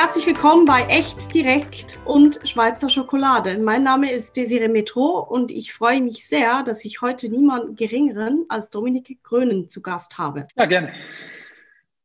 herzlich 0.00 0.26
willkommen 0.26 0.64
bei 0.64 0.84
Echt 0.84 1.34
Direkt 1.34 1.98
und 2.06 2.40
Schweizer 2.48 2.88
Schokolade. 2.88 3.58
Mein 3.58 3.82
Name 3.82 4.10
ist 4.10 4.34
Desiree 4.34 4.68
Metro 4.68 5.18
und 5.20 5.52
ich 5.52 5.74
freue 5.74 6.00
mich 6.00 6.26
sehr, 6.26 6.62
dass 6.62 6.86
ich 6.86 7.02
heute 7.02 7.28
niemand 7.28 7.76
Geringeren 7.76 8.46
als 8.48 8.70
Dominike 8.70 9.16
Grönen 9.22 9.68
zu 9.68 9.82
Gast 9.82 10.16
habe. 10.16 10.48
Ja, 10.56 10.64
gerne. 10.64 10.94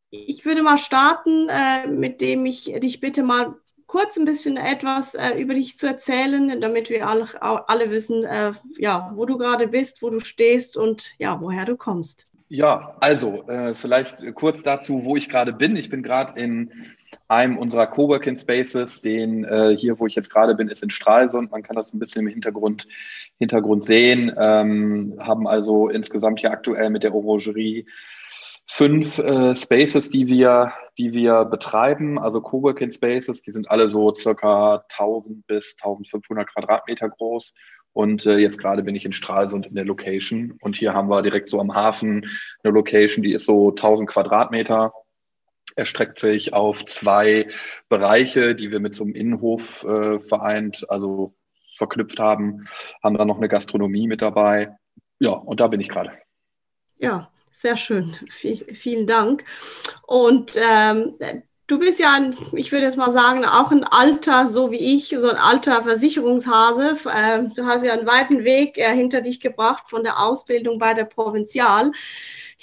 Ich 0.10 0.44
würde 0.44 0.62
mal 0.62 0.78
starten, 0.78 1.48
äh, 1.48 1.88
mit 1.88 2.20
dem 2.20 2.46
ich 2.46 2.66
dich 2.66 3.00
bitte 3.00 3.24
mal 3.24 3.56
kurz 3.88 4.18
ein 4.18 4.26
bisschen 4.26 4.58
etwas 4.58 5.16
äh, 5.16 5.42
über 5.42 5.54
dich 5.54 5.78
zu 5.78 5.88
erzählen, 5.88 6.60
damit 6.60 6.90
wir 6.90 7.08
alle, 7.08 7.30
alle 7.42 7.92
wissen, 7.92 8.26
äh, 8.26 8.52
ja, 8.78 9.14
wo 9.16 9.26
du 9.26 9.38
gerade 9.38 9.70
bist, 9.70 10.02
wo 10.02 10.10
du 10.10 10.20
stehst 10.20 10.76
und 10.76 11.14
ja, 11.18 11.40
woher 11.40 11.64
du 11.64 11.78
kommst. 11.78 12.26
Ja, 12.50 12.98
also 13.00 13.48
äh, 13.48 13.74
vielleicht 13.74 14.18
kurz 14.36 14.64
dazu, 14.64 15.06
wo 15.06 15.16
ich 15.16 15.30
gerade 15.30 15.54
bin. 15.54 15.78
Ich 15.78 15.90
bin 15.90 16.04
gerade 16.04 16.40
in 16.40 16.72
einem 17.28 17.58
unserer 17.58 17.88
Coworking 17.88 18.38
Spaces, 18.38 19.02
den 19.02 19.44
äh, 19.44 19.76
hier, 19.78 20.00
wo 20.00 20.08
ich 20.08 20.16
jetzt 20.16 20.30
gerade 20.30 20.56
bin, 20.56 20.70
ist 20.70 20.84
in 20.84 20.90
Stralsund. 20.90 21.52
Man 21.52 21.64
kann 21.64 21.76
das 21.76 21.94
ein 21.94 22.00
bisschen 22.00 22.28
im 22.28 22.34
Hintergrund, 22.34 22.88
Hintergrund 23.40 23.84
sehen. 23.84 24.34
Ähm, 24.38 25.16
haben 25.20 25.48
also 25.48 25.90
insgesamt 25.90 26.40
hier 26.40 26.52
aktuell 26.52 26.90
mit 26.90 27.04
der 27.04 27.14
Orangerie 27.14 27.86
fünf 28.68 29.20
äh, 29.20 29.56
Spaces, 29.56 30.10
die 30.10 30.28
wir, 30.28 30.74
die 30.98 31.14
wir 31.14 31.46
betreiben, 31.46 32.18
also 32.18 32.42
Coworking 32.42 32.92
Spaces, 32.92 33.42
die 33.42 33.52
sind 33.52 33.70
alle 33.70 33.92
so 33.92 34.14
circa 34.16 34.84
1000 34.90 35.46
bis 35.48 35.76
1500 35.80 36.52
Quadratmeter 36.52 37.10
groß. 37.10 37.54
Und 37.94 38.26
äh, 38.26 38.38
jetzt 38.38 38.58
gerade 38.58 38.84
bin 38.84 38.96
ich 38.96 39.06
in 39.06 39.14
Stralsund 39.14 39.68
in 39.68 39.76
der 39.76 39.86
Location. 39.86 40.58
Und 40.60 40.76
hier 40.76 40.94
haben 40.94 41.10
wir 41.10 41.22
direkt 41.22 41.48
so 41.48 41.62
am 41.62 41.74
Hafen 41.74 42.26
eine 42.62 42.74
Location, 42.74 43.24
die 43.24 43.32
ist 43.32 43.46
so 43.46 43.70
1000 43.70 44.10
Quadratmeter. 44.10 44.92
Erstreckt 45.76 46.20
sich 46.20 46.54
auf 46.54 46.86
zwei 46.86 47.48
Bereiche, 47.90 48.56
die 48.56 48.72
wir 48.72 48.80
mit 48.80 48.96
so 48.96 49.04
einem 49.04 49.14
Innenhof 49.14 49.84
äh, 49.84 50.20
vereint, 50.20 50.86
also 50.90 51.36
verknüpft 51.78 52.20
haben. 52.20 52.68
Haben 53.04 53.18
da 53.18 53.26
noch 53.26 53.38
eine 53.38 53.50
Gastronomie 53.50 54.08
mit 54.08 54.22
dabei. 54.22 54.78
Ja, 55.20 55.32
und 55.32 55.60
da 55.60 55.68
bin 55.68 55.82
ich 55.82 55.90
gerade. 55.90 56.12
Ja, 56.98 57.30
sehr 57.52 57.78
schön. 57.78 58.16
V 58.30 58.50
vielen 58.74 59.08
Dank. 59.08 59.44
Und 60.08 60.54
ähm, 60.56 61.16
du 61.68 61.80
bist 61.80 62.00
ja, 62.00 62.14
ein, 62.14 62.36
ich 62.54 62.72
würde 62.72 62.86
jetzt 62.86 62.98
mal 62.98 63.12
sagen, 63.12 63.46
auch 63.46 63.72
ein 63.72 63.84
alter, 63.84 64.48
so 64.48 64.72
wie 64.72 64.96
ich, 64.96 65.10
so 65.10 65.30
ein 65.30 65.38
alter 65.38 65.84
Versicherungshase. 65.84 66.98
Äh, 67.06 67.44
du 67.56 67.66
hast 67.66 67.86
ja 67.86 67.94
einen 67.94 68.08
weiten 68.08 68.44
Weg 68.44 68.78
äh, 68.78 68.94
hinter 68.94 69.22
dich 69.22 69.40
gebracht 69.40 69.90
von 69.90 70.04
der 70.04 70.20
Ausbildung 70.22 70.80
bei 70.80 70.94
der 70.94 71.06
Provinzial 71.06 71.92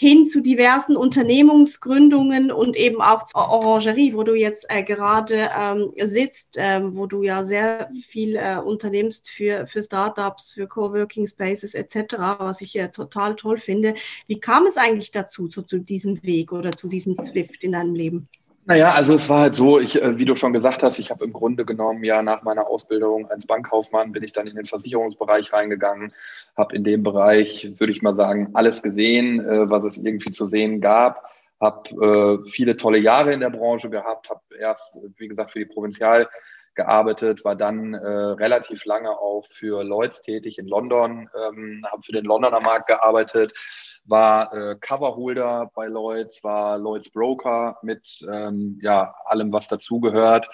hin 0.03 0.27
zu 0.27 0.41
diversen 0.41 0.97
Unternehmungsgründungen 0.97 2.51
und 2.51 2.75
eben 2.75 3.01
auch 3.01 3.23
zur 3.23 3.41
Orangerie, 3.41 4.15
wo 4.15 4.25
du 4.25 4.35
jetzt 4.35 4.67
äh, 4.69 4.83
gerade 4.83 5.49
ähm, 5.57 5.93
sitzt, 6.03 6.57
ähm, 6.59 6.97
wo 6.97 7.07
du 7.07 7.23
ja 7.23 7.45
sehr 7.45 7.89
viel 8.09 8.35
äh, 8.35 8.57
unternimmst 8.57 9.31
für, 9.31 9.65
für 9.69 9.81
Startups, 9.81 10.55
für 10.55 10.67
Coworking 10.67 11.29
Spaces 11.29 11.75
etc., 11.75 12.17
was 12.41 12.63
ich 12.63 12.75
ja 12.75 12.89
total 12.89 13.37
toll 13.37 13.59
finde. 13.59 13.95
Wie 14.27 14.41
kam 14.41 14.67
es 14.67 14.77
eigentlich 14.77 15.13
dazu, 15.13 15.47
zu, 15.47 15.63
zu 15.63 15.79
diesem 15.79 16.21
Weg 16.25 16.51
oder 16.51 16.73
zu 16.73 16.89
diesem 16.89 17.15
Swift 17.15 17.63
in 17.63 17.71
deinem 17.71 17.95
Leben? 17.95 18.29
Naja, 18.65 18.91
also 18.91 19.15
es 19.15 19.29
war 19.29 19.41
halt 19.41 19.57
so, 19.57 19.81
ich, 19.81 20.01
äh, 20.01 20.19
wie 20.19 20.25
du 20.25 20.37
schon 20.37 20.53
gesagt 20.53 20.85
hast, 20.85 21.01
ich 21.01 21.11
habe 21.11 21.25
im 21.25 21.33
Grunde 21.33 21.65
genommen 21.65 22.05
ja 22.05 22.23
nach 22.23 22.45
meiner 22.45 22.69
Ausbildung 22.69 23.29
als 23.29 23.45
Bankkaufmann 23.45 24.13
bin 24.13 24.23
ich 24.23 24.33
dann 24.33 24.47
in 24.47 24.55
den 24.55 24.67
Versicherungsbereich 24.67 25.53
reingegangen, 25.53 26.13
habe 26.57 26.77
in 26.77 26.85
dem 26.85 27.03
Bereich, 27.03 27.73
würde 27.79 27.93
ich 27.93 28.03
mal 28.03 28.15
sagen, 28.15 28.51
alles 28.55 28.81
gesehen, 28.81 29.41
äh, 29.41 29.69
was 29.69 29.85
es 29.85 29.99
irgendwie 29.99 30.31
zu 30.31 30.47
sehen 30.47 30.81
gab, 30.81 31.29
habe 31.61 32.43
äh, 32.45 32.49
viele 32.49 32.77
tolle 32.77 32.99
Jahre 32.99 33.33
in 33.33 33.41
der 33.41 33.51
Branche 33.51 33.91
gehabt, 33.91 34.31
habe 34.31 34.43
erst, 34.57 35.01
wie 35.17 35.27
gesagt, 35.27 35.51
für 35.51 35.59
die 35.59 35.65
Provinzial 35.67 36.29
gearbeitet, 36.75 37.45
war 37.45 37.57
dann 37.57 37.95
äh, 37.95 38.07
relativ 38.07 38.85
lange 38.85 39.11
auch 39.11 39.47
für 39.47 39.83
Lloyds 39.85 40.23
tätig 40.23 40.59
in 40.59 40.67
London, 40.67 41.29
ähm, 41.37 41.85
habe 41.91 42.03
für 42.03 42.13
den 42.13 42.25
Londoner 42.25 42.61
Markt 42.61 42.87
gearbeitet, 42.87 43.53
war 44.05 44.53
äh, 44.53 44.77
Coverholder 44.81 45.71
bei 45.75 45.87
Lloyds, 45.87 46.43
war 46.45 46.79
Lloyds 46.79 47.11
Broker 47.11 47.79
mit 47.83 48.25
ähm, 48.31 48.79
ja, 48.83 49.15
allem, 49.27 49.53
was 49.53 49.69
dazugehört. 49.69 50.49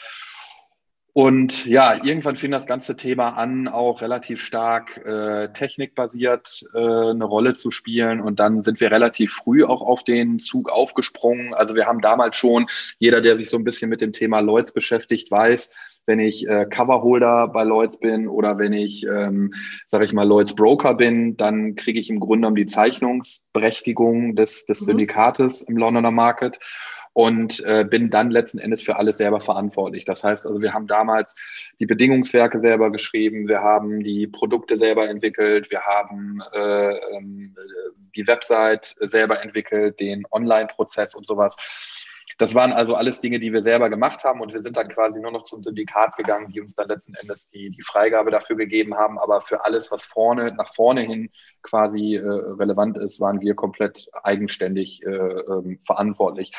Und 1.19 1.67
ja, 1.67 1.95
irgendwann 2.05 2.37
fing 2.37 2.53
das 2.53 2.67
ganze 2.67 2.97
Thema 2.97 3.31
an, 3.31 3.67
auch 3.67 4.03
relativ 4.03 4.41
stark 4.41 4.99
äh, 4.99 5.53
technikbasiert 5.53 6.65
äh, 6.75 6.79
eine 6.79 7.25
Rolle 7.25 7.55
zu 7.55 7.73
spielen. 7.73 8.21
Und 8.21 8.39
dann 8.39 8.63
sind 8.63 8.79
wir 8.79 8.93
relativ 8.93 9.33
früh 9.33 9.65
auch 9.65 9.83
auf 9.83 10.05
den 10.05 10.39
Zug 10.39 10.71
aufgesprungen. 10.71 11.55
Also 11.55 11.75
wir 11.75 11.87
haben 11.87 12.01
damals 12.01 12.37
schon, 12.37 12.67
jeder, 13.01 13.21
der 13.21 13.37
sich 13.37 13.51
so 13.51 13.57
ein 13.57 13.65
bisschen 13.65 13.91
mit 13.91 14.01
dem 14.01 14.13
Thema 14.13 14.39
Lloyds 14.39 14.71
beschäftigt, 14.71 15.29
weiß, 15.29 15.98
wenn 16.09 16.19
ich 16.19 16.49
äh, 16.49 16.65
Coverholder 16.65 17.49
bei 17.49 17.63
Lloyds 17.63 18.01
bin 18.01 18.27
oder 18.27 18.59
wenn 18.59 18.73
ich, 18.73 19.07
ähm, 19.07 19.53
sage 19.87 20.05
ich 20.05 20.13
mal, 20.13 20.27
Lloyds 20.27 20.55
Broker 20.55 20.95
bin, 20.95 21.37
dann 21.37 21.77
kriege 21.77 22.01
ich 22.01 22.11
im 22.11 22.19
Grunde 22.19 22.49
um 22.49 22.55
die 22.55 22.67
Zeichnungsberechtigung 22.67 24.35
des, 24.35 24.67
des 24.67 24.81
mhm. 24.81 24.87
Syndikates 24.87 25.63
im 25.63 25.77
Londoner 25.77 26.11
Market 26.11 26.59
und 27.19 27.61
äh, 27.65 27.85
bin 27.85 28.11
dann 28.11 28.31
letzten 28.31 28.59
Endes 28.59 28.81
für 28.81 28.97
alles 28.97 29.19
selber 29.19 29.41
verantwortlich. 29.41 30.05
Das 30.05 30.23
heißt 30.23 30.47
also, 30.47 30.61
wir 30.61 30.73
haben 30.73 30.87
damals 30.87 31.35
die 31.81 31.87
Bedingungswerke 31.87 32.61
selber 32.61 32.93
geschrieben, 32.93 33.49
wir 33.49 33.61
haben 33.61 34.05
die 34.05 34.29
Produkte 34.29 34.77
selber 34.77 35.09
entwickelt, 35.09 35.71
wir 35.71 35.81
haben 35.81 36.41
äh, 36.53 36.93
ähm, 37.17 37.57
die 38.15 38.27
Website 38.27 38.95
selber 39.01 39.43
entwickelt, 39.43 39.99
den 40.01 40.27
Online-Prozess 40.31 41.15
und 41.15 41.27
sowas. 41.27 41.57
Das 42.37 42.55
waren 42.55 42.73
also 42.73 42.95
alles 42.95 43.21
Dinge, 43.21 43.41
die 43.41 43.53
wir 43.53 43.63
selber 43.63 43.89
gemacht 43.89 44.23
haben 44.25 44.41
und 44.41 44.53
wir 44.53 44.63
sind 44.63 44.77
dann 44.77 44.89
quasi 44.89 45.21
nur 45.21 45.33
noch 45.33 45.45
zum 45.45 45.63
Syndikat 45.63 46.17
gegangen, 46.17 46.53
die 46.53 46.61
uns 46.61 46.75
dann 46.75 46.89
letzten 46.89 47.15
Endes 47.15 47.49
die, 47.51 47.71
die 47.71 47.83
Freigabe 47.83 48.31
dafür 48.31 48.57
gegeben 48.57 48.95
haben. 48.95 49.19
Aber 49.19 49.41
für 49.41 49.65
alles, 49.65 49.91
was 49.91 50.05
vorne, 50.05 50.53
nach 50.53 50.73
vorne 50.73 51.03
hin 51.03 51.31
quasi 51.63 52.17
äh, 52.17 52.27
relevant 52.27 52.99
ist, 52.99 53.21
waren 53.21 53.41
wir 53.41 53.55
komplett 53.55 54.09
eigenständig 54.23 55.03
äh, 55.05 55.11
äh, 55.11 55.79
verantwortlich. 55.85 56.53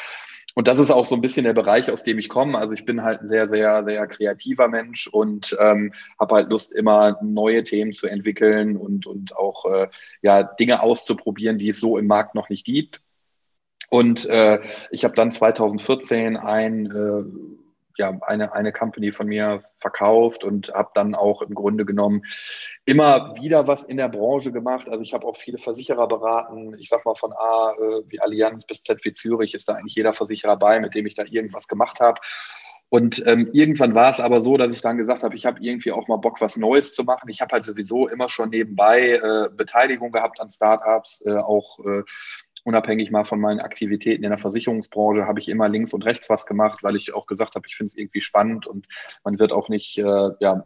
Und 0.56 0.68
das 0.68 0.80
ist 0.80 0.92
auch 0.92 1.06
so 1.06 1.16
ein 1.16 1.22
bisschen 1.22 1.46
der 1.46 1.54
Bereich, 1.54 1.90
aus 1.92 2.04
dem 2.04 2.20
ich 2.20 2.28
komme. 2.28 2.58
Also 2.58 2.74
ich 2.74 2.84
bin 2.84 3.04
halt 3.04 3.22
ein 3.22 3.28
sehr, 3.28 3.48
sehr, 3.48 3.86
sehr 3.86 4.08
kreativer 4.08 4.68
Mensch 4.68 5.08
und 5.08 5.56
ähm, 5.60 5.94
habe 6.20 6.36
halt 6.36 6.50
Lust, 6.50 6.74
immer 6.74 7.18
neue 7.22 7.64
Themen 7.64 7.94
zu 7.94 8.08
entwickeln 8.08 8.76
und, 8.76 9.06
und 9.06 9.38
auch 9.38 9.66
äh, 9.66 9.88
ja, 10.22 10.44
Dinge 10.44 10.82
auszuprobieren, 10.82 11.60
die 11.60 11.70
es 11.70 11.80
so 11.80 11.98
im 11.98 12.08
Markt 12.08 12.36
noch 12.36 12.50
nicht 12.50 12.66
gibt. 12.66 13.02
Und 13.90 14.26
äh, 14.26 14.62
ich 14.92 15.04
habe 15.04 15.16
dann 15.16 15.32
2014 15.32 16.38
ein, 16.38 16.86
äh, 16.86 17.24
ja, 17.98 18.18
eine, 18.22 18.54
eine 18.54 18.72
Company 18.72 19.12
von 19.12 19.28
mir 19.28 19.64
verkauft 19.78 20.44
und 20.44 20.70
habe 20.74 20.92
dann 20.94 21.16
auch 21.16 21.42
im 21.42 21.54
Grunde 21.54 21.86
genommen 21.86 22.22
immer 22.86 23.36
wieder 23.42 23.68
was 23.68 23.84
in 23.84 23.98
der 23.98 24.10
Branche 24.10 24.52
gemacht. 24.52 24.88
Also 24.88 25.04
ich 25.04 25.14
habe 25.14 25.26
auch 25.28 25.36
viele 25.36 25.58
Versicherer 25.58 26.08
beraten. 26.08 26.76
Ich 26.80 26.90
sag 26.90 27.06
mal 27.06 27.16
von 27.16 27.34
A 27.34 27.74
äh, 27.74 28.04
wie 28.08 28.22
Allianz 28.22 28.66
bis 28.66 28.84
Z 28.84 29.04
wie 29.04 29.14
Zürich 29.14 29.54
ist 29.54 29.68
da 29.68 29.74
eigentlich 29.74 29.96
jeder 29.96 30.14
Versicherer 30.14 30.56
bei, 30.56 30.80
mit 30.80 30.96
dem 30.96 31.06
ich 31.06 31.16
da 31.16 31.24
irgendwas 31.24 31.68
gemacht 31.68 32.00
habe. 32.00 32.22
Und 32.92 33.24
ähm, 33.28 33.50
irgendwann 33.54 33.94
war 33.94 34.10
es 34.10 34.20
aber 34.20 34.42
so, 34.42 34.58
dass 34.58 34.74
ich 34.74 34.82
dann 34.82 34.98
gesagt 34.98 35.24
habe, 35.24 35.36
ich 35.36 35.46
habe 35.46 35.60
irgendwie 35.62 35.92
auch 35.92 36.08
mal 36.08 36.18
Bock, 36.18 36.42
was 36.42 36.58
Neues 36.58 36.96
zu 36.96 37.04
machen. 37.04 37.30
Ich 37.30 37.40
habe 37.40 37.54
halt 37.54 37.64
sowieso 37.64 38.08
immer 38.08 38.30
schon 38.30 38.50
nebenbei 38.50 39.12
äh, 39.12 39.50
Beteiligung 39.56 40.12
gehabt 40.12 40.42
an 40.42 40.50
Startups, 40.50 41.22
äh, 41.24 41.36
auch 41.36 41.78
äh, 41.86 42.02
unabhängig 42.64 43.12
mal 43.12 43.24
von 43.24 43.40
meinen 43.40 43.60
Aktivitäten 43.60 44.24
in 44.24 44.30
der 44.30 44.40
Versicherungsbranche, 44.40 45.26
habe 45.26 45.40
ich 45.40 45.50
immer 45.50 45.70
links 45.70 45.94
und 45.94 46.06
rechts 46.06 46.30
was 46.30 46.46
gemacht, 46.46 46.84
weil 46.84 46.96
ich 46.96 47.14
auch 47.14 47.26
gesagt 47.26 47.56
habe, 47.56 47.68
ich 47.68 47.76
finde 47.76 47.90
es 47.90 47.98
irgendwie 47.98 48.22
spannend 48.22 48.68
und 48.68 48.88
man 49.24 49.40
wird 49.40 49.52
auch 49.52 49.70
nicht, 49.70 49.98
äh, 49.98 50.30
ja, 50.40 50.64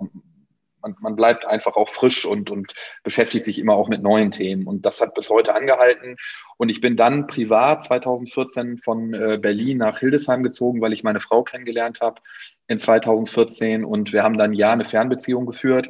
man, 0.83 0.95
man 0.99 1.15
bleibt 1.15 1.45
einfach 1.47 1.75
auch 1.75 1.89
frisch 1.89 2.25
und, 2.25 2.51
und 2.51 2.73
beschäftigt 3.03 3.45
sich 3.45 3.57
immer 3.57 3.73
auch 3.73 3.87
mit 3.87 4.03
neuen 4.03 4.31
Themen. 4.31 4.67
Und 4.67 4.85
das 4.85 5.01
hat 5.01 5.13
bis 5.13 5.29
heute 5.29 5.55
angehalten. 5.55 6.17
Und 6.57 6.69
ich 6.69 6.81
bin 6.81 6.97
dann 6.97 7.25
privat 7.25 7.85
2014 7.85 8.77
von 8.77 9.13
äh, 9.13 9.39
Berlin 9.41 9.77
nach 9.77 9.99
Hildesheim 9.99 10.43
gezogen, 10.43 10.81
weil 10.81 10.93
ich 10.93 11.03
meine 11.03 11.19
Frau 11.19 11.43
kennengelernt 11.43 12.01
habe 12.01 12.21
in 12.67 12.77
2014. 12.77 13.85
Und 13.85 14.13
wir 14.13 14.23
haben 14.23 14.37
dann 14.37 14.51
ein 14.51 14.55
Jahr 14.55 14.73
eine 14.73 14.85
Fernbeziehung 14.85 15.45
geführt. 15.45 15.89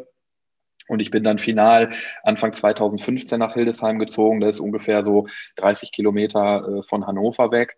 Und 0.87 0.99
ich 0.99 1.11
bin 1.11 1.23
dann 1.23 1.39
final 1.39 1.91
Anfang 2.23 2.53
2015 2.53 3.39
nach 3.39 3.53
Hildesheim 3.53 3.99
gezogen. 3.99 4.39
Das 4.39 4.57
ist 4.57 4.59
ungefähr 4.59 5.03
so 5.03 5.27
30 5.57 5.91
Kilometer 5.91 6.79
äh, 6.79 6.83
von 6.83 7.07
Hannover 7.07 7.51
weg. 7.51 7.77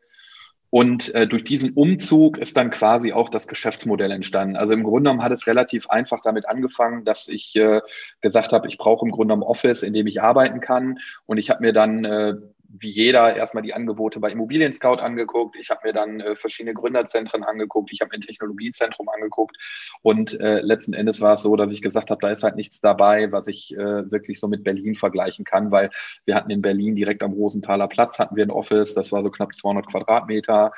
Und 0.72 1.14
äh, 1.16 1.26
durch 1.26 1.44
diesen 1.44 1.72
Umzug 1.72 2.38
ist 2.38 2.58
dann 2.58 2.70
quasi 2.70 3.14
auch 3.14 3.30
das 3.30 3.48
Geschäftsmodell 3.48 4.12
entstanden. 4.12 4.58
Also 4.58 4.74
im 4.74 4.84
Grunde 4.84 5.10
genommen 5.10 5.24
hat 5.24 5.32
es 5.32 5.48
relativ 5.48 5.90
einfach 5.90 6.20
damit 6.22 6.50
angefangen, 6.50 7.06
dass 7.06 7.30
ich 7.30 7.56
äh, 7.56 7.82
gesagt 8.20 8.52
habe, 8.52 8.68
ich 8.68 8.78
brauche 8.78 9.06
im 9.06 9.12
Grunde 9.12 9.34
genommen 9.34 9.50
Office, 9.50 9.84
in 9.84 9.94
dem 9.94 10.08
ich 10.08 10.22
arbeiten 10.22 10.60
kann. 10.60 11.00
Und 11.28 11.38
ich 11.38 11.50
habe 11.50 11.62
mir 11.62 11.72
dann 11.72 12.54
wie 12.80 12.90
jeder 12.90 13.36
erstmal 13.36 13.64
die 13.64 13.74
Angebote 13.74 14.20
bei 14.20 14.32
Immobilien 14.32 14.74
Scout 14.74 14.96
angeguckt. 14.96 15.56
Ich 15.60 15.70
habe 15.70 15.82
mir 15.84 15.94
dann 15.94 16.20
äh, 16.20 16.36
verschiedene 16.36 16.74
Gründerzentren 16.74 17.44
angeguckt. 17.44 17.92
Ich 17.92 18.02
habe 18.02 18.10
mir 18.10 18.18
ein 18.18 18.22
Technologiezentrum 18.22 19.10
angeguckt. 19.10 19.58
Und 20.02 20.40
äh, 20.40 20.62
letzten 20.62 20.94
Endes 20.94 21.22
war 21.22 21.34
es 21.34 21.42
so, 21.42 21.56
dass 21.56 21.72
ich 21.72 21.82
gesagt 21.82 22.10
habe, 22.10 22.22
da 22.22 22.30
ist 22.30 22.44
halt 22.44 22.56
nichts 22.56 22.82
dabei, 22.82 23.32
was 23.32 23.48
ich 23.48 23.74
äh, 23.76 24.12
wirklich 24.12 24.40
so 24.40 24.48
mit 24.48 24.64
Berlin 24.64 24.96
vergleichen 24.96 25.46
kann, 25.46 25.72
weil 25.72 25.90
wir 26.26 26.36
hatten 26.36 26.52
in 26.52 26.62
Berlin 26.62 26.96
direkt 26.96 27.24
am 27.24 27.34
Rosenthaler 27.34 27.88
Platz 27.88 28.20
hatten 28.20 28.36
wir 28.36 28.46
ein 28.46 28.52
Office. 28.52 28.94
Das 28.94 29.12
war 29.12 29.24
so 29.24 29.30
knapp 29.30 29.56
200 29.56 29.88
Quadratmeter. 29.88 30.72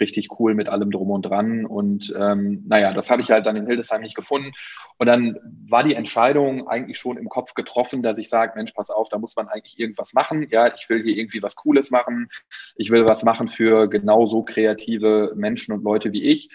Richtig 0.00 0.28
cool 0.38 0.54
mit 0.54 0.68
allem 0.68 0.90
drum 0.90 1.10
und 1.10 1.22
dran. 1.22 1.64
Und 1.64 2.12
ähm, 2.16 2.64
naja, 2.66 2.92
das 2.92 3.10
habe 3.10 3.22
ich 3.22 3.30
halt 3.30 3.46
dann 3.46 3.56
in 3.56 3.66
Hildesheim 3.66 4.00
nicht 4.00 4.14
gefunden. 4.14 4.52
Und 4.96 5.06
dann 5.06 5.38
war 5.68 5.84
die 5.84 5.94
Entscheidung 5.94 6.68
eigentlich 6.68 6.98
schon 6.98 7.16
im 7.16 7.28
Kopf 7.28 7.54
getroffen, 7.54 8.02
dass 8.02 8.18
ich 8.18 8.28
sage, 8.28 8.52
Mensch, 8.56 8.72
pass 8.72 8.90
auf, 8.90 9.08
da 9.08 9.18
muss 9.18 9.36
man 9.36 9.48
eigentlich 9.48 9.78
irgendwas 9.78 10.12
machen. 10.14 10.46
Ja, 10.50 10.74
ich 10.74 10.88
will 10.88 11.02
hier 11.02 11.16
irgendwie 11.16 11.42
was 11.42 11.56
Cooles 11.56 11.90
machen. 11.90 12.28
Ich 12.76 12.90
will 12.90 13.06
was 13.06 13.22
machen 13.22 13.48
für 13.48 13.88
genauso 13.88 14.42
kreative 14.42 15.32
Menschen 15.36 15.74
und 15.74 15.84
Leute 15.84 16.12
wie 16.12 16.22
ich. 16.22 16.50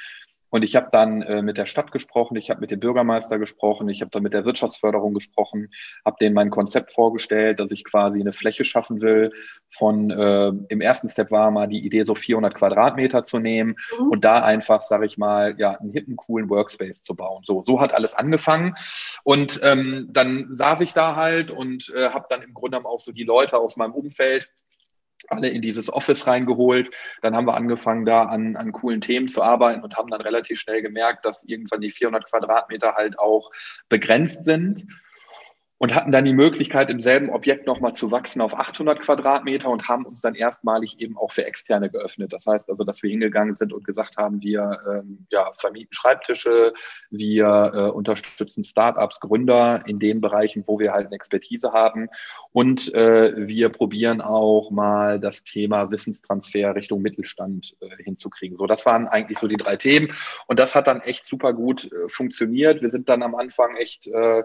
Und 0.54 0.62
ich 0.62 0.76
habe 0.76 0.90
dann 0.92 1.24
äh, 1.24 1.42
mit 1.42 1.58
der 1.58 1.66
Stadt 1.66 1.92
gesprochen, 1.92 2.36
ich 2.36 2.52
habe 2.52 2.60
mit 2.60 2.70
dem 2.70 2.80
Bürgermeister 2.80 3.40
gesprochen, 3.40 3.90
ich 3.90 4.02
habe 4.02 4.12
dann 4.12 4.22
mit 4.22 4.34
der 4.34 4.46
Wirtschaftsförderung 4.46 5.16
gesprochen, 5.16 5.74
habe 6.06 6.18
denen 6.22 6.36
mein 6.36 6.52
Konzept 6.52 6.94
vorgestellt, 6.94 7.60
dass 7.60 7.72
ich 7.72 7.84
quasi 7.84 8.20
eine 8.20 8.34
Fläche 8.34 8.64
schaffen 8.64 9.02
will. 9.02 9.32
Von 9.68 10.12
äh, 10.12 10.50
im 10.70 10.80
ersten 10.80 11.10
Step 11.10 11.32
war 11.32 11.50
mal 11.50 11.68
die 11.68 11.84
Idee, 11.84 12.04
so 12.04 12.14
400 12.14 12.54
Quadratmeter 12.54 13.24
zu 13.24 13.40
nehmen 13.40 13.78
mhm. 13.98 14.10
und 14.10 14.26
da 14.26 14.44
einfach, 14.44 14.84
sage 14.84 15.08
ich 15.08 15.18
mal, 15.18 15.56
ja, 15.58 15.72
einen 15.72 15.92
hippen, 15.92 16.18
coolen 16.18 16.48
Workspace 16.52 17.02
zu 17.02 17.16
bauen. 17.16 17.42
So, 17.48 17.64
so 17.66 17.82
hat 17.82 17.96
alles 17.96 18.14
angefangen. 18.14 18.76
Und 19.24 19.60
ähm, 19.64 20.10
dann 20.12 20.50
saß 20.52 20.82
ich 20.82 20.94
da 20.94 21.16
halt 21.16 21.50
und 21.50 21.92
äh, 21.98 22.10
habe 22.10 22.28
dann 22.30 22.44
im 22.44 22.54
Grunde 22.54 22.78
auch 22.86 23.00
so 23.00 23.12
die 23.12 23.24
Leute 23.24 23.58
aus 23.58 23.76
meinem 23.76 23.94
Umfeld 23.94 24.46
alle 25.30 25.50
in 25.50 25.62
dieses 25.62 25.92
Office 25.92 26.28
reingeholt. 26.28 26.92
Dann 27.22 27.36
haben 27.36 27.48
wir 27.48 27.56
angefangen, 27.56 28.06
da 28.06 28.24
an, 28.24 28.56
an 28.56 28.72
coolen 28.72 29.02
Themen 29.02 29.28
zu 29.28 29.42
arbeiten 29.42 29.84
und 29.84 29.96
haben 29.96 30.10
dann 30.10 30.22
relativ 30.22 30.60
schnell 30.60 30.82
gemerkt, 30.82 31.26
dass 31.26 31.44
irgendwann 31.44 31.82
die 31.82 31.90
400 31.90 32.30
Quadratmeter 32.30 32.96
halt 32.96 33.20
auch 33.20 33.52
begrenzt 33.90 34.46
sind 34.46 34.86
und 35.84 35.94
hatten 35.94 36.14
dann 36.14 36.24
die 36.24 36.34
Möglichkeit, 36.34 36.90
im 36.90 37.02
selben 37.02 37.30
Objekt 37.30 37.68
nochmal 37.68 37.92
zu 37.92 38.10
wachsen 38.10 38.40
auf 38.40 38.58
800 38.58 39.02
Quadratmeter 39.02 39.70
und 39.70 39.90
haben 39.90 40.06
uns 40.06 40.22
dann 40.22 40.34
erstmalig 40.34 41.02
eben 41.02 41.18
auch 41.18 41.34
für 41.34 41.44
Externe 41.44 41.90
geöffnet. 41.90 42.32
Das 42.32 42.46
heißt 42.48 42.70
also, 42.70 42.86
dass 42.86 43.04
wir 43.04 43.10
hingegangen 43.10 43.56
sind 43.56 43.74
und 43.74 43.84
gesagt 43.84 44.16
haben, 44.16 44.42
wir 44.42 44.80
ähm, 44.90 45.28
ja, 45.30 45.52
vermieten 45.58 45.92
Schreibtische, 45.92 46.74
wir 47.10 47.72
äh, 47.76 47.80
unterstützen 47.90 48.64
Startups, 48.64 49.20
Gründer 49.20 49.84
in 49.86 50.00
den 50.00 50.22
Bereichen, 50.22 50.64
wo 50.68 50.80
wir 50.80 50.94
halt 50.94 51.08
eine 51.08 51.16
Expertise 51.18 51.74
haben 51.74 52.08
und 52.54 52.94
äh, 52.94 53.34
wir 53.36 53.68
probieren 53.68 54.22
auch 54.22 54.72
mal 54.72 55.20
das 55.20 55.44
Thema 55.44 55.92
Wissenstransfer 55.92 56.76
Richtung 56.76 57.02
Mittelstand 57.02 57.76
äh, 57.82 58.02
hinzukriegen. 58.02 58.56
So, 58.58 58.68
das 58.68 58.86
waren 58.86 59.10
eigentlich 59.10 59.38
so 59.38 59.50
die 59.50 59.58
drei 59.58 59.76
Themen 59.76 60.08
und 60.48 60.60
das 60.60 60.76
hat 60.76 60.88
dann 60.88 61.02
echt 61.02 61.26
super 61.26 61.52
gut 61.52 61.92
äh, 61.92 62.08
funktioniert. 62.08 62.82
Wir 62.82 62.90
sind 62.90 63.10
dann 63.10 63.22
am 63.22 63.36
Anfang 63.36 63.76
echt 63.76 64.08
äh, 64.08 64.44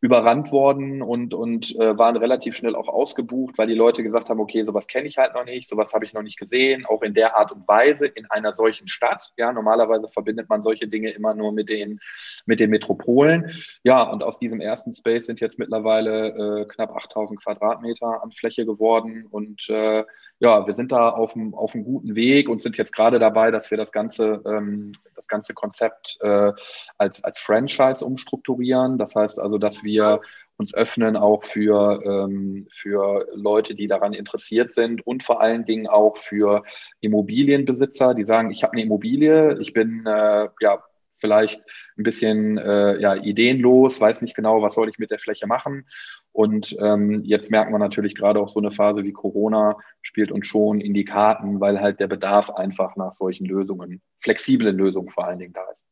überrannt 0.00 0.50
worden 0.50 0.55
und, 0.62 1.34
und 1.34 1.78
äh, 1.78 1.98
waren 1.98 2.16
relativ 2.16 2.56
schnell 2.56 2.74
auch 2.74 2.88
ausgebucht, 2.88 3.58
weil 3.58 3.66
die 3.66 3.74
Leute 3.74 4.02
gesagt 4.02 4.30
haben, 4.30 4.40
okay, 4.40 4.62
sowas 4.64 4.86
kenne 4.86 5.06
ich 5.06 5.18
halt 5.18 5.34
noch 5.34 5.44
nicht, 5.44 5.68
sowas 5.68 5.92
habe 5.94 6.04
ich 6.04 6.12
noch 6.12 6.22
nicht 6.22 6.38
gesehen, 6.38 6.86
auch 6.86 7.02
in 7.02 7.14
der 7.14 7.36
Art 7.36 7.52
und 7.52 7.66
Weise 7.68 8.06
in 8.06 8.26
einer 8.30 8.54
solchen 8.54 8.88
Stadt. 8.88 9.32
Ja, 9.36 9.52
normalerweise 9.52 10.08
verbindet 10.08 10.48
man 10.48 10.62
solche 10.62 10.88
Dinge 10.88 11.10
immer 11.10 11.34
nur 11.34 11.52
mit 11.52 11.68
den, 11.68 12.00
mit 12.46 12.60
den 12.60 12.70
Metropolen. 12.70 13.52
Ja, 13.82 14.02
und 14.02 14.22
aus 14.22 14.38
diesem 14.38 14.60
ersten 14.60 14.92
Space 14.92 15.26
sind 15.26 15.40
jetzt 15.40 15.58
mittlerweile 15.58 16.62
äh, 16.62 16.64
knapp 16.66 16.94
8000 16.94 17.42
Quadratmeter 17.42 18.22
an 18.22 18.32
Fläche 18.32 18.66
geworden 18.66 19.26
und 19.30 19.68
äh, 19.68 20.04
ja, 20.38 20.66
wir 20.66 20.74
sind 20.74 20.92
da 20.92 21.08
auf 21.08 21.34
einem, 21.34 21.54
auf 21.54 21.72
guten 21.72 22.14
Weg 22.14 22.48
und 22.48 22.60
sind 22.60 22.76
jetzt 22.76 22.94
gerade 22.94 23.18
dabei, 23.18 23.50
dass 23.50 23.70
wir 23.70 23.78
das 23.78 23.90
ganze, 23.90 24.42
ähm, 24.46 24.92
das 25.14 25.28
ganze 25.28 25.54
Konzept 25.54 26.18
äh, 26.20 26.52
als, 26.98 27.24
als 27.24 27.38
Franchise 27.38 28.04
umstrukturieren. 28.04 28.98
Das 28.98 29.14
heißt 29.14 29.40
also, 29.40 29.56
dass 29.56 29.82
wir 29.82 30.20
uns 30.58 30.74
öffnen 30.74 31.16
auch 31.16 31.44
für, 31.44 32.02
ähm, 32.04 32.66
für 32.72 33.26
Leute, 33.34 33.74
die 33.74 33.88
daran 33.88 34.14
interessiert 34.14 34.72
sind 34.72 35.06
und 35.06 35.22
vor 35.22 35.40
allen 35.40 35.64
Dingen 35.64 35.86
auch 35.86 36.16
für 36.16 36.62
Immobilienbesitzer, 37.00 38.14
die 38.14 38.24
sagen, 38.24 38.50
ich 38.50 38.62
habe 38.62 38.72
eine 38.72 38.82
Immobilie, 38.82 39.58
ich 39.60 39.72
bin 39.72 40.04
äh, 40.06 40.48
ja 40.60 40.82
vielleicht 41.18 41.62
ein 41.96 42.02
bisschen 42.02 42.58
äh, 42.58 43.00
ja, 43.00 43.14
ideenlos, 43.14 44.00
weiß 44.00 44.22
nicht 44.22 44.34
genau, 44.34 44.62
was 44.62 44.74
soll 44.74 44.88
ich 44.88 44.98
mit 44.98 45.10
der 45.10 45.18
Fläche 45.18 45.46
machen. 45.46 45.86
Und 46.32 46.76
ähm, 46.80 47.24
jetzt 47.24 47.50
merken 47.50 47.72
wir 47.72 47.78
natürlich 47.78 48.14
gerade 48.14 48.40
auch 48.40 48.50
so 48.50 48.60
eine 48.60 48.70
Phase 48.70 49.02
wie 49.04 49.12
Corona 49.12 49.78
spielt 50.02 50.30
uns 50.30 50.46
schon 50.46 50.80
in 50.80 50.92
die 50.92 51.06
Karten, 51.06 51.60
weil 51.60 51.80
halt 51.80 52.00
der 52.00 52.06
Bedarf 52.06 52.50
einfach 52.50 52.96
nach 52.96 53.14
solchen 53.14 53.46
Lösungen, 53.46 54.02
flexiblen 54.20 54.76
Lösungen 54.76 55.08
vor 55.08 55.26
allen 55.26 55.38
Dingen 55.38 55.54
da 55.54 55.64
ist. 55.72 55.84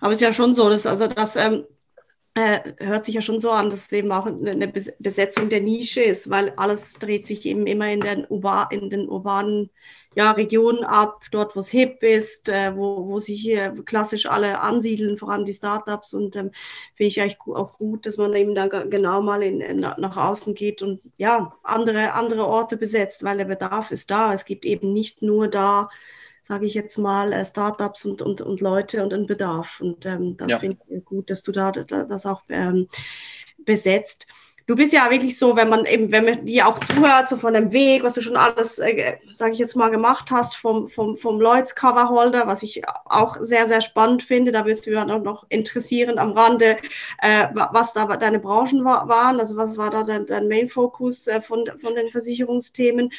Aber 0.00 0.10
es 0.10 0.16
ist 0.16 0.22
ja 0.22 0.32
schon 0.32 0.54
so, 0.54 0.68
dass 0.68 0.86
also 0.86 1.06
das 1.06 1.36
ähm, 1.36 1.64
äh, 2.34 2.60
hört 2.78 3.04
sich 3.04 3.14
ja 3.14 3.22
schon 3.22 3.40
so 3.40 3.50
an, 3.50 3.68
dass 3.70 3.86
es 3.86 3.92
eben 3.92 4.10
auch 4.10 4.26
eine 4.26 4.68
Besetzung 4.68 5.48
der 5.48 5.60
Nische 5.60 6.02
ist, 6.02 6.30
weil 6.30 6.50
alles 6.56 6.94
dreht 6.94 7.26
sich 7.26 7.44
eben 7.44 7.66
immer 7.66 7.90
in 7.92 8.00
den, 8.00 8.26
Urba 8.28 8.68
in 8.70 8.88
den 8.88 9.08
urbanen 9.08 9.70
ja, 10.14 10.30
Regionen 10.32 10.84
ab, 10.84 11.24
dort, 11.30 11.56
wo 11.56 11.60
es 11.60 11.68
hip 11.68 12.02
ist, 12.02 12.48
äh, 12.48 12.76
wo, 12.76 13.06
wo 13.08 13.18
sich 13.18 13.40
hier 13.40 13.74
klassisch 13.84 14.26
alle 14.26 14.60
ansiedeln, 14.60 15.16
vor 15.16 15.30
allem 15.30 15.44
die 15.46 15.54
Startups. 15.54 16.14
Und 16.14 16.36
ähm, 16.36 16.50
finde 16.94 17.08
ich 17.08 17.20
eigentlich 17.20 17.38
auch 17.40 17.78
gut, 17.78 18.06
dass 18.06 18.16
man 18.18 18.34
eben 18.34 18.54
dann 18.54 18.90
genau 18.90 19.22
mal 19.22 19.42
in, 19.42 19.60
in, 19.60 19.80
nach 19.80 20.16
außen 20.16 20.54
geht 20.54 20.82
und 20.82 21.00
ja, 21.16 21.54
andere, 21.62 22.12
andere 22.12 22.46
Orte 22.46 22.76
besetzt, 22.76 23.24
weil 23.24 23.38
der 23.38 23.46
Bedarf 23.46 23.90
ist 23.90 24.10
da. 24.10 24.34
Es 24.34 24.44
gibt 24.44 24.64
eben 24.64 24.92
nicht 24.92 25.22
nur 25.22 25.48
da 25.48 25.88
sage 26.52 26.66
ich 26.66 26.74
jetzt 26.74 26.98
mal, 26.98 27.32
äh, 27.32 27.46
Startups 27.46 28.04
und, 28.04 28.20
und, 28.20 28.42
und 28.42 28.60
Leute 28.60 29.02
und 29.02 29.14
einen 29.14 29.26
Bedarf. 29.26 29.80
Und 29.80 30.04
ähm, 30.04 30.36
dann 30.36 30.50
ja. 30.50 30.58
finde 30.58 30.76
ich 30.86 31.02
gut, 31.02 31.30
dass 31.30 31.42
du 31.42 31.50
da, 31.50 31.72
da 31.72 32.04
das 32.04 32.26
auch 32.26 32.42
ähm, 32.50 32.88
besetzt. 33.56 34.26
Du 34.66 34.76
bist 34.76 34.92
ja 34.92 35.10
wirklich 35.10 35.38
so, 35.38 35.56
wenn 35.56 35.70
man 35.70 35.86
eben, 35.86 36.12
wenn 36.12 36.26
man 36.26 36.44
dir 36.44 36.68
auch 36.68 36.78
zuhört, 36.78 37.30
so 37.30 37.38
von 37.38 37.54
dem 37.54 37.72
Weg, 37.72 38.02
was 38.02 38.12
du 38.12 38.20
schon 38.20 38.36
alles, 38.36 38.78
äh, 38.80 39.16
sage 39.32 39.52
ich 39.52 39.58
jetzt 39.58 39.76
mal, 39.76 39.88
gemacht 39.88 40.30
hast, 40.30 40.54
vom, 40.54 40.90
vom, 40.90 41.16
vom 41.16 41.40
Lloyds 41.40 41.74
Coverholder, 41.74 42.46
was 42.46 42.62
ich 42.62 42.82
auch 43.06 43.38
sehr, 43.40 43.66
sehr 43.66 43.80
spannend 43.80 44.22
finde. 44.22 44.52
Da 44.52 44.66
wirst 44.66 44.84
du 44.84 44.90
ja 44.90 45.06
noch 45.06 45.46
interessieren 45.48 46.18
am 46.18 46.32
Rande, 46.32 46.76
äh, 47.22 47.48
was 47.54 47.94
da 47.94 48.04
deine 48.18 48.40
Branchen 48.40 48.84
war, 48.84 49.08
waren. 49.08 49.40
Also 49.40 49.56
was 49.56 49.78
war 49.78 49.88
da 49.90 50.02
dein, 50.02 50.26
dein 50.26 50.48
Main-Fokus 50.48 51.28
äh, 51.28 51.40
von, 51.40 51.64
von 51.80 51.94
den 51.94 52.10
Versicherungsthemen? 52.10 53.10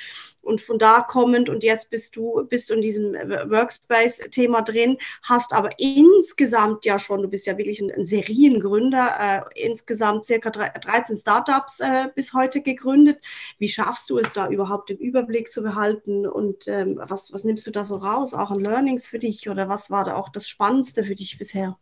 Und 0.43 0.61
von 0.61 0.77
da 0.77 1.01
kommend 1.01 1.49
und 1.49 1.63
jetzt 1.63 1.89
bist 1.89 2.15
du 2.15 2.45
bist 2.45 2.69
in 2.69 2.81
diesem 2.81 3.13
Workspace-Thema 3.13 4.61
drin, 4.61 4.97
hast 5.21 5.53
aber 5.53 5.69
insgesamt 5.79 6.85
ja 6.85 6.99
schon, 6.99 7.21
du 7.21 7.27
bist 7.27 7.47
ja 7.47 7.57
wirklich 7.57 7.79
ein, 7.79 7.91
ein 7.91 8.05
Seriengründer, 8.05 9.45
äh, 9.55 9.65
insgesamt 9.65 10.25
circa 10.25 10.49
13 10.49 11.17
Startups 11.17 11.79
äh, 11.79 12.09
bis 12.13 12.33
heute 12.33 12.61
gegründet. 12.61 13.19
Wie 13.57 13.69
schaffst 13.69 14.09
du 14.09 14.17
es 14.17 14.33
da 14.33 14.49
überhaupt 14.49 14.89
den 14.89 14.97
Überblick 14.97 15.51
zu 15.51 15.61
behalten 15.63 16.27
und 16.27 16.67
ähm, 16.67 16.99
was, 17.01 17.31
was 17.33 17.43
nimmst 17.43 17.65
du 17.67 17.71
da 17.71 17.85
so 17.85 17.95
raus, 17.95 18.33
auch 18.33 18.51
an 18.51 18.59
Learnings 18.59 19.07
für 19.07 19.19
dich 19.19 19.49
oder 19.49 19.69
was 19.69 19.89
war 19.89 20.03
da 20.03 20.15
auch 20.15 20.29
das 20.29 20.47
Spannendste 20.47 21.03
für 21.03 21.15
dich 21.15 21.37
bisher? 21.37 21.77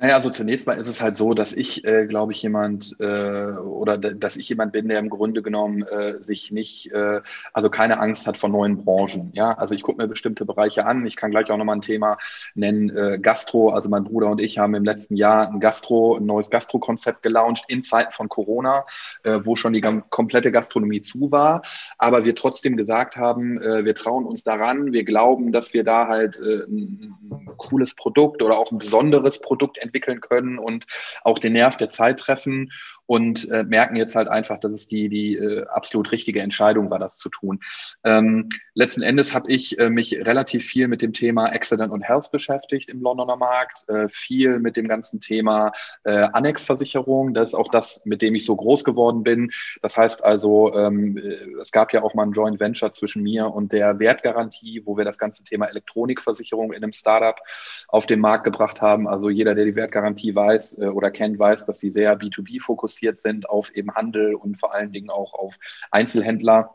Naja, 0.00 0.14
also 0.14 0.30
zunächst 0.30 0.68
mal 0.68 0.78
ist 0.78 0.86
es 0.86 1.02
halt 1.02 1.16
so, 1.16 1.34
dass 1.34 1.52
ich, 1.56 1.84
äh, 1.84 2.06
glaube 2.06 2.30
ich, 2.30 2.40
jemand 2.40 2.94
äh, 3.00 3.50
oder 3.50 3.98
dass 3.98 4.36
ich 4.36 4.48
jemand 4.48 4.70
bin, 4.70 4.88
der 4.88 5.00
im 5.00 5.08
Grunde 5.08 5.42
genommen 5.42 5.82
äh, 5.82 6.22
sich 6.22 6.52
nicht, 6.52 6.92
äh, 6.92 7.20
also 7.52 7.68
keine 7.68 7.98
Angst 7.98 8.28
hat 8.28 8.38
vor 8.38 8.48
neuen 8.48 8.84
Branchen. 8.84 9.32
Ja, 9.32 9.54
also 9.54 9.74
ich 9.74 9.82
gucke 9.82 10.00
mir 10.00 10.06
bestimmte 10.06 10.44
Bereiche 10.44 10.86
an. 10.86 11.04
Ich 11.04 11.16
kann 11.16 11.32
gleich 11.32 11.50
auch 11.50 11.56
nochmal 11.56 11.74
ein 11.74 11.80
Thema 11.80 12.16
nennen, 12.54 12.96
äh, 12.96 13.18
Gastro. 13.18 13.70
Also 13.70 13.88
mein 13.88 14.04
Bruder 14.04 14.28
und 14.28 14.40
ich 14.40 14.58
haben 14.58 14.74
im 14.76 14.84
letzten 14.84 15.16
Jahr 15.16 15.48
ein 15.48 15.58
Gastro, 15.58 16.16
ein 16.16 16.26
neues 16.26 16.48
Gastro-Konzept 16.48 17.24
gelauncht 17.24 17.64
in 17.66 17.82
Zeiten 17.82 18.12
von 18.12 18.28
Corona, 18.28 18.84
äh, 19.24 19.40
wo 19.42 19.56
schon 19.56 19.72
die 19.72 19.80
komplette 19.80 20.52
Gastronomie 20.52 21.00
zu 21.00 21.32
war. 21.32 21.62
Aber 21.98 22.24
wir 22.24 22.36
trotzdem 22.36 22.76
gesagt 22.76 23.16
haben, 23.16 23.58
wir 23.58 23.94
trauen 23.94 24.26
uns 24.26 24.44
daran, 24.44 24.92
wir 24.92 25.04
glauben, 25.04 25.50
dass 25.50 25.72
wir 25.74 25.82
da 25.82 26.06
halt 26.06 26.38
ein 26.38 27.16
cooles 27.56 27.94
Produkt 27.94 28.42
oder 28.42 28.58
auch 28.58 28.70
ein 28.70 28.78
besonderes 28.78 29.40
Produkt 29.40 29.78
entwickeln 29.78 29.87
können 30.28 30.58
und 30.58 30.86
auch 31.22 31.38
den 31.38 31.54
Nerv 31.54 31.76
der 31.76 31.90
Zeit 31.90 32.20
treffen 32.20 32.72
und 33.08 33.50
äh, 33.50 33.64
merken 33.64 33.96
jetzt 33.96 34.14
halt 34.14 34.28
einfach, 34.28 34.60
dass 34.60 34.74
es 34.74 34.86
die, 34.86 35.08
die 35.08 35.34
äh, 35.34 35.64
absolut 35.68 36.12
richtige 36.12 36.42
Entscheidung 36.42 36.90
war, 36.90 36.98
das 36.98 37.16
zu 37.16 37.30
tun. 37.30 37.60
Ähm, 38.04 38.50
letzten 38.74 39.00
Endes 39.00 39.34
habe 39.34 39.50
ich 39.50 39.78
äh, 39.78 39.88
mich 39.88 40.14
relativ 40.26 40.66
viel 40.66 40.88
mit 40.88 41.00
dem 41.00 41.14
Thema 41.14 41.46
Accident 41.46 41.90
und 41.90 42.02
Health 42.02 42.30
beschäftigt 42.30 42.90
im 42.90 43.00
Londoner 43.00 43.36
Markt, 43.36 43.88
äh, 43.88 44.08
viel 44.10 44.58
mit 44.58 44.76
dem 44.76 44.88
ganzen 44.88 45.20
Thema 45.20 45.72
äh, 46.04 46.10
Annexversicherung. 46.10 47.32
Das 47.32 47.50
ist 47.50 47.54
auch 47.54 47.70
das, 47.70 48.04
mit 48.04 48.20
dem 48.20 48.34
ich 48.34 48.44
so 48.44 48.54
groß 48.54 48.84
geworden 48.84 49.22
bin. 49.22 49.52
Das 49.80 49.96
heißt 49.96 50.22
also, 50.22 50.74
ähm, 50.74 51.16
äh, 51.16 51.60
es 51.62 51.72
gab 51.72 51.94
ja 51.94 52.02
auch 52.02 52.12
mal 52.12 52.26
ein 52.26 52.32
Joint 52.32 52.60
Venture 52.60 52.92
zwischen 52.92 53.22
mir 53.22 53.46
und 53.46 53.72
der 53.72 53.98
Wertgarantie, 53.98 54.82
wo 54.84 54.98
wir 54.98 55.06
das 55.06 55.16
ganze 55.16 55.44
Thema 55.44 55.64
Elektronikversicherung 55.64 56.74
in 56.74 56.82
einem 56.82 56.92
Startup 56.92 57.40
auf 57.88 58.04
den 58.04 58.20
Markt 58.20 58.44
gebracht 58.44 58.82
haben. 58.82 59.08
Also 59.08 59.30
jeder, 59.30 59.54
der 59.54 59.64
die 59.64 59.76
Wertgarantie 59.76 60.34
weiß 60.34 60.80
oder 60.80 61.10
kennt, 61.10 61.38
weiß, 61.38 61.64
dass 61.64 61.78
sie 61.78 61.90
sehr 61.90 62.18
B2B 62.18 62.60
fokussiert 62.60 62.97
sind 63.00 63.48
auf 63.48 63.74
eben 63.74 63.94
Handel 63.94 64.34
und 64.34 64.58
vor 64.58 64.74
allen 64.74 64.92
Dingen 64.92 65.10
auch 65.10 65.34
auf 65.34 65.56
Einzelhändler 65.90 66.74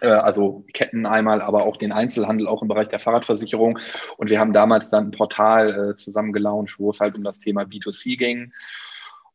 äh, 0.00 0.08
also 0.08 0.64
Ketten 0.72 1.06
einmal, 1.06 1.40
aber 1.40 1.64
auch 1.64 1.76
den 1.76 1.92
Einzelhandel, 1.92 2.46
auch 2.46 2.62
im 2.62 2.68
Bereich 2.68 2.88
der 2.88 3.00
Fahrradversicherung. 3.00 3.78
Und 4.16 4.30
wir 4.30 4.38
haben 4.38 4.52
damals 4.52 4.90
dann 4.90 5.08
ein 5.08 5.10
Portal 5.12 5.90
äh, 5.90 5.96
zusammen 5.96 6.32
gelauncht, 6.32 6.78
wo 6.78 6.90
es 6.90 7.00
halt 7.00 7.16
um 7.16 7.24
das 7.24 7.38
Thema 7.38 7.62
B2C 7.62 8.16
ging. 8.18 8.52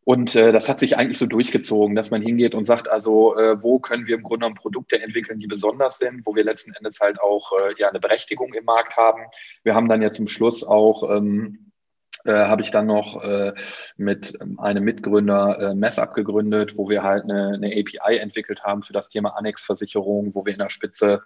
Und 0.03 0.35
äh, 0.35 0.51
das 0.51 0.69
hat 0.69 0.79
sich 0.79 0.97
eigentlich 0.97 1.19
so 1.19 1.27
durchgezogen, 1.27 1.95
dass 1.95 2.09
man 2.09 2.21
hingeht 2.21 2.55
und 2.55 2.65
sagt, 2.65 2.89
also 2.89 3.35
äh, 3.37 3.61
wo 3.61 3.79
können 3.79 4.07
wir 4.07 4.15
im 4.15 4.23
Grunde 4.23 4.45
genommen 4.45 4.55
Produkte 4.55 4.99
entwickeln, 5.01 5.39
die 5.39 5.47
besonders 5.47 5.99
sind, 5.99 6.25
wo 6.25 6.35
wir 6.35 6.43
letzten 6.43 6.73
Endes 6.73 6.99
halt 6.99 7.19
auch 7.21 7.51
ja 7.77 7.89
eine 7.89 7.99
Berechtigung 7.99 8.53
im 8.53 8.65
Markt 8.65 8.97
haben. 8.97 9.21
Wir 9.63 9.75
haben 9.75 9.87
dann 9.87 10.01
ja 10.01 10.11
zum 10.11 10.27
Schluss 10.27 10.63
auch 10.63 11.15
ähm, 11.15 11.68
äh, 12.25 12.33
habe 12.33 12.61
ich 12.61 12.71
dann 12.71 12.85
noch 12.85 13.23
äh, 13.23 13.53
mit 13.97 14.37
einem 14.57 14.83
Mitgründer 14.83 15.59
äh, 15.59 15.73
Messab 15.75 16.13
gegründet, 16.13 16.77
wo 16.77 16.89
wir 16.89 17.03
halt 17.03 17.23
eine, 17.23 17.53
eine 17.53 17.67
API 17.67 18.17
entwickelt 18.17 18.63
haben 18.63 18.83
für 18.83 18.93
das 18.93 19.09
Thema 19.09 19.37
Annexversicherung, 19.37 20.35
wo 20.35 20.45
wir 20.45 20.53
in 20.53 20.59
der 20.59 20.69
Spitze 20.69 21.23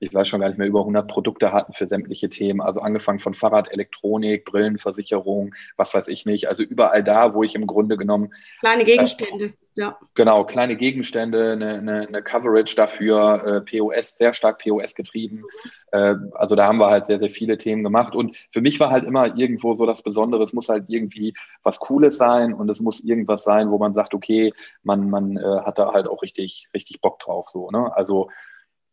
ich 0.00 0.14
weiß 0.14 0.28
schon 0.28 0.40
gar 0.40 0.48
nicht 0.48 0.58
mehr, 0.58 0.66
über 0.66 0.80
100 0.80 1.06
Produkte 1.06 1.52
hatten 1.52 1.74
für 1.74 1.86
sämtliche 1.86 2.30
Themen. 2.30 2.62
Also 2.62 2.80
angefangen 2.80 3.18
von 3.18 3.34
Fahrrad, 3.34 3.70
Elektronik, 3.70 4.46
Brillenversicherung, 4.46 5.54
was 5.76 5.94
weiß 5.94 6.08
ich 6.08 6.24
nicht. 6.24 6.48
Also 6.48 6.62
überall 6.62 7.04
da, 7.04 7.34
wo 7.34 7.42
ich 7.42 7.54
im 7.54 7.66
Grunde 7.66 7.98
genommen. 7.98 8.32
Kleine 8.60 8.84
Gegenstände, 8.84 9.44
äh, 9.44 9.52
ja. 9.76 9.98
Genau, 10.14 10.44
kleine 10.44 10.76
Gegenstände, 10.76 11.52
eine, 11.52 11.74
eine, 11.74 12.08
eine 12.08 12.22
Coverage 12.22 12.74
dafür, 12.76 13.44
äh, 13.44 13.60
POS, 13.60 14.16
sehr 14.16 14.32
stark 14.32 14.62
POS 14.62 14.94
getrieben. 14.94 15.44
Äh, 15.92 16.14
also 16.32 16.56
da 16.56 16.66
haben 16.66 16.78
wir 16.78 16.88
halt 16.88 17.04
sehr, 17.04 17.18
sehr 17.18 17.30
viele 17.30 17.58
Themen 17.58 17.84
gemacht. 17.84 18.14
Und 18.14 18.36
für 18.52 18.62
mich 18.62 18.80
war 18.80 18.90
halt 18.90 19.04
immer 19.04 19.36
irgendwo 19.36 19.76
so 19.76 19.84
das 19.84 20.02
Besondere, 20.02 20.42
es 20.42 20.54
muss 20.54 20.70
halt 20.70 20.84
irgendwie 20.88 21.34
was 21.62 21.78
Cooles 21.78 22.16
sein 22.16 22.54
und 22.54 22.70
es 22.70 22.80
muss 22.80 23.04
irgendwas 23.04 23.44
sein, 23.44 23.70
wo 23.70 23.76
man 23.76 23.92
sagt, 23.92 24.14
okay, 24.14 24.54
man, 24.82 25.10
man 25.10 25.36
äh, 25.36 25.60
hat 25.60 25.78
da 25.78 25.92
halt 25.92 26.08
auch 26.08 26.22
richtig, 26.22 26.68
richtig 26.72 27.02
Bock 27.02 27.18
drauf. 27.18 27.48
So, 27.48 27.70
ne? 27.70 27.94
Also 27.94 28.30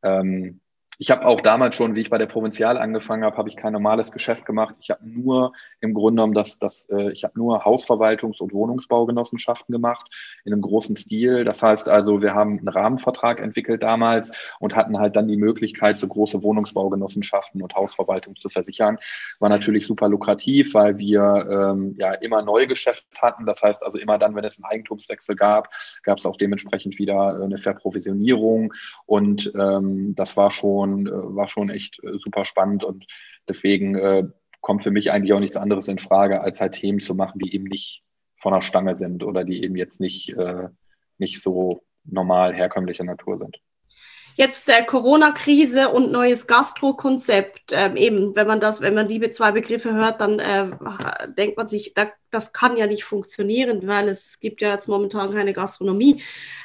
ähm, 0.03 0.59
ich 0.99 1.11
habe 1.11 1.25
auch 1.25 1.41
damals 1.41 1.75
schon, 1.75 1.95
wie 1.95 2.01
ich 2.01 2.09
bei 2.09 2.17
der 2.17 2.25
Provinzial 2.25 2.77
angefangen 2.77 3.23
habe, 3.23 3.37
habe 3.37 3.49
ich 3.49 3.55
kein 3.55 3.73
normales 3.73 4.11
Geschäft 4.11 4.45
gemacht. 4.45 4.75
Ich 4.79 4.89
habe 4.89 5.07
nur 5.07 5.53
im 5.79 5.93
Grunde 5.93 6.21
genommen 6.21 6.33
das, 6.33 6.57
das 6.57 6.89
äh, 6.89 7.11
ich 7.11 7.23
habe 7.23 7.37
nur 7.37 7.65
Hausverwaltungs- 7.65 8.39
und 8.39 8.51
Wohnungsbaugenossenschaften 8.51 9.71
gemacht 9.71 10.09
in 10.43 10.53
einem 10.53 10.63
großen 10.63 10.95
Stil. 10.95 11.43
Das 11.43 11.61
heißt 11.61 11.87
also, 11.87 12.21
wir 12.21 12.33
haben 12.33 12.57
einen 12.57 12.67
Rahmenvertrag 12.67 13.39
entwickelt 13.39 13.83
damals 13.83 14.31
und 14.59 14.75
hatten 14.75 14.97
halt 14.97 15.15
dann 15.15 15.27
die 15.27 15.37
Möglichkeit, 15.37 15.99
so 15.99 16.07
große 16.07 16.41
Wohnungsbaugenossenschaften 16.41 17.61
und 17.61 17.75
Hausverwaltung 17.75 18.35
zu 18.35 18.49
versichern. 18.49 18.97
War 19.39 19.49
natürlich 19.49 19.85
super 19.85 20.09
lukrativ, 20.09 20.73
weil 20.73 20.97
wir 20.97 21.47
ähm, 21.49 21.95
ja 21.99 22.13
immer 22.13 22.41
Neugeschäft 22.41 23.05
hatten. 23.21 23.45
Das 23.45 23.61
heißt 23.61 23.83
also 23.83 23.99
immer 23.99 24.17
dann, 24.17 24.35
wenn 24.35 24.43
es 24.43 24.57
einen 24.57 24.71
Eigentumswechsel 24.71 25.35
gab, 25.35 25.69
gab 26.01 26.17
es 26.17 26.25
auch 26.25 26.37
dementsprechend 26.37 26.97
wieder 26.97 27.39
eine 27.39 27.59
Verprovisionierung 27.59 28.73
und 29.05 29.51
ähm, 29.55 30.15
das 30.15 30.35
war 30.37 30.49
schon 30.49 30.86
schon, 30.87 31.07
äh, 31.07 31.35
war 31.35 31.47
schon 31.47 31.69
echt 31.69 32.03
äh, 32.03 32.17
super 32.17 32.45
spannend 32.45 32.83
und 32.83 33.05
deswegen 33.47 33.95
äh, 33.95 34.23
kommt 34.61 34.81
für 34.81 34.91
mich 34.91 35.11
eigentlich 35.11 35.33
auch 35.33 35.39
nichts 35.39 35.57
anderes 35.57 35.87
in 35.87 35.99
Frage, 35.99 36.41
als 36.41 36.61
halt 36.61 36.73
Themen 36.73 36.99
zu 36.99 37.15
machen, 37.15 37.39
die 37.39 37.53
eben 37.53 37.65
nicht 37.65 38.03
von 38.41 38.53
der 38.53 38.61
Stange 38.61 38.95
sind 38.95 39.23
oder 39.23 39.43
die 39.43 39.63
eben 39.63 39.75
jetzt 39.75 39.99
nicht, 40.01 40.35
nicht 41.17 41.41
so 41.41 41.83
normal 42.03 42.53
herkömmlicher 42.53 43.03
Natur 43.03 43.37
sind. 43.37 43.57
Jetzt 44.37 44.67
der 44.67 44.85
Corona-Krise 44.85 45.89
und 45.89 46.11
neues 46.11 46.45
Gastro-Konzept. 46.45 47.71
Ähm, 47.71 47.95
eben, 47.97 48.35
wenn 48.35 48.45
man 48.45 48.59
das, 48.59 48.81
wenn 48.81 48.93
man 48.93 49.07
die 49.07 49.31
zwei 49.31 49.51
Begriffe 49.51 49.95
hört, 49.95 50.21
dann 50.21 50.37
äh, 50.37 50.69
denkt 51.35 51.57
man 51.57 51.67
sich, 51.67 51.95
da, 51.95 52.11
das 52.29 52.53
kann 52.53 52.77
ja 52.77 52.85
nicht 52.85 53.03
funktionieren, 53.03 53.87
weil 53.87 54.07
es 54.09 54.39
gibt 54.39 54.61
ja 54.61 54.73
jetzt 54.73 54.87
momentan 54.87 55.33
keine 55.33 55.53
Gastronomie. 55.53 56.21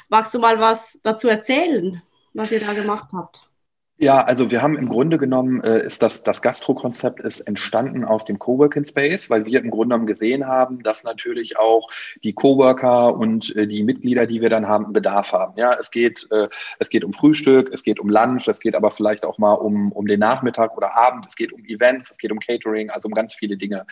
Magst 0.07 0.35
du 0.35 0.39
mal 0.39 0.59
was 0.59 0.99
dazu 1.01 1.27
erzählen, 1.27 2.03
was 2.33 2.51
ihr 2.51 2.59
da 2.59 2.73
gemacht 2.73 3.09
habt? 3.11 3.49
Ja, 3.99 4.23
also 4.23 4.49
wir 4.49 4.63
haben 4.63 4.75
im 4.75 4.89
Grunde 4.89 5.19
genommen, 5.19 5.63
äh, 5.63 5.85
ist 5.85 6.01
das, 6.01 6.23
das 6.23 6.41
Gastro-Konzept 6.41 7.19
ist 7.19 7.41
entstanden 7.41 8.03
aus 8.03 8.25
dem 8.25 8.39
Coworking 8.39 8.85
Space, 8.85 9.29
weil 9.29 9.45
wir 9.45 9.59
im 9.59 9.69
Grunde 9.69 9.93
genommen 9.93 10.07
gesehen 10.07 10.47
haben, 10.47 10.81
dass 10.81 11.03
natürlich 11.03 11.59
auch 11.59 11.87
die 12.23 12.33
Coworker 12.33 13.15
und 13.15 13.55
äh, 13.55 13.67
die 13.67 13.83
Mitglieder, 13.83 14.25
die 14.25 14.41
wir 14.41 14.49
dann 14.49 14.67
haben, 14.67 14.93
Bedarf 14.93 15.31
haben. 15.31 15.53
Ja, 15.57 15.75
es 15.79 15.91
geht, 15.91 16.27
äh, 16.31 16.47
es 16.79 16.89
geht 16.89 17.03
um 17.03 17.13
Frühstück, 17.13 17.69
es 17.71 17.83
geht 17.83 17.99
um 17.99 18.09
Lunch, 18.09 18.47
es 18.47 18.59
geht 18.59 18.73
aber 18.73 18.89
vielleicht 18.89 19.25
auch 19.25 19.37
mal 19.37 19.53
um, 19.53 19.91
um 19.91 20.07
den 20.07 20.19
Nachmittag 20.19 20.75
oder 20.75 20.97
Abend, 20.97 21.27
es 21.27 21.35
geht 21.35 21.53
um 21.53 21.63
Events, 21.63 22.09
es 22.09 22.17
geht 22.17 22.31
um 22.31 22.39
Catering, 22.39 22.89
also 22.89 23.07
um 23.07 23.13
ganz 23.13 23.35
viele 23.35 23.57
Dinge. 23.57 23.85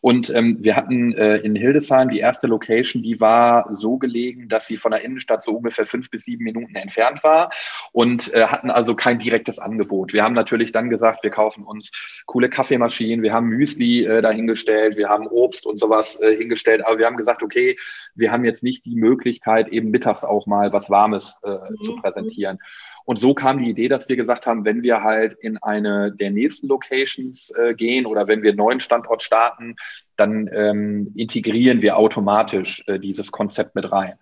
Und 0.00 0.34
ähm, 0.34 0.58
wir 0.60 0.74
hatten 0.74 1.12
äh, 1.14 1.36
in 1.36 1.54
Hildesheim 1.54 2.08
die 2.08 2.18
erste 2.18 2.48
Location, 2.48 3.04
die 3.04 3.20
war 3.20 3.72
so 3.72 3.98
gelegen, 3.98 4.48
dass 4.48 4.66
sie 4.66 4.78
von 4.78 4.90
der 4.90 5.02
Innenstadt 5.02 5.44
so 5.44 5.52
ungefähr 5.52 5.86
fünf 5.86 6.10
bis 6.10 6.24
sieben 6.24 6.42
Minuten 6.42 6.74
entfernt 6.74 7.22
war 7.22 7.50
und 7.92 8.34
äh, 8.34 8.46
hatten 8.46 8.70
also 8.70 8.96
kein 8.96 9.20
direktes 9.44 9.58
Angebot. 9.58 10.12
Wir 10.12 10.24
haben 10.24 10.34
natürlich 10.34 10.72
dann 10.72 10.90
gesagt, 10.90 11.22
wir 11.22 11.30
kaufen 11.30 11.64
uns 11.64 12.22
coole 12.26 12.48
Kaffeemaschinen, 12.48 13.22
wir 13.22 13.32
haben 13.32 13.48
Müsli 13.48 14.04
äh, 14.04 14.22
dahingestellt, 14.22 14.96
wir 14.96 15.08
haben 15.08 15.26
Obst 15.26 15.66
und 15.66 15.78
sowas 15.78 16.20
äh, 16.20 16.36
hingestellt, 16.36 16.84
aber 16.84 16.98
wir 16.98 17.06
haben 17.06 17.16
gesagt, 17.16 17.42
okay, 17.42 17.76
wir 18.14 18.32
haben 18.32 18.44
jetzt 18.44 18.62
nicht 18.62 18.84
die 18.84 18.96
Möglichkeit, 18.96 19.68
eben 19.68 19.90
mittags 19.90 20.24
auch 20.24 20.46
mal 20.46 20.72
was 20.72 20.90
Warmes 20.90 21.40
äh, 21.44 21.50
mhm. 21.50 21.80
zu 21.80 21.96
präsentieren. 21.96 22.58
Und 23.06 23.20
so 23.20 23.34
kam 23.34 23.58
die 23.58 23.68
Idee, 23.68 23.88
dass 23.88 24.08
wir 24.08 24.16
gesagt 24.16 24.46
haben, 24.46 24.64
wenn 24.64 24.82
wir 24.82 25.02
halt 25.02 25.34
in 25.34 25.58
eine 25.58 26.10
der 26.10 26.30
nächsten 26.30 26.68
Locations 26.68 27.50
äh, 27.50 27.74
gehen 27.74 28.06
oder 28.06 28.28
wenn 28.28 28.42
wir 28.42 28.50
einen 28.50 28.58
neuen 28.58 28.80
Standort 28.80 29.22
starten, 29.22 29.76
dann 30.16 30.48
ähm, 30.54 31.12
integrieren 31.14 31.82
wir 31.82 31.98
automatisch 31.98 32.82
äh, 32.86 32.98
dieses 32.98 33.30
Konzept 33.30 33.74
mit 33.74 33.92
rein. 33.92 34.14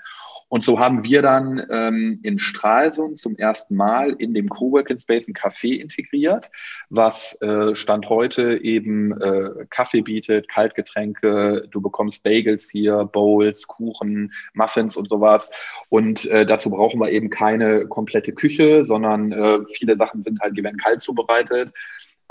Und 0.52 0.62
so 0.62 0.78
haben 0.78 1.02
wir 1.02 1.22
dann 1.22 1.64
ähm, 1.70 2.20
in 2.22 2.38
Stralsund 2.38 3.16
zum 3.16 3.36
ersten 3.36 3.74
Mal 3.74 4.10
in 4.10 4.34
dem 4.34 4.50
Coworking 4.50 4.98
Space 4.98 5.26
ein 5.26 5.32
Café 5.32 5.80
integriert, 5.80 6.50
was 6.90 7.40
äh, 7.40 7.74
Stand 7.74 8.10
heute 8.10 8.62
eben 8.62 9.18
äh, 9.18 9.64
Kaffee 9.70 10.02
bietet, 10.02 10.50
Kaltgetränke, 10.50 11.66
du 11.70 11.80
bekommst 11.80 12.22
Bagels 12.22 12.68
hier, 12.68 13.08
Bowls, 13.10 13.66
Kuchen, 13.66 14.34
Muffins 14.52 14.98
und 14.98 15.08
sowas. 15.08 15.52
Und 15.88 16.26
äh, 16.26 16.44
dazu 16.44 16.68
brauchen 16.68 17.00
wir 17.00 17.10
eben 17.10 17.30
keine 17.30 17.88
komplette 17.88 18.32
Küche, 18.34 18.84
sondern 18.84 19.32
äh, 19.32 19.60
viele 19.72 19.96
Sachen 19.96 20.20
sind 20.20 20.38
halt, 20.40 20.54
die 20.54 20.62
werden 20.62 20.76
kalt 20.76 21.00
zubereitet 21.00 21.72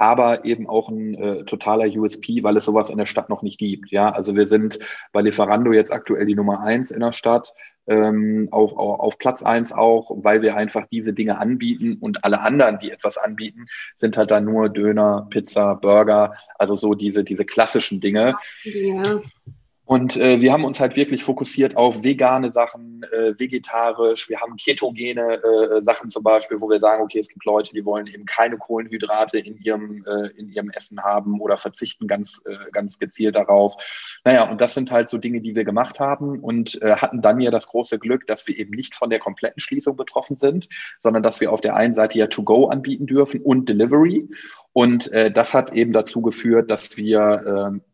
aber 0.02 0.46
eben 0.46 0.68
auch 0.68 0.90
ein 0.90 1.14
äh, 1.14 1.46
totaler 1.46 1.86
USP, 1.86 2.42
weil 2.42 2.58
es 2.58 2.66
sowas 2.66 2.90
in 2.90 2.98
der 2.98 3.06
Stadt 3.06 3.30
noch 3.30 3.44
nicht 3.44 3.60
gibt. 3.60 3.92
Ja, 3.92 4.10
also 4.10 4.36
wir 4.36 4.48
sind 4.48 4.80
bei 5.12 5.22
Lieferando 5.22 5.72
jetzt 5.74 5.94
aktuell 5.94 6.26
die 6.26 6.34
Nummer 6.34 6.62
eins 6.62 6.90
in 6.90 7.02
der 7.02 7.12
Stadt 7.12 7.54
ähm, 7.88 8.48
auf, 8.52 8.74
auf 8.74 9.18
Platz 9.18 9.44
eins 9.44 9.74
auch, 9.74 10.12
weil 10.24 10.42
wir 10.42 10.56
einfach 10.56 10.86
diese 10.92 11.14
Dinge 11.14 11.38
anbieten 11.38 11.98
und 12.00 12.24
alle 12.24 12.42
anderen, 12.42 12.80
die 12.80 12.92
etwas 12.92 13.18
anbieten, 13.18 13.66
sind 13.98 14.18
halt 14.18 14.32
dann 14.32 14.46
nur 14.46 14.70
Döner, 14.70 15.28
Pizza, 15.30 15.76
Burger, 15.76 16.36
also 16.58 16.76
so 16.76 16.94
diese, 16.94 17.24
diese 17.24 17.46
klassischen 17.46 18.00
Dinge. 18.00 18.36
Ja. 18.64 19.22
Und 19.92 20.16
äh, 20.16 20.40
wir 20.40 20.54
haben 20.54 20.64
uns 20.64 20.80
halt 20.80 20.96
wirklich 20.96 21.22
fokussiert 21.22 21.76
auf 21.76 22.02
vegane 22.02 22.50
Sachen, 22.50 23.04
äh, 23.12 23.38
vegetarisch. 23.38 24.30
Wir 24.30 24.40
haben 24.40 24.56
ketogene 24.56 25.44
äh, 25.44 25.84
Sachen 25.84 26.10
zum 26.10 26.24
Beispiel, 26.24 26.62
wo 26.62 26.70
wir 26.70 26.80
sagen, 26.80 27.04
okay, 27.04 27.20
es 27.20 27.28
gibt 27.28 27.44
Leute, 27.44 27.74
die 27.74 27.84
wollen 27.84 28.08
eben 28.08 28.26
keine 28.26 28.58
Kohlenhydrate 28.58 29.38
in 29.38 29.58
ihrem, 29.58 30.06
äh, 30.08 30.30
in 30.38 30.48
ihrem 30.48 30.70
Essen 30.70 31.04
haben 31.04 31.42
oder 31.42 31.58
verzichten 31.58 32.08
ganz, 32.08 32.42
äh, 32.46 32.72
ganz 32.72 33.00
gezielt 33.00 33.36
darauf. 33.36 33.76
Naja, 34.24 34.50
und 34.50 34.62
das 34.62 34.76
sind 34.76 34.92
halt 34.92 35.10
so 35.10 35.18
Dinge, 35.18 35.42
die 35.42 35.56
wir 35.56 35.66
gemacht 35.66 36.00
haben 36.00 36.40
und 36.40 36.82
äh, 36.82 36.96
hatten 36.96 37.22
dann 37.22 37.42
ja 37.42 37.52
das 37.52 37.68
große 37.68 38.00
Glück, 38.00 38.26
dass 38.28 38.48
wir 38.48 38.58
eben 38.58 38.74
nicht 38.74 38.96
von 38.96 39.10
der 39.10 39.20
kompletten 39.20 39.60
Schließung 39.60 39.98
betroffen 39.98 40.38
sind, 40.38 40.70
sondern 41.02 41.22
dass 41.22 41.42
wir 41.42 41.52
auf 41.52 41.60
der 41.60 41.76
einen 41.76 41.96
Seite 41.96 42.18
ja 42.18 42.28
To-Go 42.28 42.70
anbieten 42.70 43.08
dürfen 43.08 43.42
und 43.42 43.68
Delivery. 43.68 44.30
Und 44.72 45.12
äh, 45.12 45.32
das 45.32 45.54
hat 45.54 45.74
eben 45.74 45.92
dazu 45.92 46.22
geführt, 46.22 46.72
dass 46.72 46.96
wir 46.96 47.74
äh, 47.76 47.91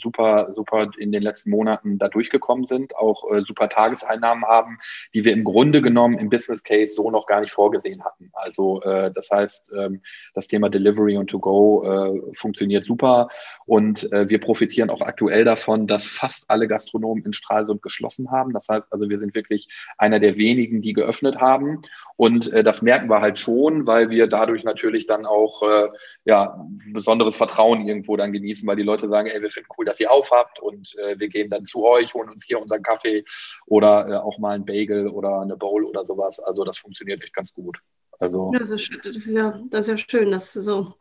super, 0.00 0.52
super 0.54 0.90
in 0.98 1.12
den 1.12 1.22
letzten 1.22 1.50
Monaten 1.50 1.98
da 1.98 2.08
durchgekommen 2.08 2.66
sind, 2.66 2.96
auch 2.96 3.30
äh, 3.30 3.42
super 3.46 3.68
Tageseinnahmen 3.68 4.44
haben, 4.44 4.78
die 5.14 5.24
wir 5.24 5.32
im 5.32 5.44
Grunde 5.44 5.82
genommen 5.82 6.18
im 6.18 6.30
Business 6.30 6.62
Case 6.62 6.94
so 6.94 7.10
noch 7.10 7.26
gar 7.26 7.40
nicht 7.40 7.52
vorgesehen 7.52 8.04
hatten. 8.04 8.30
Also 8.32 8.82
äh, 8.82 9.12
das 9.12 9.30
heißt, 9.30 9.72
ähm, 9.76 10.02
das 10.34 10.48
Thema 10.48 10.70
Delivery 10.70 11.16
und 11.16 11.30
To-Go 11.30 11.84
äh, 11.84 12.34
funktioniert 12.34 12.84
super 12.84 13.28
und 13.66 14.10
äh, 14.12 14.28
wir 14.28 14.40
profitieren 14.40 14.90
auch 14.90 15.00
aktuell 15.00 15.44
davon, 15.44 15.86
dass 15.86 16.06
fast 16.06 16.50
alle 16.50 16.68
Gastronomen 16.68 17.24
in 17.24 17.32
Stralsund 17.32 17.82
geschlossen 17.82 18.30
haben. 18.30 18.52
Das 18.52 18.68
heißt 18.68 18.92
also, 18.92 19.08
wir 19.08 19.18
sind 19.18 19.34
wirklich 19.34 19.68
einer 19.98 20.20
der 20.20 20.36
wenigen, 20.36 20.82
die 20.82 20.92
geöffnet 20.92 21.40
haben 21.40 21.82
und 22.16 22.52
äh, 22.52 22.62
das 22.62 22.82
merken 22.82 23.08
wir 23.08 23.20
halt 23.20 23.38
schon, 23.38 23.86
weil 23.86 24.10
wir 24.10 24.26
dadurch 24.26 24.64
natürlich 24.64 25.06
dann 25.06 25.26
auch 25.26 25.62
äh, 25.62 25.88
ja, 26.24 26.58
besonderes 26.92 27.36
Vertrauen 27.36 27.86
irgendwo 27.86 28.16
dann 28.16 28.32
genießen, 28.32 28.66
weil 28.66 28.76
die 28.76 28.82
Leute 28.82 29.08
sagen, 29.08 29.28
ey, 29.28 29.42
wir 29.42 29.50
finden 29.50 29.68
cool, 29.76 29.84
dass 29.84 30.00
ihr 30.00 30.10
aufhabt 30.10 30.58
und 30.60 30.94
äh, 30.98 31.18
wir 31.18 31.28
gehen 31.28 31.50
dann 31.50 31.64
zu 31.64 31.84
euch, 31.84 32.14
holen 32.14 32.30
uns 32.30 32.44
hier 32.44 32.60
unseren 32.60 32.82
Kaffee 32.82 33.24
oder 33.66 34.08
äh, 34.08 34.16
auch 34.16 34.38
mal 34.38 34.54
ein 34.54 34.64
Bagel 34.64 35.08
oder 35.08 35.40
eine 35.40 35.56
Bowl 35.56 35.84
oder 35.84 36.04
sowas. 36.04 36.40
Also 36.40 36.64
das 36.64 36.78
funktioniert 36.78 37.22
echt 37.22 37.34
ganz 37.34 37.52
gut. 37.52 37.78
Also, 38.20 38.52
das, 38.52 38.70
ist, 38.70 38.90
das, 39.02 39.16
ist 39.16 39.26
ja, 39.26 39.60
das 39.70 39.88
ist 39.88 39.90
ja 39.90 39.98
schön, 39.98 40.30
dass 40.30 40.52
so 40.52 40.94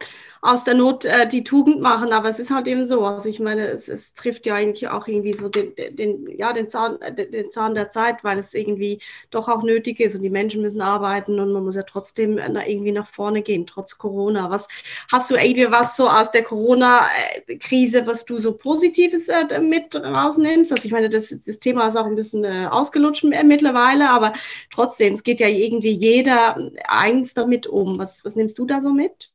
aus 0.44 0.66
der 0.66 0.74
Not 0.74 1.06
äh, 1.06 1.26
die 1.26 1.46
Tugend 1.46 1.80
machen, 1.80 2.12
aber 2.12 2.30
es 2.30 2.38
ist 2.38 2.52
halt 2.52 2.68
eben 2.68 2.86
so. 2.86 3.06
Also 3.06 3.30
ich 3.30 3.40
meine, 3.40 3.62
es, 3.62 3.88
es 3.88 4.14
trifft 4.14 4.46
ja 4.46 4.56
eigentlich 4.56 4.90
auch 4.90 5.08
irgendwie 5.08 5.32
so 5.32 5.48
den, 5.48 5.74
den, 5.96 6.28
ja, 6.38 6.52
den, 6.52 6.70
Zahn, 6.70 7.02
äh, 7.02 7.30
den 7.30 7.50
Zahn 7.50 7.74
der 7.76 7.90
Zeit, 7.90 8.26
weil 8.26 8.38
es 8.38 8.54
irgendwie 8.54 9.00
doch 9.32 9.48
auch 9.48 9.64
nötig 9.64 10.02
ist 10.02 10.16
und 10.16 10.22
die 10.22 10.30
Menschen 10.30 10.62
müssen 10.62 10.82
arbeiten 10.82 11.40
und 11.40 11.54
man 11.54 11.64
muss 11.64 11.76
ja 11.76 11.84
trotzdem 11.84 12.38
äh, 12.38 12.70
irgendwie 12.70 12.92
nach 12.92 13.08
vorne 13.08 13.42
gehen, 13.42 13.66
trotz 13.66 13.98
Corona. 13.98 14.50
Was 14.50 14.68
hast 15.10 15.32
du 15.32 15.36
irgendwie 15.36 15.72
was 15.72 15.96
so 15.96 16.10
aus 16.10 16.30
der 16.32 16.44
Corona-Krise, 16.44 18.06
was 18.06 18.26
du 18.26 18.38
so 18.38 18.58
Positives 18.58 19.30
äh, 19.30 19.62
mit 19.62 19.96
rausnimmst? 19.96 20.74
Also 20.74 20.84
ich 20.84 20.92
meine, 20.92 21.10
das, 21.10 21.30
das 21.30 21.60
Thema 21.60 21.88
ist 21.88 21.96
auch 21.96 22.06
ein 22.06 22.16
bisschen 22.16 22.44
äh, 22.44 22.68
ausgelutscht 22.70 23.24
mittlerweile, 23.24 24.10
aber 24.10 24.34
trotzdem, 24.70 25.14
es 25.14 25.24
geht 25.24 25.40
ja 25.40 25.48
irgendwie 25.48 25.94
jeder 25.94 26.58
eins 26.90 27.34
damit 27.34 27.66
um. 27.66 27.98
Was, 27.98 28.26
was 28.26 28.36
nimmst 28.36 28.58
du 28.60 28.66
da 28.66 28.82
so 28.82 28.90
mit? 28.92 29.33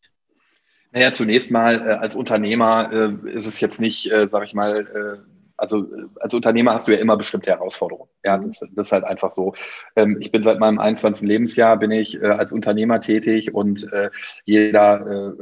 Naja, 0.92 1.12
zunächst 1.12 1.50
mal 1.50 1.74
äh, 1.74 1.92
als 1.92 2.16
Unternehmer 2.16 2.90
äh, 2.92 3.30
ist 3.30 3.46
es 3.46 3.60
jetzt 3.60 3.80
nicht, 3.80 4.10
äh, 4.10 4.28
sage 4.28 4.46
ich 4.46 4.54
mal, 4.54 4.86
äh, 4.86 5.28
also 5.56 5.80
äh, 5.82 6.06
als 6.20 6.32
Unternehmer 6.32 6.72
hast 6.72 6.88
du 6.88 6.92
ja 6.92 6.98
immer 6.98 7.16
bestimmte 7.16 7.50
Herausforderungen. 7.50 8.08
Ja, 8.24 8.38
das, 8.38 8.60
das 8.74 8.86
ist 8.86 8.92
halt 8.92 9.04
einfach 9.04 9.32
so. 9.32 9.54
Ähm, 9.96 10.16
ich 10.20 10.32
bin 10.32 10.42
seit 10.42 10.60
meinem 10.60 10.78
21. 10.78 11.28
Lebensjahr 11.28 11.76
bin 11.78 11.90
ich 11.90 12.20
äh, 12.22 12.26
als 12.26 12.52
Unternehmer 12.52 13.00
tätig 13.00 13.54
und 13.54 13.86
jeder 14.44 15.34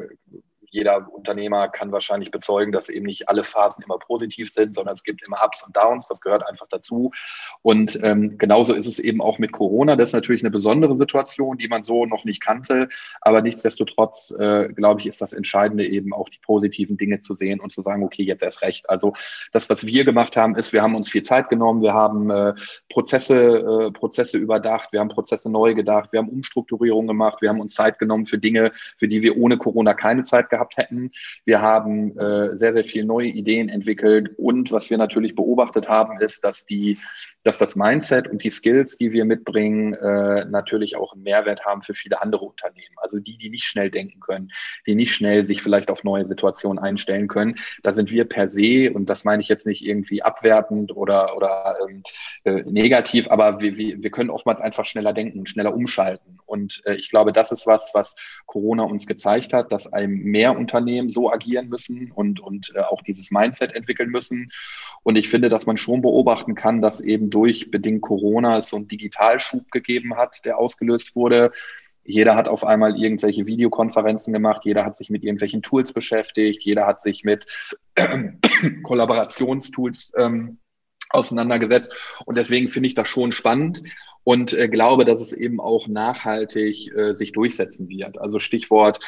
jeder 0.71 1.13
Unternehmer 1.13 1.69
kann 1.69 1.93
wahrscheinlich 1.93 2.31
bezeugen, 2.31 2.73
dass 2.73 2.89
eben 2.89 3.07
nicht 3.07 3.29
alle 3.29 3.45
Phasen 3.45 3.85
immer 3.85 3.99
positiv 3.99 4.53
sind, 4.53 4.75
sondern 4.75 4.95
es 4.95 5.05
gibt 5.05 5.23
immer 5.27 5.39
Ups 5.45 5.65
und 5.65 5.77
Downs. 5.77 6.09
Das 6.09 6.21
gehört 6.21 6.47
einfach 6.47 6.67
dazu. 6.69 7.13
Und 7.63 7.99
ähm, 8.03 8.39
genauso 8.39 8.75
ist 8.75 8.87
es 8.87 8.99
eben 8.99 9.21
auch 9.21 9.39
mit 9.39 9.53
Corona. 9.53 9.97
Das 9.97 10.11
ist 10.11 10.15
natürlich 10.15 10.43
eine 10.43 10.51
besondere 10.51 10.97
Situation, 10.97 11.59
die 11.59 11.69
man 11.69 11.83
so 11.83 12.07
noch 12.07 12.25
nicht 12.25 12.43
kannte. 12.43 12.89
Aber 13.21 13.43
nichtsdestotrotz, 13.43 14.35
äh, 14.39 14.69
glaube 14.73 15.01
ich, 15.01 15.07
ist 15.07 15.21
das 15.21 15.33
Entscheidende 15.33 15.87
eben 15.87 16.13
auch 16.13 16.29
die 16.29 16.39
positiven 16.39 16.97
Dinge 16.97 17.21
zu 17.21 17.35
sehen 17.35 17.61
und 17.61 17.73
zu 17.73 17.83
sagen, 17.83 18.05
okay, 18.05 18.23
jetzt 18.23 18.43
erst 18.43 18.63
recht. 18.63 18.89
Also 18.91 19.13
das, 19.53 19.71
was 19.71 19.87
wir 19.87 20.05
gemacht 20.05 20.37
haben, 20.37 20.57
ist, 20.57 20.73
wir 20.73 20.83
haben 20.83 20.95
uns 20.95 21.09
viel 21.09 21.23
Zeit 21.23 21.49
genommen. 21.49 21.83
Wir 21.83 21.95
haben 21.95 22.31
äh, 22.31 22.55
Prozesse, 22.91 23.89
äh, 23.89 23.91
Prozesse 23.93 24.39
überdacht. 24.39 24.93
Wir 24.93 25.01
haben 25.01 25.09
Prozesse 25.09 25.51
neu 25.51 25.75
gedacht. 25.75 26.13
Wir 26.13 26.19
haben 26.19 26.29
Umstrukturierungen 26.29 27.07
gemacht. 27.07 27.41
Wir 27.41 27.49
haben 27.49 27.61
uns 27.61 27.75
Zeit 27.75 27.99
genommen 27.99 28.27
für 28.27 28.39
Dinge, 28.39 28.73
für 28.99 29.09
die 29.09 29.23
wir 29.23 29.37
ohne 29.37 29.59
Corona 29.59 29.95
keine 29.95 30.25
Zeit 30.25 30.51
gehabt 30.51 30.56
gehabt 30.57 30.77
hätten. 30.77 31.13
Wir 31.45 31.61
haben 31.61 32.19
äh, 32.19 32.57
sehr, 32.57 32.73
sehr 32.73 32.85
viele 32.85 33.07
neue 33.07 33.29
Ideen 33.29 33.69
entwickelt 33.69 34.31
und 34.37 34.73
was 34.73 34.91
wir 34.91 34.99
natürlich 34.99 35.35
beobachtet 35.35 35.89
haben, 35.89 36.19
ist, 36.21 36.45
dass 36.45 36.65
die 36.65 36.99
dass 37.47 37.59
das 37.59 37.77
Mindset 37.77 38.27
und 38.27 38.43
die 38.43 38.51
Skills, 38.51 38.99
die 38.99 39.13
wir 39.13 39.25
mitbringen, 39.25 39.95
äh, 39.95 40.45
natürlich 40.47 40.97
auch 40.97 41.13
einen 41.13 41.23
Mehrwert 41.23 41.65
haben 41.65 41.83
für 41.83 41.95
viele 41.95 42.21
andere 42.21 42.45
Unternehmen. 42.45 42.97
Also 42.97 43.21
die, 43.21 43.39
die 43.39 43.51
nicht 43.51 43.67
schnell 43.67 43.89
denken 43.89 44.19
können, 44.19 44.51
die 44.85 44.97
nicht 44.97 45.15
schnell 45.15 45.45
sich 45.45 45.63
vielleicht 45.63 45.89
auf 45.89 46.03
neue 46.03 46.27
Situationen 46.27 46.83
einstellen 46.83 47.29
können. 47.29 47.55
Da 47.85 47.93
sind 47.93 48.11
wir 48.11 48.25
per 48.25 48.49
se, 48.49 48.93
und 48.93 49.09
das 49.09 49.25
meine 49.25 49.43
ich 49.43 49.49
jetzt 49.49 49.65
nicht 49.65 49.87
irgendwie 49.87 50.23
abwertend 50.23 50.97
oder, 50.97 51.37
oder 51.37 51.77
ähm, 51.89 52.03
äh, 52.43 52.65
negativ, 52.65 53.29
aber 53.31 53.61
wir, 53.61 53.77
wir, 53.77 54.11
können 54.11 54.31
oftmals 54.31 54.61
einfach 54.61 54.85
schneller 54.85 55.13
denken, 55.13 55.47
schneller 55.47 55.75
umschalten. 55.75 56.41
Und 56.47 56.83
äh, 56.85 56.95
ich 56.95 57.11
glaube, 57.11 57.33
das 57.33 57.53
ist 57.53 57.67
was, 57.67 57.93
was 57.95 58.17
Corona 58.47 58.83
uns 58.83 59.07
gezeigt 59.07 59.53
hat, 59.53 59.71
dass 59.71 59.93
einem 59.93 60.19
mehr 60.19 60.57
Unternehmen 60.57 61.11
so 61.11 61.31
agieren 61.31 61.69
müssen 61.69 62.11
und, 62.11 62.41
und 62.41 62.73
äh, 62.75 62.81
auch 62.81 63.03
dieses 63.03 63.31
Mindset 63.31 63.73
entwickeln 63.75 64.11
müssen. 64.11 64.51
Und 65.05 65.15
ich 65.15 65.29
finde, 65.29 65.49
dass 65.49 65.67
man 65.67 65.77
schon 65.77 66.03
beobachten 66.03 66.57
kann, 66.57 66.83
dass 66.83 67.01
eben 67.01 67.31
durch 67.37 67.71
bedingt 67.71 68.01
Corona 68.01 68.57
es 68.57 68.71
so 68.71 68.77
einen 68.77 68.89
Digitalschub 68.89 69.71
gegeben 69.71 70.17
hat, 70.17 70.43
der 70.47 70.57
ausgelöst 70.57 71.15
wurde. 71.15 71.53
Jeder 72.03 72.35
hat 72.35 72.49
auf 72.49 72.65
einmal 72.65 72.99
irgendwelche 72.99 73.45
Videokonferenzen 73.45 74.33
gemacht, 74.33 74.63
jeder 74.65 74.87
hat 74.87 74.97
sich 74.97 75.11
mit 75.11 75.23
irgendwelchen 75.23 75.61
Tools 75.61 75.93
beschäftigt, 75.93 76.63
jeder 76.63 76.87
hat 76.87 77.03
sich 77.03 77.25
mit 77.25 77.47
Kollaborationstools 78.85 80.15
ähm, 80.17 80.57
auseinandergesetzt. 81.11 81.93
Und 82.25 82.37
deswegen 82.37 82.69
finde 82.69 82.89
ich 82.89 82.95
das 82.95 83.09
schon 83.09 83.33
spannend 83.33 83.83
und 84.27 84.53
äh, 84.53 84.69
glaube, 84.69 85.05
dass 85.05 85.21
es 85.21 85.33
eben 85.33 85.61
auch 85.61 85.87
nachhaltig 85.87 86.93
äh, 86.97 87.15
sich 87.15 87.31
durchsetzen 87.31 87.89
wird. 87.89 88.19
Also 88.19 88.41
Stichwort 88.41 88.99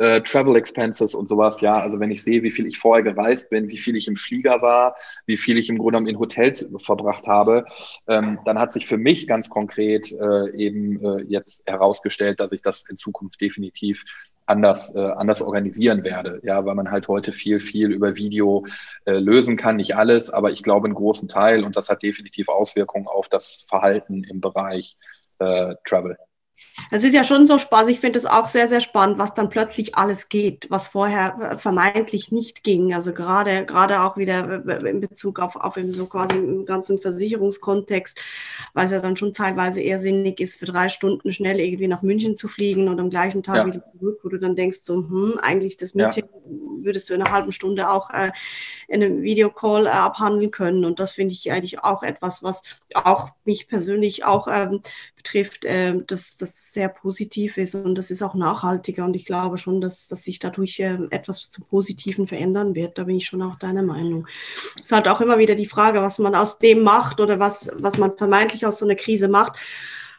äh, 0.00 0.20
Travel 0.20 0.56
Expenses 0.56 1.14
und 1.14 1.28
sowas. 1.28 1.60
Ja, 1.60 1.74
also 1.74 2.00
wenn 2.00 2.10
ich 2.10 2.24
sehe, 2.24 2.42
wie 2.42 2.50
viel 2.50 2.66
ich 2.66 2.78
vorher 2.78 3.04
gereist 3.04 3.50
bin, 3.50 3.68
wie 3.68 3.78
viel 3.78 3.94
ich 3.94 4.08
im 4.08 4.16
Flieger 4.16 4.62
war, 4.62 4.96
wie 5.26 5.36
viel 5.36 5.58
ich 5.58 5.68
im 5.68 5.78
Grunde 5.78 5.98
genommen 5.98 6.08
in 6.08 6.18
Hotels 6.18 6.66
verbracht 6.78 7.28
habe, 7.28 7.66
ähm, 8.08 8.40
dann 8.44 8.58
hat 8.58 8.72
sich 8.72 8.88
für 8.88 8.98
mich 8.98 9.28
ganz 9.28 9.48
konkret 9.48 10.10
äh, 10.10 10.50
eben 10.56 11.04
äh, 11.04 11.22
jetzt 11.28 11.62
herausgestellt, 11.66 12.40
dass 12.40 12.50
ich 12.50 12.62
das 12.62 12.88
in 12.88 12.96
Zukunft 12.96 13.40
definitiv 13.40 14.04
anders, 14.46 14.94
äh, 14.94 15.00
anders 15.00 15.42
organisieren 15.42 16.04
werde. 16.04 16.40
Ja, 16.42 16.64
weil 16.64 16.74
man 16.74 16.90
halt 16.90 17.08
heute 17.08 17.32
viel, 17.32 17.60
viel 17.60 17.90
über 17.92 18.16
Video 18.16 18.66
äh, 19.04 19.18
lösen 19.18 19.56
kann. 19.56 19.76
Nicht 19.76 19.96
alles, 19.96 20.30
aber 20.30 20.50
ich 20.50 20.62
glaube 20.62 20.86
einen 20.86 20.94
großen 20.94 21.28
Teil 21.28 21.64
und 21.64 21.76
das 21.76 21.88
hat 21.88 22.02
definitiv 22.02 22.48
Auswirkungen 22.48 23.06
auf 23.06 23.28
das 23.28 23.64
Verhalten 23.68 24.24
im 24.24 24.40
Bereich 24.40 24.96
äh, 25.38 25.74
Travel. 25.84 26.16
Es 26.90 27.04
ist 27.04 27.14
ja 27.14 27.24
schon 27.24 27.46
so 27.46 27.58
Spaß. 27.58 27.88
Ich 27.88 28.00
finde 28.00 28.18
es 28.18 28.26
auch 28.26 28.48
sehr, 28.48 28.68
sehr 28.68 28.80
spannend, 28.80 29.18
was 29.18 29.34
dann 29.34 29.48
plötzlich 29.48 29.96
alles 29.96 30.28
geht, 30.28 30.66
was 30.70 30.88
vorher 30.88 31.52
äh, 31.52 31.56
vermeintlich 31.56 32.32
nicht 32.32 32.64
ging. 32.64 32.94
Also 32.94 33.12
gerade, 33.12 33.64
gerade 33.64 34.02
auch 34.02 34.16
wieder 34.16 34.66
äh, 34.66 34.90
in 34.90 35.00
Bezug 35.00 35.38
auf, 35.38 35.56
auf 35.56 35.78
so 35.86 36.06
quasi 36.06 36.36
im 36.36 36.66
ganzen 36.66 36.98
Versicherungskontext, 36.98 38.18
weil 38.74 38.84
es 38.86 38.90
ja 38.90 39.00
dann 39.00 39.16
schon 39.16 39.32
teilweise 39.32 39.80
eher 39.80 40.00
sinnig 40.00 40.40
ist, 40.40 40.58
für 40.58 40.66
drei 40.66 40.88
Stunden 40.88 41.32
schnell 41.32 41.60
irgendwie 41.60 41.88
nach 41.88 42.02
München 42.02 42.36
zu 42.36 42.48
fliegen 42.48 42.88
und 42.88 43.00
am 43.00 43.10
gleichen 43.10 43.42
Tag 43.42 43.56
ja. 43.56 43.66
wieder 43.66 43.84
zurück, 43.92 44.20
wo 44.22 44.28
du 44.28 44.38
dann 44.38 44.56
denkst, 44.56 44.80
so, 44.82 44.96
hm, 44.96 45.38
eigentlich 45.40 45.76
das 45.76 45.94
Meeting 45.94 46.24
ja. 46.24 46.40
würdest 46.84 47.08
du 47.08 47.14
in 47.14 47.22
einer 47.22 47.32
halben 47.32 47.52
Stunde 47.52 47.88
auch 47.90 48.10
äh, 48.10 48.30
in 48.88 49.02
einem 49.02 49.22
Videocall 49.22 49.86
äh, 49.86 49.90
abhandeln 49.90 50.50
können. 50.50 50.84
Und 50.84 51.00
das 51.00 51.12
finde 51.12 51.34
ich 51.34 51.50
eigentlich 51.52 51.82
auch 51.82 52.02
etwas, 52.02 52.42
was 52.42 52.62
auch 52.94 53.30
mich 53.44 53.68
persönlich 53.68 54.24
auch 54.24 54.48
ähm, 54.50 54.80
betrifft, 55.24 55.64
äh, 55.64 55.94
dass 56.06 56.36
das 56.36 56.72
sehr 56.72 56.88
positiv 56.88 57.56
ist 57.56 57.74
und 57.74 57.96
das 57.96 58.10
ist 58.10 58.22
auch 58.22 58.34
nachhaltiger. 58.34 59.04
Und 59.04 59.16
ich 59.16 59.24
glaube 59.24 59.58
schon, 59.58 59.80
dass, 59.80 60.06
dass 60.06 60.22
sich 60.22 60.38
dadurch 60.38 60.78
äh, 60.80 60.98
etwas 61.10 61.50
zum 61.50 61.64
Positiven 61.64 62.28
verändern 62.28 62.74
wird. 62.74 62.98
Da 62.98 63.04
bin 63.04 63.16
ich 63.16 63.26
schon 63.26 63.42
auch 63.42 63.56
deiner 63.56 63.82
Meinung. 63.82 64.26
Es 64.76 64.84
ist 64.84 64.92
halt 64.92 65.08
auch 65.08 65.20
immer 65.20 65.38
wieder 65.38 65.54
die 65.54 65.66
Frage, 65.66 66.02
was 66.02 66.18
man 66.18 66.34
aus 66.34 66.58
dem 66.58 66.82
macht 66.82 67.20
oder 67.20 67.40
was, 67.40 67.70
was 67.74 67.98
man 67.98 68.16
vermeintlich 68.16 68.66
aus 68.66 68.78
so 68.78 68.84
einer 68.84 68.96
Krise 68.96 69.28
macht. 69.28 69.58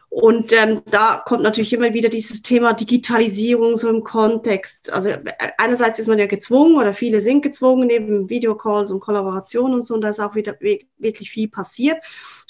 Und 0.10 0.54
ähm, 0.54 0.82
da 0.86 1.22
kommt 1.26 1.44
natürlich 1.44 1.74
immer 1.74 1.94
wieder 1.94 2.10
dieses 2.10 2.42
Thema 2.42 2.74
Digitalisierung 2.74 3.76
so 3.76 3.90
im 3.90 4.04
Kontext. 4.04 4.92
Also 4.94 5.10
äh, 5.10 5.24
einerseits 5.58 6.00
ist 6.00 6.08
man 6.08 6.20
ja 6.20 6.26
gezwungen 6.26 6.78
oder 6.78 6.94
viele 6.94 7.20
sind 7.20 7.42
gezwungen, 7.42 7.88
neben 7.88 8.30
Videocalls 8.30 8.92
und 8.92 9.02
Kollaborationen 9.02 9.76
und 9.76 9.86
so, 9.86 9.94
und 9.94 10.02
da 10.02 10.10
ist 10.10 10.20
auch 10.20 10.36
wieder 10.36 10.56
wirklich 10.98 11.32
viel 11.32 11.50
passiert. 11.50 11.98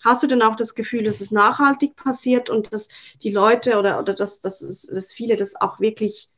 Hast 0.03 0.21
du 0.21 0.27
denn 0.27 0.43
auch 0.43 0.55
das 0.55 0.75
Gefühl, 0.75 1.03
dass 1.03 1.21
es 1.21 1.31
nachhaltig 1.31 1.95
passiert 1.95 2.51
und 2.51 2.71
dass 2.71 2.89
die 3.23 3.31
Leute 3.31 3.79
oder, 3.79 3.99
oder 3.99 4.13
dass, 4.13 4.41
dass, 4.41 4.59
dass 4.59 5.11
viele 5.11 5.35
das 5.35 5.59
auch 5.59 5.79
wirklich 5.79 6.29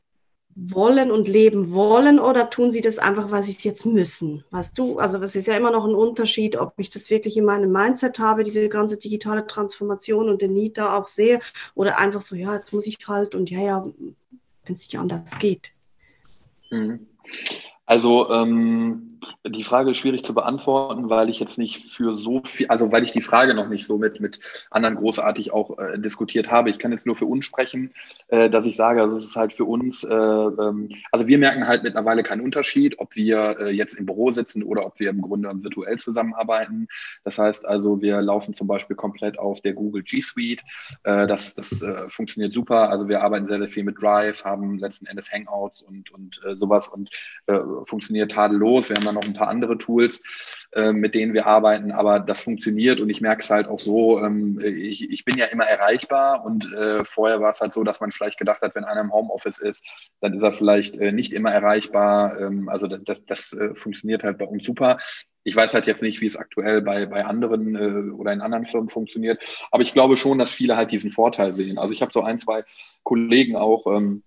wollen 0.59 1.11
und 1.11 1.27
leben 1.27 1.71
wollen 1.71 2.19
oder 2.19 2.49
tun 2.49 2.71
sie 2.71 2.81
das 2.81 2.97
einfach, 2.97 3.29
weil 3.29 3.43
sie 3.43 3.51
es 3.51 3.63
jetzt 3.63 3.85
müssen? 3.85 4.43
Weißt 4.49 4.77
du, 4.77 4.97
also 4.97 5.19
es 5.19 5.35
ist 5.35 5.47
ja 5.47 5.55
immer 5.55 5.69
noch 5.69 5.85
ein 5.85 5.93
Unterschied, 5.93 6.57
ob 6.57 6.73
ich 6.77 6.89
das 6.89 7.11
wirklich 7.11 7.37
in 7.37 7.45
meinem 7.45 7.71
Mindset 7.71 8.17
habe, 8.17 8.43
diese 8.43 8.67
ganze 8.67 8.97
digitale 8.97 9.45
Transformation 9.45 10.29
und 10.29 10.41
den 10.41 10.53
Need 10.53 10.79
da 10.79 10.97
auch 10.97 11.07
sehe 11.07 11.39
oder 11.75 11.99
einfach 11.99 12.21
so, 12.21 12.35
ja, 12.35 12.55
jetzt 12.55 12.73
muss 12.73 12.87
ich 12.87 12.97
halt 13.07 13.35
und 13.35 13.51
ja, 13.51 13.61
ja, 13.61 13.85
wenn 14.65 14.75
es 14.75 14.87
nicht 14.87 14.97
anders 14.97 15.37
geht. 15.37 15.71
Mhm. 16.71 17.05
Also 17.85 18.29
ähm, 18.31 19.16
die 19.45 19.63
Frage 19.63 19.91
ist 19.91 19.97
schwierig 19.97 20.25
zu 20.25 20.33
beantworten, 20.33 21.09
weil 21.09 21.29
ich 21.29 21.39
jetzt 21.39 21.57
nicht 21.57 21.91
für 21.93 22.17
so 22.17 22.41
viel, 22.43 22.67
also 22.67 22.91
weil 22.91 23.03
ich 23.03 23.11
die 23.11 23.21
Frage 23.21 23.53
noch 23.53 23.67
nicht 23.67 23.85
so 23.85 23.97
mit, 23.97 24.19
mit 24.19 24.39
anderen 24.71 24.95
großartig 24.95 25.51
auch 25.51 25.77
äh, 25.77 25.97
diskutiert 25.99 26.51
habe. 26.51 26.69
Ich 26.69 26.79
kann 26.79 26.91
jetzt 26.91 27.05
nur 27.05 27.15
für 27.15 27.25
uns 27.25 27.45
sprechen, 27.45 27.93
äh, 28.27 28.49
dass 28.49 28.65
ich 28.65 28.75
sage, 28.75 29.01
also 29.01 29.17
es 29.17 29.23
ist 29.23 29.35
halt 29.35 29.53
für 29.53 29.65
uns, 29.65 30.03
äh, 30.03 30.13
ähm, 30.13 30.89
also 31.11 31.27
wir 31.27 31.37
merken 31.37 31.67
halt 31.67 31.83
mittlerweile 31.83 32.23
keinen 32.23 32.41
Unterschied, 32.41 32.99
ob 32.99 33.15
wir 33.15 33.59
äh, 33.59 33.69
jetzt 33.71 33.95
im 33.95 34.05
Büro 34.05 34.31
sitzen 34.31 34.63
oder 34.63 34.85
ob 34.85 34.99
wir 34.99 35.09
im 35.09 35.21
Grunde 35.21 35.49
virtuell 35.63 35.97
zusammenarbeiten. 35.97 36.87
Das 37.23 37.37
heißt 37.37 37.65
also, 37.65 38.01
wir 38.01 38.21
laufen 38.21 38.53
zum 38.53 38.67
Beispiel 38.67 38.95
komplett 38.95 39.39
auf 39.39 39.61
der 39.61 39.73
Google 39.73 40.03
G 40.03 40.21
Suite. 40.21 40.63
Äh, 41.03 41.27
das 41.27 41.55
das 41.55 41.81
äh, 41.81 42.09
funktioniert 42.09 42.53
super. 42.53 42.89
Also 42.89 43.07
wir 43.07 43.23
arbeiten 43.23 43.47
sehr, 43.47 43.59
sehr 43.59 43.69
viel 43.69 43.83
mit 43.83 44.01
Drive, 44.01 44.43
haben 44.43 44.77
letzten 44.77 45.05
Endes 45.05 45.31
Hangouts 45.31 45.81
und, 45.81 46.11
und 46.11 46.39
sowas 46.59 46.87
und 46.87 47.09
funktioniert 47.85 48.31
tadellos. 48.31 48.89
Wir 48.89 48.97
haben 48.97 49.05
dann 49.05 49.16
noch 49.17 49.25
ein 49.25 49.33
paar 49.33 49.49
andere 49.49 49.77
Tools, 49.77 50.21
äh, 50.73 50.91
mit 50.91 51.15
denen 51.15 51.33
wir 51.33 51.47
arbeiten, 51.47 51.91
aber 51.91 52.19
das 52.19 52.41
funktioniert 52.41 52.99
und 52.99 53.09
ich 53.09 53.21
merke 53.21 53.41
es 53.41 53.49
halt 53.49 53.67
auch 53.67 53.79
so, 53.79 54.19
ähm, 54.19 54.59
ich, 54.61 55.09
ich 55.09 55.25
bin 55.25 55.37
ja 55.37 55.45
immer 55.45 55.65
erreichbar 55.65 56.45
und 56.45 56.71
äh, 56.73 57.03
vorher 57.03 57.41
war 57.41 57.51
es 57.51 57.61
halt 57.61 57.73
so, 57.73 57.83
dass 57.83 58.01
man 58.01 58.11
vielleicht 58.11 58.37
gedacht 58.37 58.61
hat, 58.61 58.75
wenn 58.75 58.83
einer 58.83 59.01
im 59.01 59.13
Homeoffice 59.13 59.59
ist, 59.59 59.85
dann 60.21 60.33
ist 60.33 60.43
er 60.43 60.51
vielleicht 60.51 60.95
äh, 60.97 61.11
nicht 61.11 61.33
immer 61.33 61.51
erreichbar. 61.51 62.39
Ähm, 62.39 62.69
also 62.69 62.87
das, 62.87 63.01
das, 63.05 63.25
das 63.25 63.55
funktioniert 63.75 64.23
halt 64.23 64.37
bei 64.37 64.45
uns 64.45 64.65
super. 64.65 64.97
Ich 65.43 65.55
weiß 65.55 65.73
halt 65.73 65.87
jetzt 65.87 66.01
nicht, 66.01 66.19
wie 66.19 66.25
es 66.25 66.35
aktuell 66.35 66.81
bei, 66.81 67.05
bei 67.05 67.23
anderen 67.25 67.75
äh, 67.75 68.11
oder 68.11 68.33
in 68.33 68.41
anderen 68.41 68.65
Firmen 68.65 68.89
funktioniert, 68.89 69.41
aber 69.71 69.83
ich 69.83 69.93
glaube 69.93 70.17
schon, 70.17 70.37
dass 70.37 70.51
viele 70.51 70.75
halt 70.75 70.91
diesen 70.91 71.11
Vorteil 71.11 71.53
sehen. 71.53 71.77
Also 71.77 71.93
ich 71.93 72.01
habe 72.01 72.11
so 72.13 72.21
ein, 72.21 72.37
zwei 72.37 72.65
Kollegen 73.03 73.55
auch, 73.55 73.87
ähm, 73.87 74.23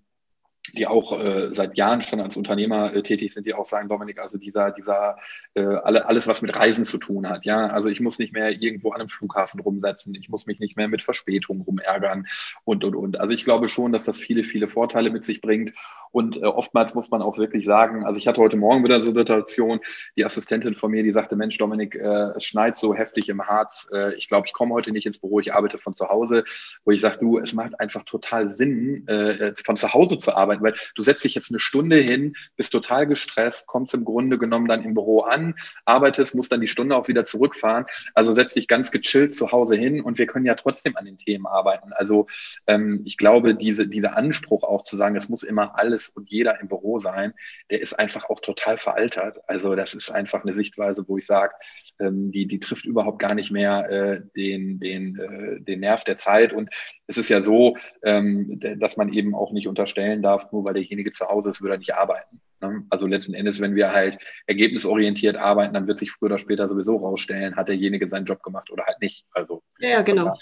die 0.75 0.87
auch 0.87 1.19
äh, 1.19 1.53
seit 1.53 1.77
Jahren 1.77 2.03
schon 2.03 2.21
als 2.21 2.37
Unternehmer 2.37 2.95
äh, 2.95 3.03
tätig 3.03 3.33
sind, 3.33 3.47
die 3.47 3.55
auch 3.55 3.67
sagen, 3.67 3.89
Dominik, 3.89 4.21
also 4.21 4.39
dieser, 4.39 4.71
dieser, 4.71 5.17
äh, 5.55 5.63
alle, 5.63 6.07
alles, 6.07 6.27
was 6.27 6.43
mit 6.43 6.55
Reisen 6.55 6.85
zu 6.85 6.99
tun 6.99 7.29
hat, 7.29 7.45
ja, 7.45 7.67
also 7.67 7.89
ich 7.89 8.01
muss 8.01 8.19
nicht 8.19 8.33
mehr 8.33 8.51
irgendwo 8.51 8.91
an 8.91 9.01
einem 9.01 9.09
Flughafen 9.09 9.61
rumsetzen, 9.61 10.15
ich 10.15 10.29
muss 10.29 10.47
mich 10.47 10.61
nicht 10.61 10.77
mehr 10.77 10.89
mit 10.89 11.03
Verspätung 11.03 11.63
rumärgern 11.63 12.27
und, 12.65 12.85
und, 12.85 12.95
und. 12.95 13.21
Also 13.21 13.35
ich 13.35 13.45
glaube 13.45 13.69
schon, 13.69 13.93
dass 13.93 14.05
das 14.05 14.19
viele, 14.19 14.45
viele 14.45 14.69
Vorteile 14.69 15.11
mit 15.11 15.25
sich 15.25 15.41
bringt 15.41 15.73
und 16.13 16.37
äh, 16.37 16.47
oftmals 16.47 16.95
muss 16.95 17.11
man 17.11 17.23
auch 17.23 17.39
wirklich 17.39 17.65
sagen, 17.65 18.05
also 18.05 18.19
ich 18.19 18.27
hatte 18.27 18.41
heute 18.41 18.57
Morgen 18.57 18.85
wieder 18.85 19.01
so 19.01 19.11
eine 19.11 19.21
Situation, 19.21 19.81
die 20.17 20.25
Assistentin 20.25 20.75
von 20.75 20.91
mir, 20.91 21.03
die 21.03 21.13
sagte, 21.13 21.37
Mensch, 21.37 21.57
Dominik, 21.59 21.95
äh, 21.95 22.33
es 22.37 22.45
schneit 22.45 22.77
so 22.77 22.95
heftig 22.95 23.29
im 23.29 23.43
Harz. 23.43 23.89
Äh, 23.93 24.15
ich 24.17 24.29
glaube, 24.29 24.47
ich 24.47 24.53
komme 24.53 24.75
heute 24.75 24.91
nicht 24.91 25.07
ins 25.07 25.19
Büro, 25.19 25.41
ich 25.41 25.55
arbeite 25.55 25.79
von 25.79 25.95
zu 25.95 26.09
Hause, 26.09 26.45
wo 26.85 26.91
ich 26.91 27.01
sage, 27.01 27.19
du, 27.21 27.39
es 27.39 27.53
macht 27.53 27.79
einfach 27.79 28.03
total 28.05 28.49
Sinn, 28.49 29.07
äh, 29.07 29.53
von 29.65 29.77
zu 29.77 29.93
Hause 29.93 30.19
zu 30.19 30.37
arbeiten, 30.37 30.50
weil 30.61 30.75
du 30.95 31.03
setzt 31.03 31.25
dich 31.25 31.35
jetzt 31.35 31.51
eine 31.51 31.61
Stunde 31.61 31.99
hin, 31.99 32.35
bist 32.57 32.73
total 32.73 33.07
gestresst, 33.07 33.67
kommst 33.67 33.95
im 33.95 34.05
Grunde 34.05 34.39
genommen 34.39 34.67
dann 34.67 34.83
im 34.83 34.95
Büro 34.95 35.21
an, 35.21 35.55
arbeitest, 35.85 36.35
musst 36.35 36.51
dann 36.51 36.61
die 36.61 36.69
Stunde 36.69 36.97
auch 36.97 37.09
wieder 37.09 37.25
zurückfahren. 37.25 37.87
Also 38.15 38.33
setz 38.33 38.55
dich 38.55 38.69
ganz 38.69 38.91
gechillt 38.91 39.35
zu 39.35 39.53
Hause 39.53 39.77
hin 39.77 40.01
und 40.01 40.19
wir 40.19 40.27
können 40.27 40.47
ja 40.47 40.55
trotzdem 40.55 40.97
an 40.97 41.05
den 41.05 41.19
Themen 41.19 41.47
arbeiten. 41.47 41.93
Also 41.93 42.27
ähm, 42.67 43.03
ich 43.05 43.17
glaube, 43.17 43.55
diese, 43.55 43.87
dieser 43.87 44.17
Anspruch 44.17 44.65
auch 44.65 44.83
zu 44.83 44.97
sagen, 44.97 45.17
es 45.17 45.29
muss 45.29 45.43
immer 45.43 45.79
alles 45.79 45.91
alles 45.91 46.09
und 46.09 46.31
jeder 46.31 46.61
im 46.61 46.69
Büro 46.69 46.99
sein, 46.99 47.35
der 47.71 47.81
ist 47.81 47.95
einfach 47.95 48.31
auch 48.31 48.41
total 48.41 48.77
veraltert. 48.77 49.39
Also 49.47 49.75
das 49.75 49.95
ist 49.95 50.11
einfach 50.11 50.43
eine 50.43 50.55
Sichtweise, 50.55 51.05
wo 51.07 51.19
ich 51.19 51.27
sage, 51.27 51.53
ähm, 51.99 52.31
die, 52.33 52.47
die 52.47 52.61
trifft 52.61 52.85
überhaupt 52.85 53.19
gar 53.19 53.35
nicht 53.35 53.51
mehr 53.51 53.91
äh, 53.91 54.21
den, 54.37 54.79
den, 54.79 55.19
äh, 55.19 55.61
den 55.61 55.81
Nerv 55.81 56.05
der 56.05 56.17
Zeit. 56.17 56.53
Und 56.53 56.71
es 57.07 57.19
ist 57.19 57.29
ja 57.29 57.43
so, 57.43 57.77
ähm, 58.03 58.61
dass 58.79 58.97
man 58.97 59.13
eben 59.13 59.35
auch 59.35 59.53
nicht 59.53 59.69
unterstellen 59.69 60.23
darf, 60.23 60.40
nur 60.53 60.67
weil 60.67 60.75
derjenige 60.75 61.13
zu 61.13 61.27
Hause 61.27 61.51
ist, 61.51 61.61
würde 61.61 61.75
er 61.75 61.79
nicht 61.79 61.95
arbeiten. 61.95 62.41
Ne? 62.61 62.85
Also 62.91 63.07
letzten 63.07 63.35
Endes, 63.35 63.61
wenn 63.61 63.75
wir 63.75 63.93
halt 63.93 64.19
ergebnisorientiert 64.47 65.37
arbeiten, 65.37 65.75
dann 65.75 65.87
wird 65.87 65.99
sich 65.99 66.11
früher 66.11 66.27
oder 66.27 66.39
später 66.39 66.69
sowieso 66.69 66.97
rausstellen, 66.97 67.57
hat 67.57 67.69
derjenige 67.69 68.09
seinen 68.09 68.27
Job 68.27 68.43
gemacht 68.43 68.71
oder 68.71 68.85
halt 68.85 69.01
nicht. 69.01 69.25
Also 69.33 69.63
ja, 69.79 70.03
genau. 70.03 70.37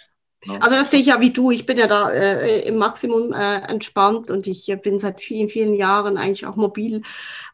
Ne? 0.47 0.63
Also 0.63 0.77
das 0.77 0.91
sehe 0.91 1.01
ich 1.01 1.07
ja 1.07 1.21
wie 1.21 1.33
du. 1.33 1.51
Ich 1.51 1.67
bin 1.67 1.79
ja 1.79 1.87
da 1.87 2.11
äh, 2.11 2.61
im 2.61 2.77
Maximum 2.77 3.33
äh, 3.33 3.59
entspannt 3.69 4.31
und 4.31 4.47
ich 4.47 4.73
bin 4.83 4.99
seit 4.99 5.21
vielen, 5.21 5.49
vielen 5.49 5.75
Jahren 5.75 6.17
eigentlich 6.17 6.47
auch 6.47 6.57
mobil 6.57 7.03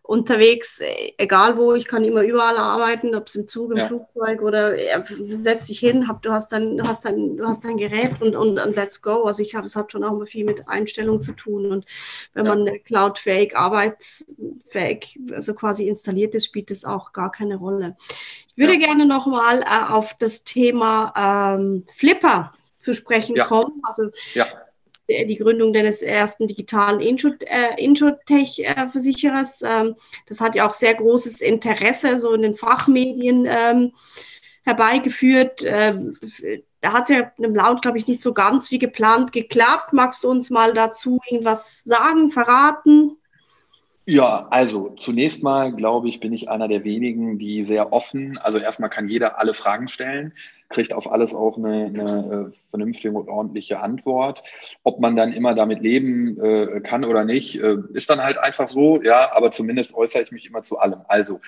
unterwegs, 0.07 0.83
egal 1.17 1.57
wo. 1.57 1.73
Ich 1.73 1.87
kann 1.87 2.05
immer 2.05 2.23
überall 2.23 2.59
arbeiten, 2.59 3.15
ob 3.15 3.27
es 3.27 3.37
im 3.37 3.49
Zug, 3.49 3.73
im 3.73 3.79
ja. 3.79 3.87
Flugzeug 3.87 4.43
oder 4.43 4.77
äh, 4.77 5.03
setz 5.33 5.67
dich 5.69 5.79
hin, 5.79 6.07
hab, 6.07 6.21
du 6.21 6.31
hast 6.31 6.53
dein, 6.53 6.77
du 6.77 6.87
hast 6.87 7.07
dein, 7.07 7.39
du 7.39 7.47
hast 7.47 7.65
dein 7.65 7.79
Gerät 7.79 8.21
und, 8.21 8.37
und, 8.37 8.59
und 8.59 8.77
let's 8.77 9.01
go. 9.01 9.23
Also 9.25 9.43
ich 9.43 9.55
habe, 9.55 9.67
es 9.67 9.77
hat 9.77 9.93
schon 9.93 10.05
auch 10.05 10.13
immer 10.13 10.27
viel 10.27 10.45
mit 10.45 10.69
Einstellung 10.69 11.23
zu 11.23 11.33
tun. 11.33 11.71
Und 11.71 11.87
wenn 12.35 12.45
ja. 12.45 12.55
man 12.55 12.71
cloudfähig, 12.85 13.57
arbeitsfähig, 13.57 15.19
also 15.33 15.55
quasi 15.55 15.89
installiert 15.89 16.35
ist, 16.35 16.45
spielt 16.45 16.71
das 16.71 16.85
auch 16.85 17.15
gar 17.15 17.33
keine 17.33 17.57
Rolle. 17.57 17.97
Ich 18.49 18.59
würde 18.59 18.75
ja. 18.75 18.81
gerne 18.81 19.07
nochmal 19.07 19.63
äh, 19.63 19.91
auf 19.91 20.15
das 20.19 20.45
Thema 20.45 21.57
ähm, 21.57 21.87
Flipper 21.95 22.51
zu 22.79 22.95
sprechen 22.95 23.37
ja. 23.37 23.47
kommen. 23.47 23.81
Also 23.83 24.11
ja. 24.35 24.47
Die 25.09 25.37
Gründung 25.37 25.73
des 25.73 26.03
ersten 26.03 26.47
digitalen 26.47 27.01
Introtech-Versicherers. 27.01 29.63
Ähm, 29.63 29.95
das 30.27 30.41
hat 30.41 30.57
ja 30.57 30.67
auch 30.67 30.75
sehr 30.75 30.95
großes 30.95 31.41
Interesse 31.41 32.19
so 32.19 32.33
in 32.33 32.43
den 32.43 32.57
Fachmedien 32.57 33.47
ähm, 33.49 33.93
herbeigeführt. 34.65 35.63
Ähm, 35.65 36.19
da 36.81 36.93
hat 36.93 37.05
es 37.05 37.17
ja 37.17 37.33
im 37.39 37.55
Laut, 37.55 37.83
glaube 37.83 37.99
ich, 37.99 38.07
nicht 38.07 38.21
so 38.21 38.35
ganz 38.35 38.71
wie 38.71 38.79
geplant 38.79 39.33
geklappt. 39.33 39.93
Magst 39.93 40.25
du 40.25 40.31
uns 40.31 40.51
mal 40.51 40.75
dazu 40.75 41.21
irgendwas 41.27 41.85
sagen, 41.85 42.31
verraten? 42.31 43.17
Ja, 44.07 44.49
also 44.51 44.91
zunächst 45.01 45.43
mal, 45.43 45.73
glaube 45.73 46.11
ich, 46.11 46.21
bin 46.21 46.35
ich 46.35 46.51
einer 46.51 46.69
der 46.69 46.85
wenigen, 46.85 47.39
die 47.39 47.65
sehr 47.65 47.93
offen, 47.93 48.37
also 48.37 48.59
erstmal 48.59 48.91
kann 48.91 49.09
jeder 49.09 49.39
alle 49.39 49.55
Fragen 49.55 49.89
stellen 49.89 50.35
kriegt 50.75 50.93
auf 50.93 51.11
alles 51.11 51.33
auch 51.33 51.57
eine, 51.57 51.87
eine 51.87 52.53
äh, 52.53 52.59
vernünftige 52.69 53.17
und 53.17 53.29
ordentliche 53.29 53.81
Antwort. 53.81 54.43
Ob 54.83 55.01
man 55.01 55.17
dann 55.17 55.33
immer 55.33 55.55
damit 55.55 55.81
leben 55.81 56.39
äh, 56.41 56.81
kann 56.81 57.05
oder 57.05 57.25
nicht, 57.25 57.57
äh, 57.57 57.77
ist 57.93 58.11
dann 58.11 58.23
halt 58.23 58.39
einfach 58.39 58.69
so, 58.69 59.03
ja, 59.03 59.35
aber 59.35 59.53
zumindest 59.53 59.95
äußere 59.95 60.23
ich 60.23 60.33
mich 60.33 60.47
immer 60.47 60.63
zu 60.63 60.79
allem. 60.79 61.01
Also 61.07 61.41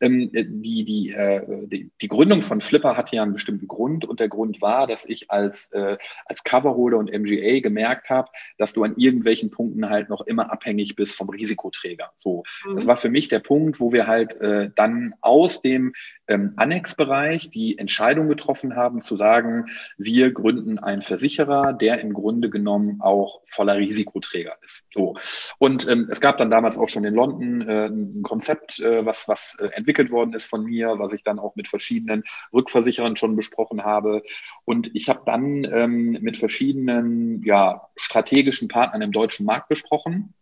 ähm, 0.00 0.30
die, 0.32 0.84
die, 0.84 1.10
äh, 1.12 1.66
die, 1.66 1.90
die, 2.00 2.08
Gründung 2.08 2.42
von 2.42 2.60
Flipper 2.60 2.96
hatte 2.96 3.16
ja 3.16 3.22
einen 3.22 3.32
bestimmten 3.32 3.66
Grund 3.66 4.04
und 4.04 4.20
der 4.20 4.28
Grund 4.28 4.60
war, 4.60 4.86
dass 4.86 5.04
ich 5.04 5.30
als, 5.30 5.72
äh, 5.72 5.96
als 6.26 6.44
Coverholder 6.44 6.98
und 6.98 7.10
MGA 7.10 7.60
gemerkt 7.60 8.10
habe, 8.10 8.30
dass 8.58 8.72
du 8.72 8.84
an 8.84 8.94
irgendwelchen 8.96 9.50
Punkten 9.50 9.88
halt 9.88 10.08
noch 10.10 10.20
immer 10.22 10.52
abhängig 10.52 10.94
bist 10.94 11.16
vom 11.16 11.30
Risikoträger. 11.30 12.03
So, 12.16 12.44
mhm. 12.66 12.74
das 12.74 12.86
war 12.86 12.96
für 12.96 13.10
mich 13.10 13.28
der 13.28 13.40
Punkt, 13.40 13.80
wo 13.80 13.92
wir 13.92 14.06
halt 14.06 14.40
äh, 14.40 14.70
dann 14.74 15.14
aus 15.20 15.62
dem 15.62 15.92
ähm, 16.26 16.54
Annex-Bereich 16.56 17.50
die 17.50 17.78
Entscheidung 17.78 18.28
getroffen 18.28 18.76
haben, 18.76 19.02
zu 19.02 19.16
sagen, 19.16 19.66
wir 19.98 20.32
gründen 20.32 20.78
einen 20.78 21.02
Versicherer, 21.02 21.72
der 21.72 22.00
im 22.00 22.12
Grunde 22.12 22.50
genommen 22.50 23.00
auch 23.00 23.42
voller 23.46 23.76
Risikoträger 23.76 24.56
ist. 24.62 24.86
So. 24.92 25.16
Und 25.58 25.86
ähm, 25.88 26.08
es 26.10 26.20
gab 26.20 26.38
dann 26.38 26.50
damals 26.50 26.78
auch 26.78 26.88
schon 26.88 27.04
in 27.04 27.14
London 27.14 27.68
äh, 27.68 27.86
ein 27.86 28.22
Konzept, 28.22 28.80
äh, 28.80 29.04
was, 29.04 29.28
was 29.28 29.56
äh, 29.60 29.66
entwickelt 29.72 30.10
worden 30.10 30.32
ist 30.34 30.46
von 30.46 30.64
mir, 30.64 30.98
was 30.98 31.12
ich 31.12 31.22
dann 31.22 31.38
auch 31.38 31.56
mit 31.56 31.68
verschiedenen 31.68 32.24
Rückversicherern 32.52 33.16
schon 33.16 33.36
besprochen 33.36 33.84
habe. 33.84 34.22
Und 34.64 34.90
ich 34.94 35.08
habe 35.08 35.22
dann 35.26 35.64
ähm, 35.64 36.18
mit 36.20 36.36
verschiedenen 36.36 37.42
ja, 37.44 37.88
strategischen 37.96 38.68
Partnern 38.68 39.02
im 39.02 39.12
deutschen 39.12 39.44
Markt 39.46 39.68
besprochen 39.68 40.34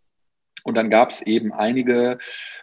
und 0.63 0.75
dann 0.75 0.89
gab 0.89 1.11
es 1.11 1.21
eben 1.21 1.53
einige 1.53 2.17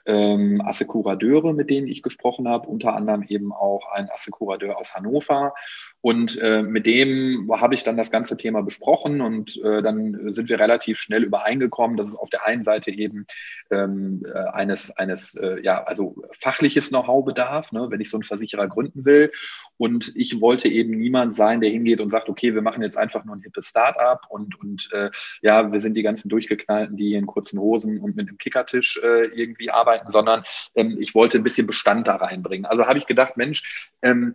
ähm, 0.07 0.61
Assekurateure, 0.65 1.53
mit 1.53 1.71
denen 1.71 1.87
ich 1.87 2.03
gesprochen 2.03 2.49
habe, 2.49 2.69
unter 2.69 2.95
anderem 2.95 3.23
eben 3.23 3.53
auch 3.53 3.93
ein 3.93 4.11
Assekurateur 4.11 4.79
aus 4.79 4.95
Hannover. 4.95 5.55
Und 6.03 6.39
äh, 6.39 6.63
mit 6.63 6.87
dem 6.87 7.51
habe 7.53 7.75
ich 7.75 7.85
dann 7.85 7.97
das 7.97 8.11
ganze 8.11 8.37
Thema 8.37 8.63
besprochen 8.63 9.21
und 9.21 9.61
äh, 9.63 9.83
dann 9.83 10.33
sind 10.33 10.49
wir 10.49 10.59
relativ 10.59 10.99
schnell 10.99 11.25
übereingekommen, 11.25 11.97
dass 11.97 12.09
es 12.09 12.17
auf 12.17 12.31
der 12.31 12.47
einen 12.47 12.65
Seite 12.65 12.91
eben 12.91 13.27
ähm, 13.71 14.23
äh, 14.27 14.39
eines, 14.51 14.91
eines 14.97 15.35
äh, 15.35 15.61
ja, 15.63 15.85
also 15.85 16.17
fachliches 16.33 16.89
Know-how 16.89 17.25
bedarf, 17.25 17.73
ne, 17.73 17.89
wenn 17.91 18.01
ich 18.01 18.09
so 18.09 18.17
einen 18.17 18.25
Versicherer 18.25 18.67
gründen 18.67 19.05
will. 19.05 19.31
Und 19.77 20.13
ich 20.17 20.41
wollte 20.41 20.69
eben 20.69 20.93
niemand 20.93 21.35
sein, 21.35 21.61
der 21.61 21.71
hingeht 21.71 22.01
und 22.01 22.11
sagt, 22.11 22.29
okay, 22.29 22.55
wir 22.55 22.63
machen 22.63 22.83
jetzt 22.83 22.97
einfach 22.97 23.25
nur 23.25 23.37
ein 23.37 23.43
hippes 23.43 23.67
Start-up 23.67 24.23
und, 24.31 24.59
und 24.59 24.89
äh, 24.93 25.11
ja, 25.43 25.71
wir 25.71 25.81
sind 25.81 25.95
die 25.95 26.03
ganzen 26.03 26.31
Durchgeknallten, 26.31 26.97
die 26.97 27.15
in 27.15 27.27
kurzen 27.27 27.59
Hosen 27.59 27.99
und 27.99 28.17
mit 28.17 28.29
einem 28.29 28.39
Kickertisch 28.39 28.99
äh, 29.03 29.27
irgendwie 29.35 29.71
arbeiten, 29.71 30.11
sondern 30.11 30.45
ähm, 30.75 30.97
ich 30.99 31.15
wollte 31.15 31.39
ein 31.39 31.45
bisschen 31.45 31.67
Bestand 31.67 32.09
da 32.09 32.17
reinbringen. 32.17 32.65
Also 32.65 32.87
habe 32.87 32.99
ich 32.99 33.07
gedacht, 33.07 33.37
Mensch, 33.37 33.91
ähm, 34.03 34.35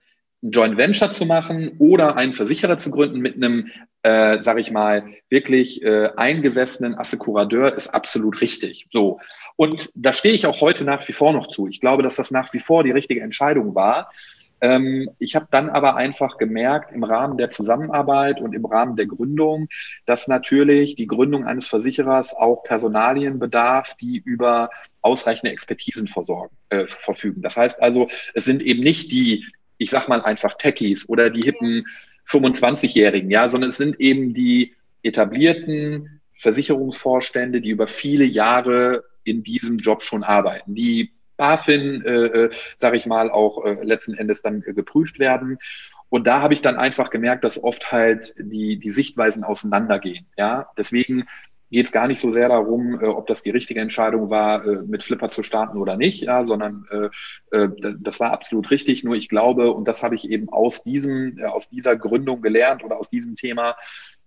Joint 0.51 0.77
Venture 0.77 1.12
zu 1.12 1.25
machen 1.25 1.75
oder 1.79 2.17
einen 2.17 2.34
Versicherer 2.34 2.77
zu 2.77 2.91
gründen 2.91 3.19
mit 3.19 3.36
einem, 3.36 3.71
äh, 4.03 4.43
sage 4.43 4.62
ich 4.62 4.69
mal, 4.69 5.05
wirklich 5.29 5.81
äh, 5.81 6.12
eingesessenen 6.15 6.95
Assekurateur 6.95 7.73
ist 7.73 7.88
absolut 7.88 8.41
richtig. 8.41 8.88
So. 8.91 9.19
Und 9.55 9.89
da 9.95 10.13
stehe 10.13 10.36
ich 10.36 10.45
auch 10.45 10.62
heute 10.62 10.84
nach 10.84 11.08
wie 11.08 11.13
vor 11.13 11.34
noch 11.34 11.47
zu. 11.47 11.67
Ich 11.67 11.81
glaube, 11.81 12.03
dass 12.03 12.15
das 12.15 12.29
nach 12.29 12.53
wie 12.53 12.60
vor 12.60 12.84
die 12.84 12.91
richtige 12.91 13.21
Entscheidung 13.21 13.73
war. 13.73 14.12
Ähm, 14.62 15.10
ich 15.19 15.36
habe 15.36 15.47
dann 15.49 15.69
aber 15.69 15.95
einfach 15.95 16.38
gemerkt 16.38 16.93
im 16.93 17.03
Rahmen 17.03 17.38
der 17.38 17.49
Zusammenarbeit 17.49 18.39
und 18.39 18.53
im 18.53 18.65
Rahmen 18.65 18.95
der 18.95 19.08
Gründung, 19.08 19.67
dass 20.05 20.27
natürlich 20.27 20.95
die 20.95 21.08
Gründung 21.08 21.45
eines 21.45 21.67
Versicherers 21.67 22.36
auch 22.36 22.63
Personalien 22.63 23.39
bedarf, 23.39 23.95
die 23.95 24.21
über 24.23 24.69
ausreichende 25.01 25.51
Expertisen 25.51 26.08
versorgen, 26.08 26.55
äh, 26.69 26.86
verfügen. 26.86 27.41
Das 27.41 27.58
heißt 27.58 27.81
also, 27.81 28.08
es 28.34 28.45
sind 28.45 28.62
eben 28.62 28.84
nicht 28.84 29.12
die, 29.12 29.45
ich 29.77 29.89
sag 29.89 30.07
mal 30.07 30.21
einfach 30.21 30.55
Techies 30.55 31.07
oder 31.09 31.29
die 31.29 31.41
hippen 31.41 31.85
25-Jährigen, 32.27 33.29
ja, 33.29 33.47
sondern 33.49 33.69
es 33.69 33.77
sind 33.77 33.99
eben 33.99 34.33
die 34.33 34.75
etablierten 35.03 36.21
Versicherungsvorstände, 36.38 37.61
die 37.61 37.69
über 37.69 37.88
viele 37.88 38.25
Jahre 38.25 39.03
in 39.23 39.43
diesem 39.43 39.77
Job 39.77 40.03
schon 40.03 40.23
arbeiten, 40.23 40.75
die 40.75 41.11
BaFin, 41.38 42.03
äh, 42.05 42.25
äh 42.25 42.49
sage 42.77 42.97
ich 42.97 43.05
mal, 43.05 43.29
auch 43.29 43.65
äh, 43.65 43.83
letzten 43.83 44.13
Endes 44.13 44.41
dann 44.41 44.63
äh, 44.65 44.73
geprüft 44.73 45.19
werden. 45.19 45.57
Und 46.09 46.27
da 46.27 46.41
habe 46.41 46.53
ich 46.53 46.61
dann 46.61 46.77
einfach 46.77 47.09
gemerkt, 47.09 47.43
dass 47.43 47.61
oft 47.61 47.91
halt 47.91 48.33
die, 48.38 48.79
die 48.79 48.89
Sichtweisen 48.89 49.43
auseinandergehen. 49.43 50.27
Ja, 50.38 50.69
deswegen 50.77 51.25
geht 51.71 51.88
es 51.88 51.91
gar 51.91 52.08
nicht 52.08 52.19
so 52.19 52.32
sehr 52.32 52.49
darum, 52.49 52.99
äh, 53.01 53.06
ob 53.06 53.28
das 53.28 53.43
die 53.43 53.49
richtige 53.49 53.80
Entscheidung 53.80 54.30
war, 54.30 54.65
äh, 54.65 54.84
mit 54.84 55.04
Flipper 55.04 55.30
zu 55.30 55.43
starten 55.43 55.78
oder 55.78 55.97
nicht, 55.97 56.21
ja, 56.21 56.45
sondern 56.45 56.86
äh, 56.91 57.58
äh 57.58 57.69
das 57.99 58.19
war 58.19 58.32
absolut 58.32 58.71
richtig. 58.71 59.04
Nur 59.04 59.15
ich 59.15 59.30
glaube, 59.30 59.71
und 59.71 59.88
das 59.88 60.04
habe 60.04 60.15
ich 60.15 60.30
eben 60.30 60.49
aus 60.49 60.84
diesem, 60.84 61.38
äh, 61.39 61.45
aus 61.45 61.69
dieser 61.69 61.95
Gründung 61.95 62.41
gelernt 62.41 62.84
oder 62.84 62.97
aus 62.97 63.10
diesem 63.10 63.36
Thema, 63.36 63.75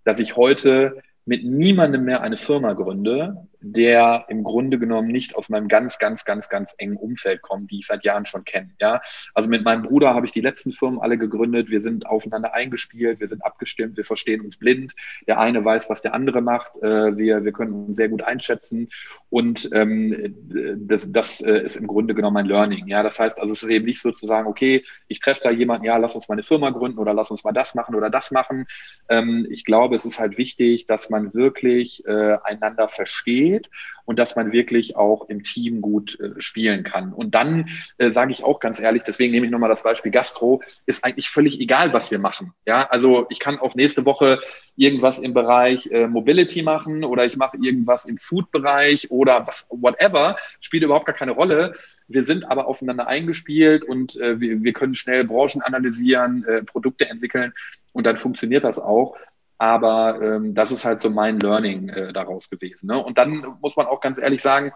dass 0.03 0.19
ich 0.19 0.35
heute 0.35 1.01
mit 1.25 1.43
niemandem 1.43 2.05
mehr 2.05 2.21
eine 2.21 2.37
Firma 2.37 2.73
gründe, 2.73 3.47
der 3.61 4.25
im 4.29 4.43
Grunde 4.43 4.79
genommen 4.79 5.09
nicht 5.09 5.35
aus 5.35 5.49
meinem 5.49 5.67
ganz, 5.67 5.99
ganz, 5.99 6.23
ganz, 6.23 6.49
ganz 6.49 6.73
engen 6.77 6.97
Umfeld 6.97 7.41
kommt, 7.41 7.71
die 7.71 7.79
ich 7.79 7.87
seit 7.87 8.05
Jahren 8.05 8.25
schon 8.25 8.45
kenne. 8.45 8.69
Ja, 8.79 9.01
also 9.33 9.49
mit 9.49 9.63
meinem 9.63 9.83
Bruder 9.83 10.13
habe 10.13 10.25
ich 10.25 10.31
die 10.31 10.41
letzten 10.41 10.71
Firmen 10.71 10.99
alle 10.99 11.17
gegründet. 11.17 11.69
Wir 11.69 11.81
sind 11.81 12.05
aufeinander 12.05 12.53
eingespielt, 12.53 13.19
wir 13.19 13.27
sind 13.27 13.43
abgestimmt, 13.43 13.97
wir 13.97 14.05
verstehen 14.05 14.41
uns 14.41 14.57
blind. 14.57 14.95
Der 15.27 15.39
eine 15.39 15.63
weiß, 15.63 15.89
was 15.89 16.01
der 16.01 16.13
andere 16.13 16.41
macht. 16.41 16.71
Äh, 16.81 17.17
wir, 17.17 17.43
wir 17.43 17.51
können 17.51 17.73
uns 17.73 17.97
sehr 17.97 18.09
gut 18.09 18.23
einschätzen 18.23 18.89
und 19.29 19.69
ähm, 19.73 20.35
das, 20.77 21.11
das 21.11 21.41
äh, 21.41 21.63
ist 21.63 21.75
im 21.75 21.87
Grunde 21.87 22.15
genommen 22.15 22.37
ein 22.37 22.45
Learning. 22.45 22.87
Ja, 22.87 23.03
das 23.03 23.19
heißt, 23.19 23.41
also 23.41 23.53
es 23.53 23.63
ist 23.63 23.69
eben 23.69 23.85
nicht 23.85 24.01
so 24.01 24.11
zu 24.11 24.25
sagen, 24.25 24.47
okay, 24.47 24.85
ich 25.07 25.19
treffe 25.19 25.41
da 25.43 25.51
jemanden, 25.51 25.85
ja, 25.85 25.97
lass 25.97 26.15
uns 26.15 26.29
mal 26.29 26.35
eine 26.35 26.43
Firma 26.43 26.69
gründen 26.69 26.99
oder 26.99 27.13
lass 27.13 27.29
uns 27.29 27.43
mal 27.43 27.51
das 27.51 27.75
machen 27.75 27.95
oder 27.95 28.09
das 28.09 28.31
machen. 28.31 28.67
Ähm, 29.09 29.47
ich 29.49 29.65
glaube, 29.65 29.95
es 29.95 30.05
ist 30.05 30.19
halt 30.19 30.37
wichtig, 30.37 30.87
dass 30.87 31.09
man 31.09 31.33
wirklich 31.33 32.05
äh, 32.05 32.37
einander 32.43 32.87
versteht 32.87 33.48
geht 33.49 33.69
und 34.05 34.19
dass 34.19 34.35
man 34.35 34.51
wirklich 34.51 34.95
auch 34.95 35.29
im 35.29 35.43
Team 35.43 35.81
gut 35.81 36.19
äh, 36.19 36.39
spielen 36.41 36.83
kann. 36.83 37.13
Und 37.13 37.35
dann 37.35 37.69
äh, 37.97 38.11
sage 38.11 38.31
ich 38.31 38.43
auch 38.43 38.59
ganz 38.59 38.79
ehrlich, 38.79 39.03
deswegen 39.03 39.31
nehme 39.31 39.45
ich 39.45 39.51
nochmal 39.51 39.69
das 39.69 39.83
Beispiel 39.83 40.11
Gastro, 40.11 40.61
ist 40.85 41.03
eigentlich 41.03 41.29
völlig 41.29 41.59
egal, 41.59 41.93
was 41.93 42.11
wir 42.11 42.19
machen. 42.19 42.53
Ja, 42.65 42.87
also 42.89 43.27
ich 43.29 43.39
kann 43.39 43.59
auch 43.59 43.75
nächste 43.75 44.05
Woche 44.05 44.39
irgendwas 44.75 45.19
im 45.19 45.33
Bereich 45.33 45.87
äh, 45.87 46.07
Mobility 46.07 46.63
machen 46.63 47.03
oder 47.03 47.25
ich 47.25 47.37
mache 47.37 47.57
irgendwas 47.61 48.05
im 48.05 48.17
Food-Bereich 48.17 49.11
oder 49.11 49.45
was, 49.47 49.67
whatever, 49.69 50.37
spielt 50.61 50.83
überhaupt 50.83 51.05
gar 51.05 51.15
keine 51.15 51.31
Rolle. 51.31 51.75
Wir 52.07 52.23
sind 52.23 52.45
aber 52.45 52.67
aufeinander 52.67 53.07
eingespielt 53.07 53.83
und 53.83 54.15
äh, 54.15 54.39
wir, 54.39 54.63
wir 54.63 54.73
können 54.73 54.95
schnell 54.95 55.23
Branchen 55.23 55.61
analysieren, 55.61 56.43
äh, 56.45 56.63
Produkte 56.63 57.07
entwickeln 57.07 57.53
und 57.93 58.05
dann 58.05 58.17
funktioniert 58.17 58.63
das 58.63 58.79
auch. 58.79 59.15
Aber 59.59 60.21
ähm, 60.21 60.55
das 60.55 60.71
ist 60.71 60.85
halt 60.85 61.01
so 61.01 61.09
mein 61.09 61.39
Learning 61.39 61.89
äh, 61.89 62.13
daraus 62.13 62.49
gewesen. 62.49 62.87
Ne? 62.87 62.97
Und 62.97 63.17
dann 63.17 63.57
muss 63.61 63.75
man 63.75 63.85
auch 63.85 63.99
ganz 63.99 64.17
ehrlich 64.17 64.41
sagen, 64.41 64.71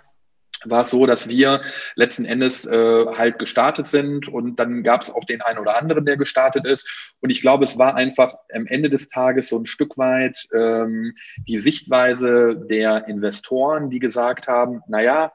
war 0.65 0.82
es 0.82 0.89
so, 0.89 1.06
dass 1.06 1.28
wir 1.28 1.62
letzten 1.96 2.26
Endes 2.26 2.65
äh, 2.65 3.06
halt 3.17 3.39
gestartet 3.39 3.88
sind 3.88 4.28
und 4.28 4.58
dann 4.58 4.84
gab 4.84 5.02
es 5.02 5.10
auch 5.10 5.26
den 5.26 5.41
einen 5.41 5.60
oder 5.60 5.78
anderen, 5.78 6.06
der 6.06 6.17
gestartet 6.17 6.65
ist. 6.65 7.15
Und 7.22 7.30
ich 7.30 7.41
glaube, 7.41 7.63
es 7.63 7.78
war 7.78 7.96
einfach 7.96 8.36
am 8.54 8.67
Ende 8.67 8.89
des 8.89 9.10
Tages 9.10 9.50
so 9.50 9.58
ein 9.58 9.65
Stück 9.65 9.98
weit 9.98 10.48
ähm, 10.54 11.15
die 11.48 11.58
Sichtweise 11.58 12.56
der 12.56 13.08
Investoren, 13.08 13.89
die 13.89 14.00
gesagt 14.00 14.48
haben, 14.48 14.82
naja, 14.88 15.34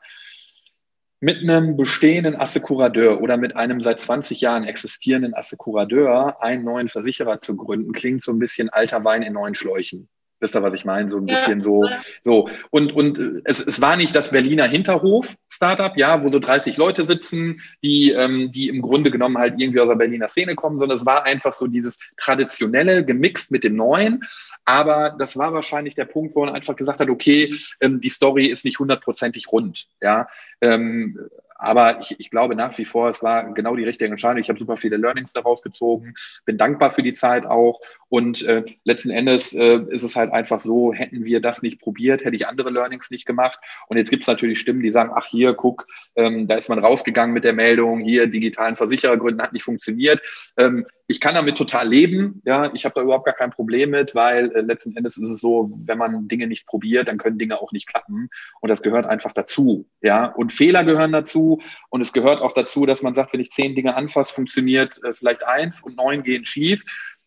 mit 1.20 1.38
einem 1.38 1.76
bestehenden 1.76 2.36
Assekurateur 2.36 3.20
oder 3.20 3.36
mit 3.36 3.56
einem 3.56 3.80
seit 3.80 4.00
20 4.00 4.40
Jahren 4.40 4.64
existierenden 4.64 5.34
Assekurateur 5.34 6.42
einen 6.42 6.64
neuen 6.64 6.88
Versicherer 6.88 7.40
zu 7.40 7.56
gründen, 7.56 7.92
klingt 7.92 8.22
so 8.22 8.32
ein 8.32 8.38
bisschen 8.38 8.68
alter 8.68 9.04
Wein 9.04 9.22
in 9.22 9.32
neuen 9.32 9.54
Schläuchen. 9.54 10.08
Wisst 10.40 10.54
ihr, 10.54 10.62
was 10.62 10.74
ich 10.74 10.84
meine? 10.84 11.08
So 11.08 11.18
ein 11.18 11.26
bisschen 11.26 11.62
so, 11.62 11.84
so. 12.24 12.48
Und, 12.70 12.92
und 12.92 13.42
es, 13.44 13.64
es 13.64 13.80
war 13.80 13.96
nicht 13.96 14.14
das 14.14 14.30
Berliner 14.30 14.64
Hinterhof-Startup, 14.64 15.96
ja, 15.96 16.22
wo 16.22 16.30
so 16.30 16.38
30 16.38 16.76
Leute 16.76 17.04
sitzen, 17.04 17.60
die, 17.82 18.12
ähm, 18.12 18.50
die 18.52 18.68
im 18.68 18.80
Grunde 18.80 19.10
genommen 19.10 19.38
halt 19.38 19.54
irgendwie 19.58 19.80
aus 19.80 19.88
der 19.88 19.96
Berliner 19.96 20.28
Szene 20.28 20.54
kommen, 20.54 20.78
sondern 20.78 20.96
es 20.96 21.06
war 21.06 21.24
einfach 21.24 21.52
so 21.52 21.66
dieses 21.66 21.98
traditionelle 22.16 23.04
gemixt 23.04 23.50
mit 23.50 23.64
dem 23.64 23.74
Neuen. 23.76 24.22
Aber 24.64 25.16
das 25.18 25.36
war 25.36 25.52
wahrscheinlich 25.52 25.94
der 25.94 26.04
Punkt, 26.04 26.36
wo 26.36 26.44
man 26.44 26.54
einfach 26.54 26.76
gesagt 26.76 27.00
hat, 27.00 27.10
okay, 27.10 27.54
ähm, 27.80 28.00
die 28.00 28.10
Story 28.10 28.46
ist 28.46 28.64
nicht 28.64 28.78
hundertprozentig 28.78 29.50
rund, 29.50 29.86
ja. 30.00 30.28
Ähm, 30.60 31.18
aber 31.58 32.00
ich, 32.00 32.18
ich 32.18 32.30
glaube 32.30 32.54
nach 32.54 32.76
wie 32.78 32.84
vor, 32.84 33.10
es 33.10 33.22
war 33.22 33.52
genau 33.52 33.76
die 33.76 33.84
richtige 33.84 34.10
Entscheidung. 34.10 34.38
Ich 34.38 34.48
habe 34.48 34.58
super 34.58 34.76
viele 34.76 34.96
Learnings 34.96 35.32
daraus 35.32 35.62
gezogen, 35.62 36.14
bin 36.46 36.56
dankbar 36.56 36.90
für 36.90 37.02
die 37.02 37.12
Zeit 37.12 37.44
auch. 37.46 37.80
Und 38.08 38.42
äh, 38.42 38.64
letzten 38.84 39.10
Endes 39.10 39.54
äh, 39.54 39.80
ist 39.90 40.04
es 40.04 40.16
halt 40.16 40.32
einfach 40.32 40.60
so, 40.60 40.92
hätten 40.92 41.24
wir 41.24 41.40
das 41.40 41.62
nicht 41.62 41.80
probiert, 41.80 42.24
hätte 42.24 42.36
ich 42.36 42.46
andere 42.46 42.70
Learnings 42.70 43.10
nicht 43.10 43.26
gemacht. 43.26 43.58
Und 43.88 43.96
jetzt 43.96 44.10
gibt 44.10 44.22
es 44.22 44.28
natürlich 44.28 44.60
Stimmen, 44.60 44.82
die 44.82 44.92
sagen, 44.92 45.10
ach 45.14 45.26
hier, 45.26 45.52
guck, 45.54 45.86
ähm, 46.16 46.46
da 46.46 46.54
ist 46.54 46.68
man 46.68 46.78
rausgegangen 46.78 47.34
mit 47.34 47.44
der 47.44 47.52
Meldung, 47.52 48.00
hier 48.00 48.28
digitalen 48.28 48.76
Versicherergründen 48.76 49.42
hat 49.42 49.52
nicht 49.52 49.64
funktioniert. 49.64 50.22
Ähm, 50.56 50.86
ich 51.10 51.20
kann 51.20 51.34
damit 51.34 51.56
total 51.56 51.88
leben. 51.88 52.42
Ja, 52.44 52.72
ich 52.74 52.84
habe 52.84 52.94
da 52.94 53.00
überhaupt 53.00 53.24
gar 53.24 53.34
kein 53.34 53.50
Problem 53.50 53.90
mit, 53.90 54.14
weil 54.14 54.52
äh, 54.52 54.60
letzten 54.60 54.94
Endes 54.94 55.16
ist 55.16 55.30
es 55.30 55.40
so, 55.40 55.66
wenn 55.86 55.96
man 55.96 56.28
Dinge 56.28 56.46
nicht 56.46 56.66
probiert, 56.66 57.08
dann 57.08 57.16
können 57.16 57.38
Dinge 57.38 57.60
auch 57.60 57.72
nicht 57.72 57.88
klappen. 57.88 58.28
Und 58.60 58.68
das 58.68 58.82
gehört 58.82 59.06
einfach 59.06 59.32
dazu. 59.32 59.88
Ja, 60.02 60.26
und 60.26 60.52
Fehler 60.52 60.84
gehören 60.84 61.12
dazu. 61.12 61.62
Und 61.88 62.02
es 62.02 62.12
gehört 62.12 62.42
auch 62.42 62.52
dazu, 62.52 62.84
dass 62.84 63.02
man 63.02 63.14
sagt, 63.14 63.32
wenn 63.32 63.40
ich 63.40 63.50
zehn 63.50 63.74
Dinge 63.74 63.96
anfasse, 63.96 64.34
funktioniert 64.34 65.02
äh, 65.02 65.14
vielleicht 65.14 65.46
eins 65.46 65.82
und 65.82 65.96
neun 65.96 66.22
gehen 66.22 66.44
schief. 66.44 66.84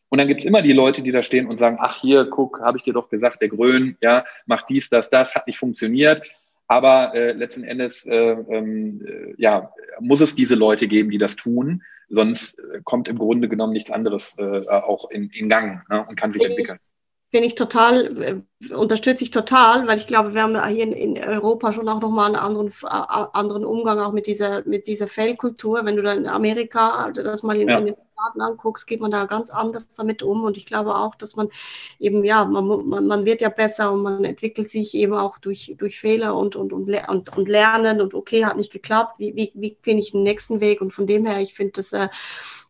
Und 0.10 0.20
dann 0.20 0.28
gibt's 0.28 0.46
immer 0.46 0.62
die 0.62 0.74
Leute, 0.74 1.02
die 1.02 1.12
da 1.12 1.24
stehen 1.24 1.48
und 1.48 1.58
sagen, 1.58 1.78
ach 1.80 2.02
hier, 2.02 2.26
guck, 2.26 2.60
habe 2.62 2.78
ich 2.78 2.84
dir 2.84 2.94
doch 2.94 3.10
gesagt, 3.10 3.42
der 3.42 3.50
Grön, 3.50 3.98
ja, 4.02 4.26
macht 4.46 4.66
dies, 4.70 4.90
das, 4.90 5.10
das, 5.10 5.34
hat 5.34 5.48
nicht 5.48 5.58
funktioniert. 5.58 6.24
Aber 6.68 7.16
äh, 7.16 7.32
letzten 7.32 7.64
Endes 7.64 8.06
äh, 8.06 8.14
ähm, 8.16 9.02
äh, 9.06 9.34
ja, 9.38 9.74
muss 10.00 10.22
es 10.22 10.36
diese 10.36 10.56
Leute 10.56 10.88
geben, 10.88 11.10
die 11.10 11.18
das 11.18 11.36
tun. 11.36 11.82
Sonst 12.12 12.60
äh, 12.60 12.82
kommt 12.84 13.08
im 13.08 13.18
Grunde 13.18 13.48
genommen 13.48 13.74
nichts 13.74 13.90
anderes 13.90 14.36
äh, 14.38 14.68
auch 14.68 15.10
in, 15.10 15.30
in 15.30 15.50
Gang 15.50 15.88
ne, 15.90 16.06
und 16.08 16.16
kann 16.16 16.34
sich 16.34 16.44
entwickeln. 16.44 16.78
Finde 17.32 17.48
ich 17.48 17.56
total, 17.56 18.22
äh, 18.22 18.74
unterstütze 18.74 19.24
ich 19.24 19.32
total, 19.32 19.88
weil 19.88 19.98
ich 19.98 20.06
glaube, 20.06 20.34
wir 20.34 20.44
haben 20.44 20.68
hier 20.68 20.84
in, 20.84 20.92
in 20.92 21.24
Europa 21.24 21.72
schon 21.72 21.88
auch 21.88 22.02
nochmal 22.02 22.28
einen 22.28 22.36
anderen, 22.36 22.68
äh, 22.68 22.88
anderen 22.90 23.64
Umgang 23.64 24.00
auch 24.00 24.12
mit 24.12 24.28
dieser, 24.28 24.68
mit 24.68 24.88
dieser 24.88 25.08
Fehlkultur. 25.08 25.86
Wenn 25.86 25.96
du 25.96 26.02
dann 26.02 26.18
in 26.18 26.28
Amerika 26.28 27.10
das 27.12 27.44
mal 27.44 27.56
in, 27.56 27.70
ja. 27.70 27.78
in 27.78 27.86
den 27.86 27.96
Staaten 28.22 28.42
anguckst, 28.42 28.88
geht 28.88 29.02
man 29.02 29.12
da 29.12 29.26
ganz 29.26 29.50
anders 29.50 29.94
damit 29.96 30.24
um. 30.24 30.44
Und 30.44 30.58
ich 30.58 30.66
glaube 30.66 30.96
auch, 30.96 31.16
dass 31.16 31.36
man 31.36 31.50
eben, 32.00 32.24
ja, 32.24 32.46
man, 32.46 32.88
man, 32.88 33.08
man 33.08 33.26
wird 33.26 33.42
ja 33.42 33.50
besser 33.50 33.92
und 33.92 34.04
man 34.04 34.24
entwickelt 34.24 34.70
sich 34.70 34.94
eben 34.96 35.14
auch 35.14 35.38
durch, 35.38 35.76
durch 35.78 36.00
Fehler 36.00 36.36
und, 36.36 36.56
und, 36.56 36.74
und, 36.74 36.90
und, 37.08 37.38
und 37.38 37.48
Lernen 37.48 38.02
und 38.02 38.14
okay, 38.14 38.46
hat 38.46 38.58
nicht 38.58 38.72
geklappt, 38.72 39.20
wie, 39.20 39.36
wie, 39.36 39.52
wie 39.56 39.78
finde 39.82 40.04
ich 40.04 40.12
den 40.12 40.24
nächsten 40.24 40.60
Weg? 40.60 40.82
Und 40.82 40.94
von 40.94 41.08
dem 41.08 41.26
her, 41.26 41.42
ich 41.42 41.54
finde 41.54 41.74
das 41.74 41.94
äh, 41.94 42.10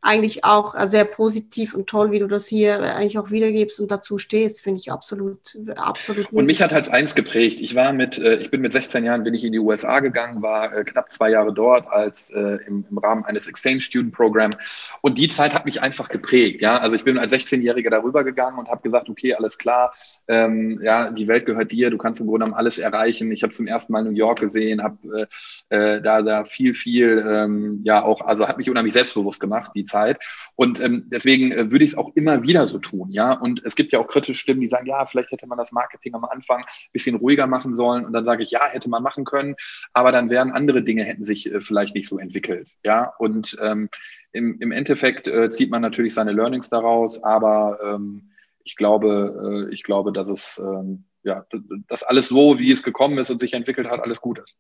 eigentlich 0.02 0.44
auch 0.44 0.76
äh, 0.76 0.88
sehr 0.88 1.06
positiv 1.06 1.74
und 1.74 1.88
toll, 1.88 2.12
wie 2.12 2.20
du 2.20 2.28
das 2.28 2.48
hier 2.48 2.80
äh, 2.80 2.90
eigentlich 2.92 3.20
auch 3.20 3.30
wiedergibst 3.30 3.80
und 3.80 3.92
dazu 3.92 4.18
stehst, 4.18 4.62
finde 4.62 4.80
ich 4.80 4.92
absolut, 4.92 5.58
absolut. 5.76 6.32
Und 6.32 6.46
mich 6.46 6.62
hat 6.62 6.74
halt 6.74 6.90
eins 6.90 7.16
geprägt. 7.16 7.60
Ich 7.60 7.76
war 7.76 7.94
mit, 7.94 8.18
äh, 8.18 8.38
ich 8.38 8.50
bin 8.50 8.62
mit 8.62 8.74
16 8.74 9.04
Jahren 9.04 9.24
bin 9.24 9.34
ich 9.34 9.44
in 9.44 9.52
die 9.52 9.60
USA 9.60 10.00
gegangen, 10.00 10.42
war 10.42 10.70
knapp 10.84 11.12
zwei 11.12 11.30
Jahre 11.30 11.54
dort 11.54 11.88
als 11.88 12.32
im, 12.32 12.86
im 12.90 12.98
Rahmen 12.98 13.26
eines 13.26 13.48
Exchange 13.48 13.82
Student 13.82 14.14
Program. 14.14 14.56
Und 15.02 15.18
die 15.18 15.28
Zeit 15.28 15.54
hat 15.54 15.66
mich 15.66 15.82
einfach 15.82 16.10
geprägt. 16.10 16.62
Ja, 16.62 16.78
also 16.78 16.96
ich 16.96 17.04
bin 17.04 17.18
als 17.18 17.34
16-Jähriger 17.34 17.90
darüber 17.90 18.24
gegangen 18.24 18.58
und 18.58 18.70
habe 18.70 18.82
gesagt, 18.82 19.10
okay, 19.10 19.34
alles 19.34 19.58
klar, 19.58 19.94
ähm, 20.28 20.80
ja, 20.82 21.12
die 21.12 21.28
Welt 21.28 21.46
gehört 21.46 21.72
dir, 21.72 21.90
du 21.90 21.98
kannst 21.98 22.20
im 22.22 22.28
Grunde 22.28 22.46
genommen 22.46 22.58
alles 22.58 22.80
erreichen. 22.80 23.32
Ich 23.32 23.44
habe 23.44 23.54
zum 23.54 23.68
ersten 23.68 23.94
Mal 23.94 24.04
New 24.04 24.12
York 24.12 24.40
gesehen, 24.40 24.82
habe 24.82 25.28
äh, 25.70 26.02
da 26.02 26.22
da 26.22 26.46
viel, 26.46 26.74
viel, 26.74 27.24
ähm, 27.28 27.82
ja 27.84 28.02
auch, 28.04 28.22
also 28.22 28.48
hat 28.48 28.58
mich 28.58 28.70
unheimlich 28.70 28.94
selbstbewusst 28.94 29.40
gemacht 29.40 29.72
die 29.76 29.86
Zeit. 29.92 30.20
Und 30.56 30.82
ähm, 30.82 31.06
deswegen 31.08 31.52
äh, 31.52 31.72
würde 31.72 31.86
ich 31.86 31.92
es 31.92 31.98
auch 31.98 32.12
immer 32.16 32.44
wieder 32.44 32.66
so 32.68 32.80
tun, 32.80 33.12
ja. 33.12 33.34
Und 33.34 33.64
es 33.66 33.76
gibt 33.76 33.92
ja 33.92 34.00
auch 34.00 34.08
kritische 34.08 34.40
Stimmen, 34.40 34.62
die 34.62 34.68
sagen, 34.68 34.88
ja, 34.88 35.06
vielleicht 35.06 35.32
hätte 35.32 35.48
man 35.48 35.58
das 35.58 35.72
Marketing 35.72 36.16
am 36.16 36.26
Anfang 36.26 36.62
ein 36.62 36.94
bisschen 36.94 37.16
ruhiger 37.16 37.48
machen 37.48 37.76
sollen. 37.76 38.06
Und 38.06 38.14
dann 38.14 38.26
sage 38.26 38.44
ich, 38.44 38.52
ja, 38.52 38.62
hätte 38.70 38.90
man 38.90 39.04
machen 39.04 39.26
können, 39.26 39.56
aber 39.94 40.12
dann 40.12 40.30
wären 40.30 40.52
andere 40.52 40.84
Dinge 40.84 41.04
hätten 41.04 41.24
sich 41.24 41.52
äh, 41.52 41.62
vielleicht 41.62 41.96
nicht 41.96 42.08
so 42.08 42.18
entwickelt, 42.18 42.76
ja. 42.84 43.14
Und 43.20 43.58
ähm, 43.62 43.90
im, 44.32 44.58
im 44.60 44.72
Endeffekt 44.72 45.28
äh, 45.28 45.50
zieht 45.50 45.70
man 45.70 45.82
natürlich 45.82 46.14
seine 46.14 46.32
Learnings 46.32 46.70
daraus, 46.70 47.22
aber 47.24 47.80
ähm, 47.84 48.32
ich 48.64 48.76
glaube, 48.76 49.68
äh, 49.70 49.74
ich 49.74 49.84
glaube, 49.84 50.14
dass 50.14 50.30
es 50.30 50.62
ähm, 50.64 51.06
ja, 51.24 51.46
dass 51.88 52.04
alles 52.04 52.28
so, 52.28 52.60
wie 52.60 52.72
es 52.72 52.84
gekommen 52.84 53.18
ist 53.18 53.30
und 53.30 53.40
sich 53.40 53.54
entwickelt 53.54 53.88
hat, 53.88 54.00
alles 54.00 54.22
gut 54.22 54.40
ist. 54.40 54.56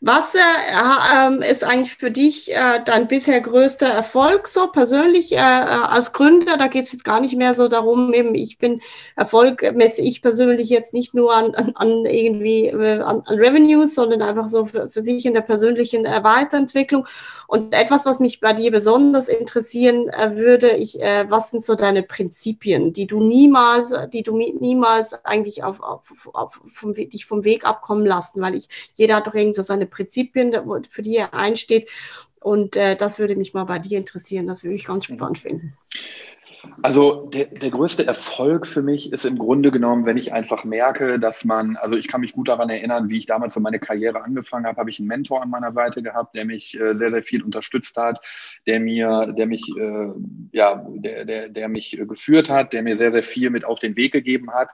Was 0.00 0.34
äh, 0.34 0.38
äh, 0.38 1.50
ist 1.50 1.64
eigentlich 1.64 1.94
für 1.94 2.10
dich 2.10 2.50
äh, 2.50 2.80
dein 2.82 3.08
bisher 3.08 3.42
größter 3.42 3.86
Erfolg 3.86 4.48
so 4.48 4.68
persönlich 4.68 5.32
äh, 5.32 5.36
äh, 5.36 5.38
als 5.38 6.14
Gründer? 6.14 6.56
Da 6.56 6.68
geht 6.68 6.86
es 6.86 6.92
jetzt 6.92 7.04
gar 7.04 7.20
nicht 7.20 7.36
mehr 7.36 7.52
so 7.52 7.68
darum, 7.68 8.14
eben 8.14 8.34
ich 8.34 8.56
bin 8.56 8.80
Erfolg 9.16 9.74
messe 9.74 10.00
ich 10.00 10.22
persönlich 10.22 10.70
jetzt 10.70 10.94
nicht 10.94 11.14
nur 11.14 11.34
an, 11.34 11.54
an, 11.54 11.72
an 11.76 12.06
irgendwie 12.06 12.68
äh, 12.68 13.00
an, 13.00 13.22
an, 13.26 13.38
Revenues, 13.38 13.94
sondern 13.94 14.22
einfach 14.22 14.48
so 14.48 14.64
für, 14.64 14.88
für 14.88 15.02
sich 15.02 15.26
in 15.26 15.34
der 15.34 15.42
persönlichen 15.42 16.04
Weiterentwicklung. 16.04 17.06
Und 17.46 17.74
etwas, 17.74 18.06
was 18.06 18.20
mich 18.20 18.40
bei 18.40 18.52
dir 18.52 18.70
besonders 18.70 19.28
interessieren 19.28 20.08
äh, 20.08 20.36
würde, 20.36 20.70
ich, 20.70 21.00
äh, 21.00 21.26
was 21.28 21.50
sind 21.50 21.62
so 21.62 21.74
deine 21.74 22.02
Prinzipien, 22.02 22.92
die 22.92 23.06
du 23.06 23.22
niemals, 23.22 23.92
die 24.12 24.22
du 24.22 24.36
niemals 24.36 25.12
eigentlich 25.24 25.62
auf, 25.62 25.80
auf, 25.80 26.00
auf 26.32 26.60
vom, 26.72 26.94
dich 26.94 27.26
vom 27.26 27.44
Weg 27.44 27.66
abkommen 27.66 28.06
lassen, 28.06 28.40
weil 28.40 28.53
ich, 28.54 28.68
jeder 28.94 29.16
hat 29.16 29.26
doch 29.26 29.34
irgendwie 29.34 29.54
so 29.54 29.62
seine 29.62 29.86
Prinzipien, 29.86 30.52
für 30.88 31.02
die 31.02 31.16
er 31.16 31.34
einsteht. 31.34 31.88
Und 32.40 32.76
äh, 32.76 32.96
das 32.96 33.18
würde 33.18 33.36
mich 33.36 33.54
mal 33.54 33.64
bei 33.64 33.78
dir 33.78 33.98
interessieren. 33.98 34.46
Das 34.46 34.64
würde 34.64 34.76
ich 34.76 34.86
ganz 34.86 35.04
spannend 35.06 35.38
finden. 35.38 35.74
Also 36.82 37.26
der, 37.32 37.46
der 37.46 37.70
größte 37.70 38.06
Erfolg 38.06 38.66
für 38.66 38.82
mich 38.82 39.12
ist 39.12 39.24
im 39.24 39.38
Grunde 39.38 39.70
genommen, 39.70 40.06
wenn 40.06 40.16
ich 40.16 40.32
einfach 40.32 40.64
merke, 40.64 41.18
dass 41.18 41.44
man, 41.44 41.76
also 41.76 41.96
ich 41.96 42.08
kann 42.08 42.20
mich 42.20 42.32
gut 42.32 42.48
daran 42.48 42.70
erinnern, 42.70 43.08
wie 43.08 43.18
ich 43.18 43.26
damals 43.26 43.54
so 43.54 43.60
meine 43.60 43.78
Karriere 43.78 44.22
angefangen 44.22 44.66
habe, 44.66 44.78
habe 44.78 44.90
ich 44.90 44.98
einen 44.98 45.08
Mentor 45.08 45.42
an 45.42 45.50
meiner 45.50 45.72
Seite 45.72 46.02
gehabt, 46.02 46.34
der 46.34 46.44
mich 46.44 46.78
äh, 46.78 46.96
sehr, 46.96 47.10
sehr 47.10 47.22
viel 47.22 47.42
unterstützt 47.42 47.96
hat, 47.96 48.20
der 48.66 48.80
mir, 48.80 49.32
der 49.36 49.46
mich, 49.46 49.66
äh, 49.78 50.08
ja, 50.52 50.84
der, 50.88 51.24
der, 51.24 51.48
der 51.48 51.68
mich 51.68 51.98
geführt 52.08 52.50
hat, 52.50 52.72
der 52.72 52.82
mir 52.82 52.96
sehr, 52.96 53.10
sehr 53.10 53.22
viel 53.22 53.50
mit 53.50 53.64
auf 53.64 53.78
den 53.78 53.96
Weg 53.96 54.12
gegeben 54.12 54.52
hat. 54.52 54.70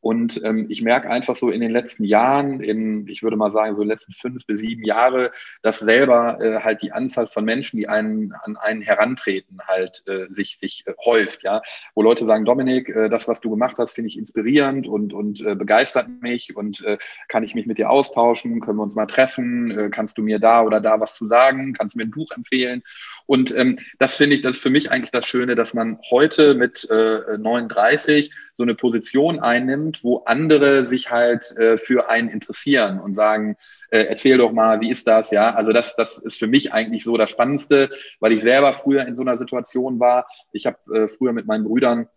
Und 0.00 0.40
ähm, 0.44 0.66
ich 0.68 0.82
merke 0.82 1.10
einfach 1.10 1.34
so 1.34 1.50
in 1.50 1.60
den 1.60 1.72
letzten 1.72 2.04
Jahren, 2.04 2.60
in, 2.60 3.08
ich 3.08 3.22
würde 3.22 3.36
mal 3.36 3.52
sagen, 3.52 3.74
so 3.74 3.82
in 3.82 3.88
den 3.88 3.92
letzten 3.92 4.12
fünf 4.12 4.46
bis 4.46 4.60
sieben 4.60 4.84
Jahre, 4.84 5.32
dass 5.62 5.80
selber 5.80 6.38
äh, 6.42 6.60
halt 6.60 6.82
die 6.82 6.92
Anzahl 6.92 7.26
von 7.26 7.44
Menschen, 7.44 7.78
die 7.78 7.88
einen, 7.88 8.32
an 8.42 8.56
einen 8.56 8.82
herantreten, 8.82 9.58
halt 9.66 10.02
äh, 10.06 10.26
sich, 10.30 10.58
sich 10.58 10.84
äh, 10.86 10.92
häuft, 11.04 11.42
ja. 11.42 11.62
Wo 11.94 12.02
Leute 12.02 12.26
sagen, 12.26 12.44
Dominik, 12.44 12.88
äh, 12.88 13.08
das, 13.08 13.26
was 13.26 13.40
du 13.40 13.50
gemacht 13.50 13.76
hast, 13.78 13.94
finde 13.94 14.08
ich 14.08 14.18
inspirierend 14.18 14.86
und, 14.86 15.12
und 15.12 15.40
äh, 15.40 15.54
begeistert 15.54 16.08
mich 16.20 16.56
und 16.56 16.80
äh, 16.84 16.98
kann 17.28 17.42
ich 17.42 17.54
mich 17.54 17.66
mit 17.66 17.78
dir 17.78 17.90
austauschen, 17.90 18.60
können 18.60 18.78
wir 18.78 18.84
uns 18.84 18.94
mal 18.94 19.06
treffen, 19.06 19.70
äh, 19.70 19.90
kannst 19.90 20.16
du 20.18 20.22
mir 20.22 20.38
da 20.38 20.62
oder 20.62 20.80
da 20.80 21.00
was 21.00 21.14
zu 21.14 21.26
sagen, 21.26 21.72
kannst 21.72 21.94
du 21.94 21.98
mir 21.98 22.04
ein 22.04 22.12
Buch 22.12 22.30
empfehlen. 22.34 22.82
Und 23.26 23.54
ähm, 23.56 23.78
das 23.98 24.16
finde 24.16 24.36
ich, 24.36 24.42
das 24.42 24.56
ist 24.56 24.62
für 24.62 24.70
mich 24.70 24.90
eigentlich 24.90 25.10
das 25.10 25.26
Schöne, 25.26 25.54
dass 25.54 25.74
man 25.74 25.98
heute 26.10 26.54
mit 26.54 26.88
äh, 26.90 27.36
39 27.38 28.30
so 28.58 28.64
eine 28.64 28.74
Position 28.74 29.38
einnimmt, 29.38 30.02
wo 30.02 30.18
andere 30.26 30.84
sich 30.84 31.10
halt 31.10 31.56
äh, 31.56 31.78
für 31.78 32.10
einen 32.10 32.28
interessieren 32.28 32.98
und 32.98 33.14
sagen, 33.14 33.56
äh, 33.90 34.00
erzähl 34.00 34.36
doch 34.36 34.52
mal, 34.52 34.80
wie 34.80 34.90
ist 34.90 35.06
das? 35.06 35.30
Ja, 35.30 35.54
also 35.54 35.72
das, 35.72 35.94
das 35.94 36.18
ist 36.18 36.38
für 36.38 36.48
mich 36.48 36.72
eigentlich 36.72 37.04
so 37.04 37.16
das 37.16 37.30
Spannendste, 37.30 37.88
weil 38.18 38.32
ich 38.32 38.42
selber 38.42 38.72
früher 38.72 39.06
in 39.06 39.14
so 39.14 39.22
einer 39.22 39.36
Situation 39.36 40.00
war. 40.00 40.26
Ich 40.52 40.66
habe 40.66 40.76
äh, 40.92 41.08
früher 41.08 41.32
mit 41.32 41.46
meinen 41.46 41.64
Brüdern 41.64 42.08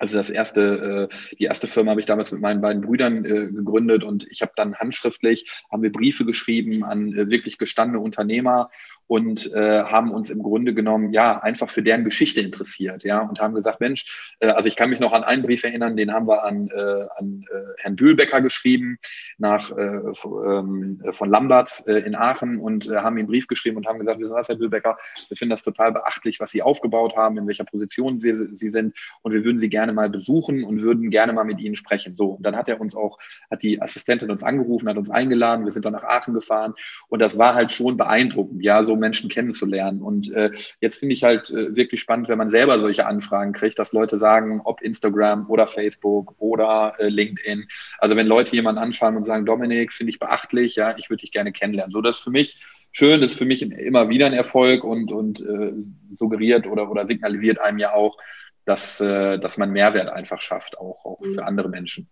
also 0.00 0.16
das 0.16 0.30
erste, 0.30 1.08
äh, 1.10 1.36
die 1.38 1.44
erste 1.44 1.68
Firma 1.68 1.92
habe 1.92 2.00
ich 2.00 2.06
damals 2.06 2.32
mit 2.32 2.40
meinen 2.40 2.60
beiden 2.60 2.82
Brüdern 2.82 3.24
äh, 3.24 3.52
gegründet 3.52 4.02
und 4.02 4.26
ich 4.28 4.42
habe 4.42 4.52
dann 4.56 4.74
handschriftlich, 4.74 5.48
haben 5.70 5.82
wir 5.82 5.92
Briefe 5.92 6.24
geschrieben 6.24 6.84
an 6.84 7.12
äh, 7.12 7.30
wirklich 7.30 7.58
gestandene 7.58 8.00
Unternehmer 8.00 8.70
und 9.06 9.52
äh, 9.52 9.82
haben 9.82 10.10
uns 10.10 10.30
im 10.30 10.42
Grunde 10.42 10.74
genommen 10.74 11.12
ja 11.12 11.38
einfach 11.40 11.68
für 11.68 11.82
deren 11.82 12.04
Geschichte 12.04 12.40
interessiert, 12.40 13.04
ja, 13.04 13.20
und 13.20 13.40
haben 13.40 13.54
gesagt, 13.54 13.80
Mensch, 13.80 14.34
äh, 14.40 14.48
also 14.48 14.68
ich 14.68 14.76
kann 14.76 14.90
mich 14.90 15.00
noch 15.00 15.12
an 15.12 15.24
einen 15.24 15.42
Brief 15.42 15.64
erinnern, 15.64 15.96
den 15.96 16.12
haben 16.12 16.26
wir 16.26 16.44
an, 16.44 16.68
äh, 16.68 17.06
an 17.16 17.44
äh, 17.50 17.72
Herrn 17.78 17.96
Bühlbecker 17.96 18.40
geschrieben, 18.40 18.98
nach 19.38 19.70
äh, 19.76 19.82
ähm, 19.84 21.02
von 21.12 21.30
Lamberts 21.30 21.80
äh, 21.86 21.98
in 21.98 22.14
Aachen 22.14 22.58
und 22.58 22.88
äh, 22.88 22.96
haben 22.96 23.16
ihm 23.16 23.20
einen 23.20 23.28
Brief 23.28 23.46
geschrieben 23.46 23.76
und 23.76 23.86
haben 23.86 23.98
gesagt, 23.98 24.20
wissen 24.20 24.34
was, 24.34 24.48
Herr 24.48 24.56
Bühlbecker, 24.56 24.96
wir 25.28 25.36
finden 25.36 25.50
das 25.50 25.62
total 25.62 25.92
beachtlich, 25.92 26.40
was 26.40 26.50
Sie 26.50 26.62
aufgebaut 26.62 27.16
haben, 27.16 27.36
in 27.36 27.46
welcher 27.46 27.64
Position 27.64 28.18
Sie, 28.18 28.34
Sie 28.34 28.70
sind 28.70 28.96
und 29.22 29.32
wir 29.32 29.44
würden 29.44 29.58
Sie 29.58 29.68
gerne 29.68 29.92
mal 29.92 30.08
besuchen 30.08 30.64
und 30.64 30.82
würden 30.82 31.10
gerne 31.10 31.32
mal 31.32 31.44
mit 31.44 31.60
Ihnen 31.60 31.76
sprechen. 31.76 32.14
So, 32.16 32.30
und 32.30 32.42
dann 32.44 32.56
hat 32.56 32.68
er 32.68 32.80
uns 32.80 32.94
auch, 32.94 33.18
hat 33.50 33.62
die 33.62 33.80
Assistentin 33.82 34.30
uns 34.30 34.42
angerufen, 34.42 34.88
hat 34.88 34.96
uns 34.96 35.10
eingeladen, 35.10 35.64
wir 35.64 35.72
sind 35.72 35.84
dann 35.84 35.92
nach 35.92 36.04
Aachen 36.04 36.34
gefahren 36.34 36.74
und 37.08 37.18
das 37.18 37.38
war 37.38 37.54
halt 37.54 37.72
schon 37.72 37.96
beeindruckend, 37.96 38.62
ja, 38.62 38.82
so 38.82 38.93
Menschen 38.96 39.28
kennenzulernen. 39.28 40.02
Und 40.02 40.32
äh, 40.32 40.50
jetzt 40.80 40.98
finde 40.98 41.14
ich 41.14 41.24
halt 41.24 41.50
äh, 41.50 41.74
wirklich 41.74 42.00
spannend, 42.00 42.28
wenn 42.28 42.38
man 42.38 42.50
selber 42.50 42.78
solche 42.78 43.06
Anfragen 43.06 43.52
kriegt, 43.52 43.78
dass 43.78 43.92
Leute 43.92 44.18
sagen, 44.18 44.60
ob 44.64 44.82
Instagram 44.82 45.48
oder 45.48 45.66
Facebook 45.66 46.34
oder 46.38 46.94
äh, 46.98 47.08
LinkedIn. 47.08 47.66
Also 47.98 48.16
wenn 48.16 48.26
Leute 48.26 48.54
jemanden 48.54 48.80
anschauen 48.80 49.16
und 49.16 49.24
sagen, 49.24 49.46
Dominik, 49.46 49.92
finde 49.92 50.10
ich 50.10 50.18
beachtlich, 50.18 50.76
ja, 50.76 50.96
ich 50.98 51.10
würde 51.10 51.22
dich 51.22 51.32
gerne 51.32 51.52
kennenlernen. 51.52 51.92
So, 51.92 52.00
das 52.00 52.16
ist 52.16 52.22
für 52.22 52.30
mich 52.30 52.58
schön, 52.92 53.20
das 53.20 53.32
ist 53.32 53.38
für 53.38 53.44
mich 53.44 53.62
immer 53.62 54.08
wieder 54.08 54.26
ein 54.26 54.32
Erfolg 54.32 54.84
und, 54.84 55.12
und 55.12 55.40
äh, 55.40 55.72
suggeriert 56.18 56.66
oder, 56.66 56.90
oder 56.90 57.06
signalisiert 57.06 57.58
einem 57.58 57.78
ja 57.78 57.92
auch, 57.92 58.16
dass, 58.64 59.00
äh, 59.00 59.38
dass 59.38 59.58
man 59.58 59.70
Mehrwert 59.72 60.08
einfach 60.08 60.40
schafft, 60.40 60.78
auch, 60.78 61.04
auch 61.04 61.18
für 61.22 61.42
mhm. 61.42 61.48
andere 61.48 61.68
Menschen 61.68 62.08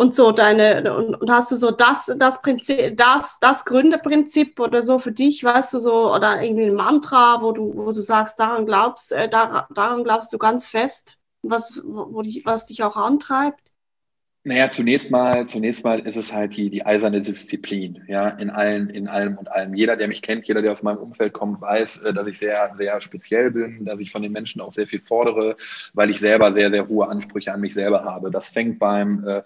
und 0.00 0.14
so 0.14 0.32
deine 0.32 0.94
und, 0.96 1.14
und, 1.14 1.30
hast 1.30 1.52
du 1.52 1.56
so 1.56 1.70
das 1.70 2.10
das 2.16 2.40
Prinzip 2.40 2.96
das 2.96 3.38
das 3.38 3.66
Gründerprinzip 3.66 4.58
oder 4.58 4.82
so 4.82 4.98
für 4.98 5.12
dich 5.12 5.44
weißt 5.44 5.74
du 5.74 5.78
so 5.78 6.14
oder 6.14 6.42
irgendwie 6.42 6.64
ein 6.64 6.74
Mantra 6.74 7.42
wo 7.42 7.52
du 7.52 7.74
wo 7.76 7.92
du 7.92 8.00
sagst 8.00 8.40
daran 8.40 8.64
glaubst 8.64 9.12
äh, 9.12 9.28
daran, 9.28 9.64
daran 9.74 10.02
glaubst 10.02 10.32
du 10.32 10.38
ganz 10.38 10.66
fest 10.66 11.18
was 11.42 11.82
wo 11.84 12.22
dich, 12.22 12.46
was 12.46 12.64
dich 12.64 12.82
auch 12.82 12.96
antreibt 12.96 13.70
naja, 14.42 14.70
zunächst 14.70 15.10
mal, 15.10 15.46
zunächst 15.46 15.84
mal 15.84 16.00
ist 16.00 16.16
es 16.16 16.32
halt 16.32 16.56
die, 16.56 16.70
die 16.70 16.86
eiserne 16.86 17.20
Disziplin, 17.20 18.02
ja, 18.08 18.30
in 18.30 18.48
allen, 18.48 18.88
in 18.88 19.06
allem 19.06 19.36
und 19.36 19.52
allem. 19.52 19.74
Jeder, 19.74 19.96
der 19.98 20.08
mich 20.08 20.22
kennt, 20.22 20.48
jeder, 20.48 20.62
der 20.62 20.72
aus 20.72 20.82
meinem 20.82 20.96
Umfeld 20.96 21.34
kommt, 21.34 21.60
weiß, 21.60 21.98
äh, 21.98 22.14
dass 22.14 22.26
ich 22.26 22.38
sehr, 22.38 22.74
sehr 22.78 22.98
speziell 23.02 23.50
bin, 23.50 23.84
dass 23.84 24.00
ich 24.00 24.10
von 24.10 24.22
den 24.22 24.32
Menschen 24.32 24.62
auch 24.62 24.72
sehr 24.72 24.86
viel 24.86 25.02
fordere, 25.02 25.56
weil 25.92 26.08
ich 26.08 26.20
selber 26.20 26.54
sehr, 26.54 26.70
sehr 26.70 26.88
hohe 26.88 27.06
Ansprüche 27.06 27.52
an 27.52 27.60
mich 27.60 27.74
selber 27.74 28.02
habe. 28.04 28.30
Das 28.30 28.48
fängt 28.48 28.78
beim, 28.78 29.28
äh, 29.28 29.42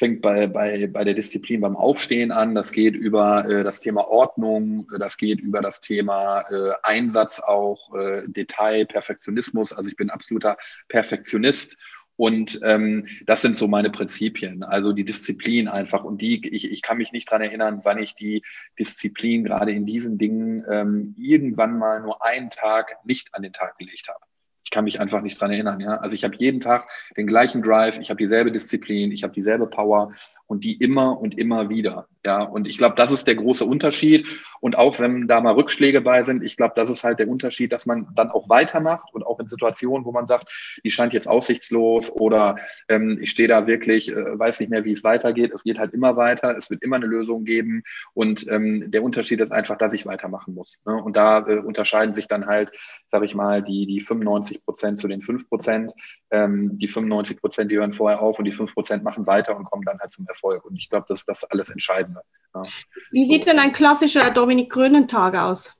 fängt 0.00 0.22
bei, 0.22 0.46
bei, 0.46 0.86
bei 0.86 1.04
der 1.04 1.12
Disziplin 1.12 1.60
beim 1.60 1.76
Aufstehen 1.76 2.32
an. 2.32 2.54
Das 2.54 2.72
geht 2.72 2.96
über 2.96 3.46
äh, 3.46 3.62
das 3.62 3.80
Thema 3.80 4.08
Ordnung, 4.08 4.88
das 4.98 5.18
geht 5.18 5.40
über 5.40 5.60
das 5.60 5.82
Thema 5.82 6.40
äh, 6.50 6.72
Einsatz 6.82 7.38
auch, 7.38 7.94
äh, 7.94 8.22
Detail, 8.26 8.86
Perfektionismus. 8.86 9.74
Also 9.74 9.90
ich 9.90 9.96
bin 9.96 10.08
absoluter 10.08 10.56
Perfektionist 10.88 11.76
und 12.16 12.60
ähm, 12.62 13.08
das 13.26 13.42
sind 13.42 13.58
so 13.58 13.68
meine 13.68 13.90
Prinzipien, 13.90 14.62
also 14.62 14.94
die 14.94 15.04
Disziplin 15.04 15.68
einfach. 15.68 16.02
Und 16.02 16.22
die, 16.22 16.48
ich, 16.48 16.70
ich 16.70 16.80
kann 16.80 16.96
mich 16.96 17.12
nicht 17.12 17.30
dran 17.30 17.42
erinnern, 17.42 17.80
wann 17.84 17.98
ich 17.98 18.14
die 18.14 18.42
Disziplin 18.78 19.44
gerade 19.44 19.72
in 19.72 19.84
diesen 19.84 20.16
Dingen 20.16 20.64
ähm, 20.70 21.14
irgendwann 21.18 21.78
mal 21.78 22.00
nur 22.00 22.24
einen 22.24 22.48
Tag 22.48 23.04
nicht 23.04 23.34
an 23.34 23.42
den 23.42 23.52
Tag 23.52 23.76
gelegt 23.76 24.08
habe. 24.08 24.29
Ich 24.70 24.72
kann 24.72 24.84
mich 24.84 25.00
einfach 25.00 25.20
nicht 25.20 25.40
dran 25.40 25.50
erinnern. 25.50 25.80
Ja? 25.80 25.96
Also 25.96 26.14
ich 26.14 26.22
habe 26.22 26.36
jeden 26.36 26.60
Tag 26.60 26.88
den 27.16 27.26
gleichen 27.26 27.60
Drive, 27.60 27.98
ich 27.98 28.08
habe 28.08 28.18
dieselbe 28.18 28.52
Disziplin, 28.52 29.10
ich 29.10 29.24
habe 29.24 29.32
dieselbe 29.32 29.66
Power 29.66 30.12
und 30.50 30.64
die 30.64 30.74
immer 30.74 31.20
und 31.20 31.38
immer 31.38 31.68
wieder. 31.68 32.08
Ja, 32.26 32.42
und 32.42 32.66
ich 32.66 32.76
glaube, 32.76 32.96
das 32.96 33.12
ist 33.12 33.26
der 33.28 33.36
große 33.36 33.64
Unterschied. 33.64 34.26
Und 34.60 34.76
auch 34.76 34.98
wenn 34.98 35.28
da 35.28 35.40
mal 35.40 35.54
Rückschläge 35.54 36.02
bei 36.02 36.22
sind, 36.22 36.42
ich 36.42 36.56
glaube, 36.56 36.74
das 36.76 36.90
ist 36.90 37.04
halt 37.04 37.18
der 37.18 37.28
Unterschied, 37.28 37.72
dass 37.72 37.86
man 37.86 38.08
dann 38.14 38.30
auch 38.30 38.48
weitermacht 38.48 39.14
und 39.14 39.24
auch 39.24 39.38
in 39.38 39.48
Situationen, 39.48 40.04
wo 40.04 40.12
man 40.12 40.26
sagt, 40.26 40.50
die 40.84 40.90
scheint 40.90 41.14
jetzt 41.14 41.28
aussichtslos 41.28 42.10
oder 42.10 42.56
ähm, 42.88 43.18
ich 43.22 43.30
stehe 43.30 43.48
da 43.48 43.66
wirklich, 43.66 44.10
äh, 44.10 44.38
weiß 44.38 44.60
nicht 44.60 44.70
mehr, 44.70 44.84
wie 44.84 44.92
es 44.92 45.04
weitergeht. 45.04 45.52
Es 45.54 45.62
geht 45.62 45.78
halt 45.78 45.94
immer 45.94 46.16
weiter, 46.16 46.56
es 46.56 46.68
wird 46.68 46.82
immer 46.82 46.96
eine 46.96 47.06
Lösung 47.06 47.44
geben. 47.44 47.84
Und 48.12 48.44
ähm, 48.50 48.90
der 48.90 49.04
Unterschied 49.04 49.40
ist 49.40 49.52
einfach, 49.52 49.78
dass 49.78 49.92
ich 49.92 50.04
weitermachen 50.04 50.52
muss. 50.52 50.78
Ne? 50.84 50.94
Und 50.94 51.16
da 51.16 51.46
äh, 51.46 51.58
unterscheiden 51.58 52.12
sich 52.12 52.26
dann 52.26 52.46
halt, 52.46 52.72
sage 53.08 53.24
ich 53.24 53.34
mal, 53.34 53.62
die, 53.62 53.86
die 53.86 54.00
95 54.00 54.64
Prozent 54.64 54.98
zu 54.98 55.06
den 55.06 55.22
5 55.22 55.48
Prozent. 55.48 55.92
Ähm, 56.32 56.76
die 56.78 56.88
95 56.88 57.40
Prozent, 57.40 57.70
die 57.70 57.78
hören 57.78 57.92
vorher 57.92 58.20
auf 58.20 58.38
und 58.38 58.44
die 58.44 58.52
5 58.52 58.74
Prozent 58.74 59.04
machen 59.04 59.26
weiter 59.28 59.56
und 59.56 59.64
kommen 59.64 59.84
dann 59.84 59.98
halt 60.00 60.12
zum 60.12 60.26
Erfolg. 60.26 60.39
Und 60.42 60.76
ich 60.76 60.88
glaube, 60.88 61.06
das 61.08 61.20
ist 61.20 61.28
das 61.28 61.44
alles 61.44 61.70
entscheidend. 61.70 61.90
Entscheidende. 61.90 62.22
Ja. 62.54 62.62
Wie 63.10 63.26
sieht 63.26 63.46
denn 63.46 63.58
ein 63.58 63.72
klassischer 63.72 64.30
Dominik 64.30 64.70
Grönen-Tag 64.70 65.36
aus? 65.36 65.76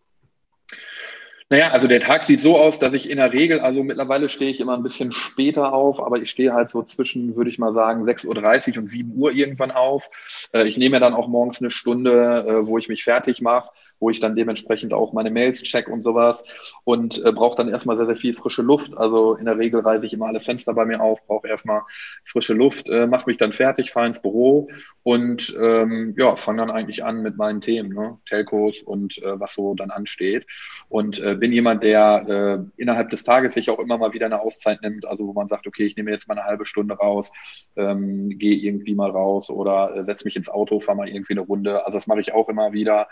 Naja, 1.53 1.71
also 1.71 1.89
der 1.89 1.99
Tag 1.99 2.23
sieht 2.23 2.41
so 2.41 2.57
aus, 2.57 2.79
dass 2.79 2.95
ich 2.95 3.11
in 3.11 3.17
der 3.17 3.33
Regel, 3.33 3.59
also 3.59 3.83
mittlerweile 3.83 4.29
stehe 4.29 4.53
ich 4.53 4.61
immer 4.61 4.75
ein 4.75 4.85
bisschen 4.85 5.11
später 5.11 5.73
auf, 5.73 5.99
aber 5.99 6.19
ich 6.19 6.31
stehe 6.31 6.53
halt 6.53 6.71
so 6.71 6.85
zwischen, 6.85 7.35
würde 7.35 7.51
ich 7.51 7.59
mal 7.59 7.73
sagen, 7.73 8.05
6.30 8.05 8.75
Uhr 8.75 8.79
und 8.79 8.87
7 8.87 9.13
Uhr 9.17 9.33
irgendwann 9.33 9.73
auf. 9.73 10.09
Äh, 10.53 10.69
ich 10.69 10.77
nehme 10.77 10.97
mir 10.97 11.01
dann 11.01 11.15
auch 11.15 11.27
morgens 11.27 11.61
eine 11.61 11.71
Stunde, 11.71 12.45
äh, 12.47 12.69
wo 12.69 12.79
ich 12.79 12.89
mich 12.89 13.03
fertig 13.03 13.41
mache 13.41 13.71
wo 14.01 14.11
ich 14.11 14.19
dann 14.19 14.35
dementsprechend 14.35 14.93
auch 14.93 15.13
meine 15.13 15.31
Mails 15.31 15.63
check 15.63 15.89
und 15.89 16.03
sowas 16.03 16.45
und 16.85 17.25
äh, 17.25 17.33
brauche 17.33 17.57
dann 17.57 17.69
erstmal 17.69 17.97
sehr, 17.97 18.07
sehr 18.07 18.17
viel 18.17 18.35
frische 18.35 18.63
Luft. 18.63 18.97
Also 18.97 19.35
in 19.37 19.45
der 19.45 19.59
Regel 19.59 19.81
reiße 19.81 20.07
ich 20.07 20.13
immer 20.13 20.27
alle 20.27 20.41
Fenster 20.41 20.75
bei 20.75 20.87
mir 20.87 21.01
auf, 21.01 21.25
brauche 21.27 21.47
erstmal 21.47 21.83
frische 22.25 22.55
Luft, 22.55 22.89
äh, 22.89 23.07
mache 23.07 23.29
mich 23.29 23.37
dann 23.37 23.53
fertig, 23.53 23.93
fahre 23.93 24.09
ins 24.09 24.21
Büro 24.21 24.69
und 25.03 25.55
ähm, 25.61 26.15
ja, 26.17 26.37
fange 26.37 26.59
dann 26.59 26.71
eigentlich 26.71 27.05
an 27.05 27.23
mit 27.23 27.37
meinen 27.37 27.61
Themen, 27.61 27.93
ne? 27.93 28.19
Telcos 28.27 28.83
und 28.83 29.19
äh, 29.19 29.39
was 29.39 29.55
so 29.55 29.75
dann 29.75 29.91
ansteht. 29.91 30.47
Und 30.89 31.21
äh, 31.21 31.35
bin 31.35 31.53
jemand, 31.53 31.83
der 31.83 32.69
äh, 32.77 32.81
innerhalb 32.81 33.11
des 33.11 33.25
Tages 33.25 33.55
sich 33.55 33.71
auch 33.71 33.79
immer 33.79 33.99
mal 33.99 34.13
wieder 34.13 34.27
eine 34.27 34.41
Auszeit 34.41 34.83
nimmt, 34.83 35.07
also 35.07 35.27
wo 35.27 35.33
man 35.33 35.49
sagt, 35.49 35.67
okay, 35.67 35.85
ich 35.85 35.97
nehme 35.97 36.11
jetzt 36.11 36.29
mal 36.29 36.37
eine 36.37 36.47
halbe 36.47 36.65
Stunde 36.65 36.95
raus, 36.95 37.33
ähm, 37.77 38.31
gehe 38.39 38.57
irgendwie 38.57 38.95
mal 38.95 39.11
raus 39.11 39.51
oder 39.51 39.97
äh, 39.97 40.05
setze 40.05 40.25
mich 40.25 40.37
ins 40.37 40.49
Auto, 40.51 40.81
fahre 40.81 40.99
mal 40.99 41.09
irgendwie 41.09 41.35
eine 41.35 41.43
Runde. 41.43 41.85
Also 41.87 41.97
das 41.97 42.07
mache 42.07 42.21
ich 42.21 42.33
auch 42.33 42.49
immer 42.49 42.73
wieder 42.73 43.09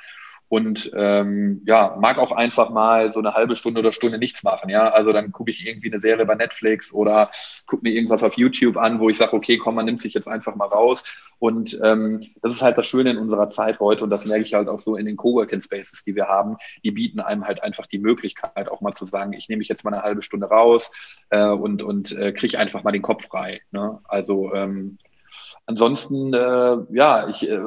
und 0.49 0.91
ähm, 0.95 1.63
ja, 1.67 1.97
mag 2.01 2.19
auch 2.19 2.33
einfach 2.33 2.71
mal 2.71 3.13
so 3.13 3.19
eine 3.19 3.35
halbe 3.35 3.55
Stunde 3.55 3.81
oder 3.81 3.93
Stunde 3.93 4.19
nichts 4.19 4.43
machen. 4.43 4.71
Ja, 4.71 4.89
also 4.89 5.13
dann 5.13 5.31
gucke 5.31 5.51
ich 5.51 5.67
irgendwie 5.67 5.91
eine 5.91 6.01
Serie 6.01 6.25
bei 6.25 6.35
Netflix 6.35 6.93
oder 6.93 7.31
gucke 7.67 7.83
mir 7.83 7.93
irgendwas 7.93 8.23
auf 8.23 8.39
YouTube 8.39 8.79
an, 8.79 8.99
wo 8.99 9.11
ich 9.11 9.19
sage, 9.19 9.35
okay, 9.35 9.59
komm, 9.59 9.75
man 9.75 9.85
nimmt 9.85 10.01
sich 10.01 10.15
jetzt 10.15 10.29
einfach 10.29 10.57
mal 10.57 10.69
raus. 10.69 11.05
Und 11.39 11.79
ähm, 11.85 12.25
das 12.43 12.53
ist 12.53 12.63
halt 12.63 12.79
das 12.79 12.87
Schöne 12.87 13.11
in 13.11 13.19
unserer 13.19 13.49
Zeit 13.49 13.79
heute 13.79 14.03
und 14.03 14.11
das 14.11 14.25
merke 14.25 14.43
ich 14.43 14.55
halt 14.55 14.69
auch 14.69 14.81
so 14.81 14.97
in 14.97 15.07
den 15.07 15.17
Coworking 15.17 15.61
Spaces, 15.61 16.03
die 16.05 16.17
wir 16.17 16.29
haben. 16.29 16.57
Die 16.83 16.91
bieten 16.91 17.21
einem 17.21 17.45
halt 17.45 17.63
einfach 17.63 17.87
die 17.87 17.99
Möglichkeit, 17.99 18.71
auch 18.71 18.81
mal 18.81 18.95
zu 18.95 19.05
sagen, 19.05 19.35
ich 19.35 19.49
nehme 19.49 19.59
mich 19.59 19.69
jetzt 19.69 19.85
mal 19.85 19.93
eine 19.93 20.03
halbe 20.03 20.23
Stunde 20.23 20.47
raus 20.47 20.91
äh, 21.31 21.47
und 21.47 21.83
und 21.83 22.13
äh, 22.13 22.33
kriege 22.33 22.59
einfach 22.59 22.83
mal 22.83 22.93
den 22.93 23.03
Kopf 23.03 23.27
frei. 23.27 23.61
Ne? 23.71 24.01
Also 24.05 24.53
ähm, 24.55 24.99
ansonsten, 25.69 26.33
äh, 26.33 26.77
ja, 26.91 27.29
ich, 27.29 27.49
äh, 27.49 27.61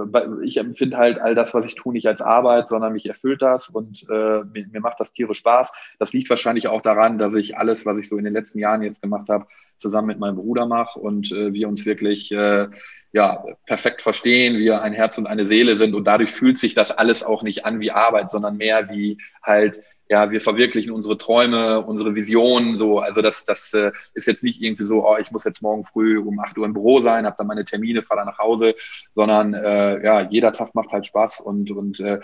ich 0.44 0.58
empfinde 0.58 0.98
halt 0.98 1.20
all 1.20 1.36
das, 1.36 1.54
was 1.54 1.66
ich 1.66 1.76
tue, 1.76 1.94
nicht 1.94 2.08
als 2.08 2.22
Arbeit, 2.22 2.68
sondern 2.68 2.94
mich 2.94 3.08
erfüllt 3.08 3.44
das 3.44 3.70
und 3.70 4.04
äh, 4.10 4.44
mir, 4.44 4.68
mir 4.72 4.82
macht 4.82 5.00
das 5.00 5.14
Tiere 5.14 5.36
Spaß. 5.36 5.72
Das 6.00 6.12
liegt 6.12 6.30
wahrscheinlich 6.30 6.68
auch 6.68 6.82
daran, 6.82 7.20
dass 7.20 7.36
ich 7.36 7.58
alles, 7.58 7.86
was 7.86 8.00
ich 8.00 8.10
so 8.10 8.18
in 8.18 8.24
den 8.24 8.34
letzten 8.34 8.58
Jahren 8.58 8.82
jetzt 8.82 9.04
gemacht 9.04 9.30
habe, 9.30 9.46
zusammen 9.78 10.08
mit 10.08 10.20
meinem 10.20 10.38
Bruder 10.38 10.66
mache 10.66 11.00
und 11.00 11.32
äh, 11.32 11.54
wir 11.54 11.68
uns 11.68 11.86
wirklich 11.86 12.32
äh, 12.32 12.70
ja, 13.14 13.44
perfekt 13.68 14.02
verstehen, 14.02 14.58
wir 14.58 14.82
ein 14.82 14.94
Herz 14.94 15.20
und 15.20 15.28
eine 15.28 15.46
Seele 15.46 15.78
sind 15.78 15.94
und 15.94 16.06
dadurch 16.06 16.32
fühlt 16.32 16.58
sich 16.58 16.74
das 16.74 16.92
alles 16.92 17.24
auch 17.24 17.44
nicht 17.44 17.66
an 17.66 17.80
wie 17.80 17.92
Arbeit, 17.92 18.32
sondern 18.32 18.58
mehr 18.58 18.90
wie 18.90 19.20
halt 19.44 19.80
ja, 20.12 20.30
wir 20.30 20.42
verwirklichen 20.42 20.92
unsere 20.92 21.18
Träume, 21.18 21.86
unsere 21.86 22.16
Visionen, 22.16 22.76
so. 22.76 23.00
Also 23.00 23.22
das, 23.22 23.46
das 23.46 23.74
äh, 23.74 23.94
ist 24.14 24.28
jetzt 24.28 24.44
nicht 24.44 24.62
irgendwie 24.62 24.84
so, 24.84 25.08
oh, 25.08 25.16
ich 25.18 25.32
muss 25.32 25.46
jetzt 25.46 25.62
morgen 25.62 25.86
früh 25.86 26.20
um 26.20 26.38
8 26.38 26.58
Uhr 26.58 26.66
im 26.66 26.74
Büro 26.74 27.00
sein, 27.00 27.26
habe 27.26 27.38
dann 27.38 27.48
meine 27.48 27.64
Termine, 27.64 28.02
fahre 28.02 28.20
dann 28.20 28.28
nach 28.28 28.38
Hause, 28.38 28.76
sondern 29.16 29.54
äh, 29.54 30.04
ja, 30.04 30.30
jeder 30.30 30.52
Tag 30.52 30.76
macht 30.76 30.92
halt 30.92 31.06
Spaß 31.06 31.40
und, 31.40 31.72
und 31.72 32.02
äh, 32.02 32.20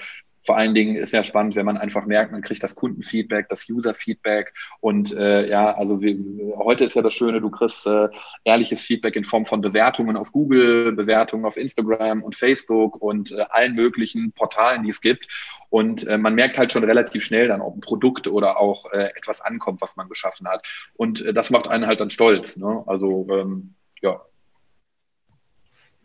vor 0.48 0.56
allen 0.56 0.74
Dingen 0.74 0.96
ist 0.96 1.12
ja 1.12 1.26
spannend, 1.26 1.58
wenn 1.58 1.66
man 1.66 1.76
einfach 1.76 2.06
merkt, 2.06 2.32
man 2.32 2.42
kriegt 2.42 2.64
das 2.64 2.74
Kundenfeedback, 2.74 3.50
das 3.50 3.68
User-Feedback 3.70 4.54
und 4.80 5.14
äh, 5.14 5.50
ja, 5.50 5.74
also 5.74 6.00
wir, 6.00 6.16
heute 6.58 6.86
ist 6.86 6.96
ja 6.96 7.02
das 7.02 7.14
Schöne, 7.14 7.42
du 7.42 7.50
kriegst 7.50 7.86
äh, 7.86 8.08
ehrliches 8.46 8.82
Feedback 8.82 9.18
in 9.18 9.26
Form 9.26 9.46
von 9.46 9.60
Bewertungen 9.60 10.16
auf 10.16 10.32
Google, 10.32 10.94
Bewertungen 10.94 11.44
auf 11.44 11.58
Instagram 11.58 12.24
und 12.24 12.34
Facebook 12.34 12.96
und 13.02 13.34
äh, 13.34 13.42
allen 13.50 13.76
möglichen 13.76 14.32
Portalen, 14.32 14.84
die 14.84 14.90
es 14.90 15.02
gibt 15.02 15.28
und 15.70 16.08
äh, 16.08 16.18
man 16.18 16.34
merkt 16.34 16.58
halt 16.58 16.72
schon 16.72 16.86
relativ 16.86 17.26
schnell 17.26 17.50
dann, 17.50 17.60
ob 17.60 17.76
ein 17.76 17.82
Produkt 17.82 18.30
oder 18.30 18.58
auch 18.58 18.90
äh, 18.94 19.10
etwas 19.18 19.42
ankommt, 19.42 19.82
was 19.82 19.98
man 19.98 20.08
geschaffen 20.08 20.48
hat 20.48 20.66
und 20.94 21.26
äh, 21.26 21.34
das 21.34 21.50
macht 21.50 21.68
einen 21.68 21.88
halt 21.88 22.00
dann 22.00 22.10
stolz. 22.10 22.56
Ne? 22.56 22.86
Also 22.88 23.28
ähm, 23.30 23.76
ja. 24.02 24.22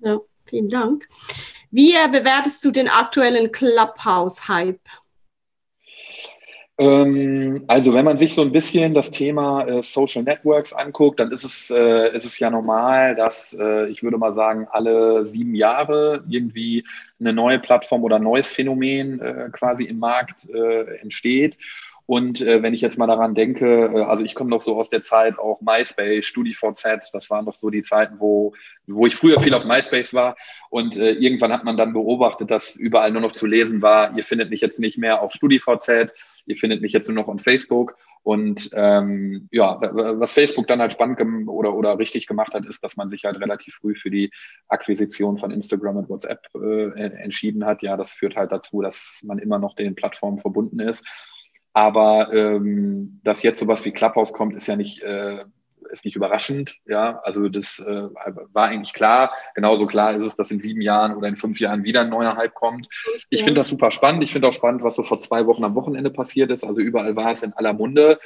Ja, 0.01 0.19
vielen 0.47 0.69
Dank. 0.69 1.09
Wie 1.73 1.95
bewertest 2.11 2.63
du 2.67 2.71
den 2.71 2.89
aktuellen 2.89 3.51
Clubhouse-Hype? 3.51 4.79
Ähm, 6.77 7.65
also 7.67 7.95
wenn 7.95 8.05
man 8.05 8.19
sich 8.19 8.35
so 8.35 8.43
ein 8.43 8.53
bisschen 8.53 8.93
das 8.93 9.11
Thema 9.11 9.67
äh, 9.67 9.83
Social 9.83 10.23
Networks 10.23 10.75
anguckt, 10.75 11.19
dann 11.19 11.33
ist 11.33 11.45
es, 11.45 11.71
äh, 11.71 12.15
ist 12.15 12.27
es 12.27 12.39
ja 12.39 12.51
normal, 12.51 13.15
dass 13.15 13.57
äh, 13.59 13.89
ich 13.89 14.03
würde 14.03 14.19
mal 14.19 14.35
sagen, 14.35 14.67
alle 14.71 15.25
sieben 15.25 15.55
Jahre 15.55 16.25
irgendwie 16.29 16.85
eine 17.19 17.33
neue 17.33 17.59
Plattform 17.59 18.05
oder 18.05 18.17
ein 18.17 18.23
neues 18.23 18.49
Phänomen 18.49 19.21
quasi 19.53 19.85
im 19.85 19.99
Markt 19.99 20.49
entsteht. 21.01 21.57
Und 22.07 22.41
äh, 22.41 22.63
wenn 22.63 22.75
ich 22.75 22.81
jetzt 22.81 22.99
mal 22.99 23.07
daran 23.07 23.35
denke, 23.35 23.93
äh, 23.95 24.03
also 24.03 24.25
ich 24.25 24.35
komme 24.35 24.51
noch 24.51 24.63
so 24.63 24.77
aus 24.77 24.91
der 24.91 25.03
Zeit 25.03 25.39
auch 25.39 25.61
MySpace, 25.61 26.27
StudiVZ, 26.27 27.11
das 27.13 27.31
waren 27.31 27.45
noch 27.45 27.55
so 27.55 27.71
die 27.71 27.83
Zeiten, 27.83 28.17
wo, 28.19 28.55
wo 28.87 29.07
ich 29.07 29.15
früher 29.15 29.41
viel 29.41 29.55
auf 29.55 29.65
MySpace 29.65 30.13
war. 30.15 30.37
Und 30.71 30.97
äh, 30.97 31.13
irgendwann 31.13 31.53
hat 31.53 31.65
man 31.65 31.77
dann 31.77 31.93
beobachtet, 31.93 32.51
dass 32.51 32.77
überall 32.77 33.13
nur 33.13 33.23
noch 33.23 33.33
zu 33.33 33.47
lesen 33.47 33.83
war, 33.83 34.17
ihr 34.17 34.25
findet 34.25 34.51
mich 34.51 34.61
jetzt 34.61 34.81
nicht 34.81 34.99
mehr 34.99 35.23
auf 35.23 35.33
StudiVZ, 35.33 36.13
ihr 36.47 36.57
findet 36.57 36.83
mich 36.83 36.93
jetzt 36.93 37.09
nur 37.09 37.15
noch 37.15 37.29
auf 37.29 37.41
Facebook. 37.41 37.97
Und 38.25 38.71
ähm, 38.75 39.49
ja, 39.51 39.81
was 39.81 40.33
Facebook 40.33 40.69
dann 40.69 40.81
halt 40.81 40.93
spannend 40.93 41.49
oder, 41.49 41.75
oder 41.75 41.99
richtig 41.99 42.27
gemacht 42.27 42.55
hat, 42.55 42.67
ist, 42.67 42.85
dass 42.85 42.97
man 42.97 43.09
sich 43.09 43.25
halt 43.25 43.41
relativ 43.41 43.75
früh 43.75 43.95
für 43.97 44.11
die 44.11 44.31
Akquisition 44.69 45.39
von 45.39 45.51
Instagram 45.51 45.97
und 45.97 46.09
WhatsApp 46.09 46.47
äh, 46.55 47.01
entschieden 47.01 47.65
hat. 47.65 47.83
Ja, 47.83 47.97
das 47.97 48.13
führt 48.13 48.37
halt 48.37 48.53
dazu, 48.53 48.81
dass 48.81 49.23
man 49.25 49.39
immer 49.39 49.59
noch 49.59 49.75
den 49.75 49.97
Plattformen 49.97 50.39
verbunden 50.39 50.79
ist. 50.79 51.05
Aber 51.73 52.33
ähm, 52.33 53.21
dass 53.25 53.43
jetzt 53.43 53.61
sowas 53.61 53.85
wie 53.85 53.93
Clubhouse 53.93 54.33
kommt, 54.33 54.55
ist 54.55 54.67
ja 54.67 54.77
nicht, 54.77 55.03
äh, 55.03 55.45
ist 55.91 56.05
nicht 56.05 56.17
überraschend. 56.17 56.77
Ja, 56.87 57.21
also 57.23 57.49
das 57.49 57.79
äh, 57.79 58.09
war 58.53 58.67
eigentlich 58.67 58.93
klar. 58.93 59.33
Genauso 59.55 59.87
klar 59.87 60.15
ist 60.15 60.23
es, 60.23 60.37
dass 60.37 60.51
in 60.51 60.61
sieben 60.61 60.81
Jahren 60.81 61.17
oder 61.17 61.29
in 61.29 61.37
fünf 61.37 61.61
Jahren 61.61 61.85
wieder 61.85 62.03
ein 62.03 62.11
neuer 62.11 62.37
Hype 62.37 62.55
kommt. 62.55 62.89
Ich 63.31 63.45
finde 63.45 63.61
das 63.61 63.69
super 63.69 63.91
spannend. 63.91 64.23
Ich 64.23 64.33
finde 64.33 64.49
auch 64.49 64.53
spannend, 64.53 64.83
was 64.83 64.97
so 64.97 65.03
vor 65.03 65.21
zwei 65.21 65.47
Wochen 65.47 65.65
am 65.65 65.75
Wochenende 65.75 66.11
passiert 66.11 66.51
ist. 66.51 66.65
Also 66.65 66.81
überall 66.81 67.17
war 67.17 67.31
es 67.31 67.43
in 67.43 67.55
aller 67.55 67.73
Munde. 67.73 68.19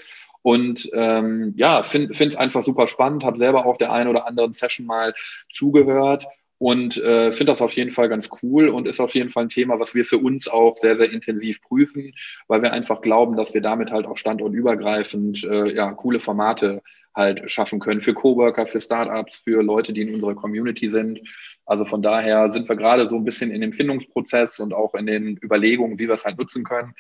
Und 0.43 0.89
ähm, 0.93 1.55
ja, 1.57 1.83
finde 1.83 2.13
es 2.13 2.37
einfach 2.37 2.63
super 2.63 2.87
spannend. 2.87 3.25
Habe 3.25 3.39
selber 3.39 3.67
auch 3.67 3.77
der 3.77 3.93
einen 3.93 4.11
oder 4.11 4.27
anderen 4.27 4.53
Session 4.53 4.87
mal 4.87 5.15
zugehört 5.53 6.27
und 6.59 6.97
äh, 6.97 7.33
finde 7.33 7.53
das 7.53 7.63
auf 7.63 7.75
jeden 7.75 7.91
Fall 7.91 8.09
ganz 8.09 8.31
cool 8.43 8.69
und 8.69 8.89
ist 8.89 9.01
auf 9.01 9.15
jeden 9.15 9.31
Fall 9.31 9.45
ein 9.45 9.51
Thema, 9.51 9.79
was 9.79 9.95
wir 9.95 10.05
für 10.05 10.19
uns 10.19 10.49
auch 10.49 10.77
sehr, 10.79 10.97
sehr 10.97 11.11
intensiv 11.11 11.61
prüfen, 11.61 12.15
weil 12.49 12.63
wir 12.63 12.73
einfach 12.73 13.03
glauben, 13.03 13.37
dass 13.37 13.53
wir 13.53 13.61
damit 13.61 13.91
halt 13.91 14.07
auch 14.07 14.17
standortübergreifend 14.17 15.45
äh, 15.45 15.75
ja, 15.75 15.93
coole 15.93 16.21
Formate 16.21 16.83
halt 17.15 17.51
schaffen 17.51 17.81
können 17.81 18.01
für 18.01 18.15
Coworker, 18.15 18.67
für 18.67 18.81
Startups, 18.81 19.39
für 19.39 19.63
Leute, 19.63 19.93
die 19.93 20.03
in 20.03 20.15
unserer 20.15 20.35
Community 20.35 20.89
sind. 20.89 21.21
Also 21.65 21.85
von 21.85 22.03
daher 22.03 22.51
sind 22.53 22.69
wir 22.69 22.77
gerade 22.77 23.09
so 23.09 23.17
ein 23.17 23.25
bisschen 23.25 23.51
in 23.51 23.61
dem 23.61 23.73
Findungsprozess 23.73 24.61
und 24.61 24.75
auch 24.75 24.95
in 24.95 25.07
den 25.07 25.39
Überlegungen, 25.43 25.99
wie 25.99 26.07
wir 26.07 26.15
es 26.15 26.25
halt 26.25 26.39
nutzen 26.39 26.63
können. 26.63 26.95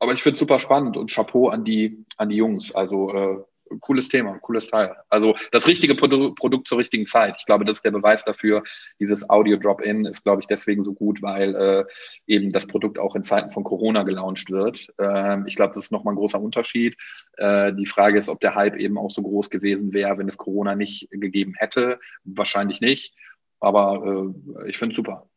Aber 0.00 0.12
ich 0.12 0.22
finde 0.22 0.34
es 0.34 0.40
super 0.40 0.60
spannend 0.60 0.96
und 0.96 1.10
Chapeau 1.10 1.48
an 1.48 1.64
die, 1.64 2.04
an 2.16 2.28
die 2.28 2.36
Jungs. 2.36 2.72
Also 2.72 3.12
äh, 3.12 3.38
cooles 3.80 4.08
Thema, 4.08 4.38
cooles 4.40 4.68
Teil. 4.68 4.96
Also 5.08 5.34
das 5.52 5.66
richtige 5.66 5.94
Produ 5.94 6.34
Produkt 6.34 6.68
zur 6.68 6.78
richtigen 6.78 7.06
Zeit. 7.06 7.36
Ich 7.38 7.46
glaube, 7.46 7.64
das 7.64 7.78
ist 7.78 7.84
der 7.84 7.90
Beweis 7.90 8.24
dafür. 8.24 8.62
Dieses 9.00 9.28
Audio 9.28 9.56
Drop-In 9.56 10.04
ist, 10.04 10.22
glaube 10.22 10.40
ich, 10.40 10.46
deswegen 10.46 10.84
so 10.84 10.92
gut, 10.92 11.22
weil 11.22 11.54
äh, 11.54 11.84
eben 12.26 12.52
das 12.52 12.66
Produkt 12.66 12.98
auch 12.98 13.14
in 13.14 13.22
Zeiten 13.22 13.50
von 13.50 13.64
Corona 13.64 14.02
gelauncht 14.02 14.50
wird. 14.50 14.88
Ähm, 14.98 15.44
ich 15.46 15.54
glaube, 15.54 15.74
das 15.74 15.84
ist 15.84 15.92
nochmal 15.92 16.14
ein 16.14 16.18
großer 16.18 16.40
Unterschied. 16.40 16.96
Äh, 17.36 17.72
die 17.74 17.86
Frage 17.86 18.18
ist, 18.18 18.28
ob 18.28 18.40
der 18.40 18.54
Hype 18.54 18.76
eben 18.76 18.98
auch 18.98 19.10
so 19.10 19.22
groß 19.22 19.50
gewesen 19.50 19.92
wäre, 19.92 20.18
wenn 20.18 20.28
es 20.28 20.38
Corona 20.38 20.74
nicht 20.74 21.08
gegeben 21.10 21.54
hätte. 21.56 21.98
Wahrscheinlich 22.24 22.80
nicht. 22.80 23.14
Aber 23.60 24.32
äh, 24.64 24.70
ich 24.70 24.78
finde 24.78 24.92
es 24.92 24.96
super. 24.96 25.28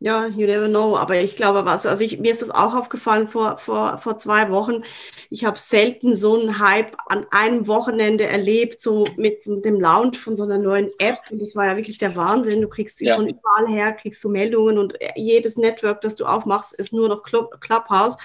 Ja, 0.00 0.26
you 0.26 0.46
never 0.46 0.68
know. 0.68 0.96
Aber 0.96 1.16
ich 1.16 1.34
glaube, 1.34 1.64
was, 1.64 1.84
also 1.84 2.04
ich, 2.04 2.20
mir 2.20 2.30
ist 2.30 2.40
das 2.40 2.50
auch 2.50 2.76
aufgefallen 2.76 3.26
vor, 3.26 3.58
vor, 3.58 3.98
vor 3.98 4.16
zwei 4.16 4.48
Wochen. 4.48 4.84
Ich 5.28 5.44
habe 5.44 5.58
selten 5.58 6.14
so 6.14 6.38
einen 6.38 6.60
Hype 6.60 6.96
an 7.08 7.26
einem 7.32 7.66
Wochenende 7.66 8.24
erlebt, 8.24 8.80
so 8.80 9.04
mit 9.16 9.44
dem 9.44 9.80
Launch 9.80 10.16
von 10.16 10.36
so 10.36 10.44
einer 10.44 10.58
neuen 10.58 10.88
App. 10.98 11.18
Und 11.30 11.42
das 11.42 11.56
war 11.56 11.66
ja 11.66 11.76
wirklich 11.76 11.98
der 11.98 12.14
Wahnsinn. 12.14 12.60
Du 12.60 12.68
kriegst 12.68 13.00
ja. 13.00 13.16
von 13.16 13.28
überall 13.28 13.66
her, 13.66 13.92
kriegst 13.92 14.22
du 14.22 14.28
Meldungen 14.28 14.78
und 14.78 14.94
jedes 15.16 15.56
Network, 15.56 16.00
das 16.02 16.14
du 16.14 16.26
aufmachst, 16.26 16.74
ist 16.74 16.92
nur 16.92 17.08
noch 17.08 17.24
Club, 17.24 17.60
Clubhouse. 17.60 18.16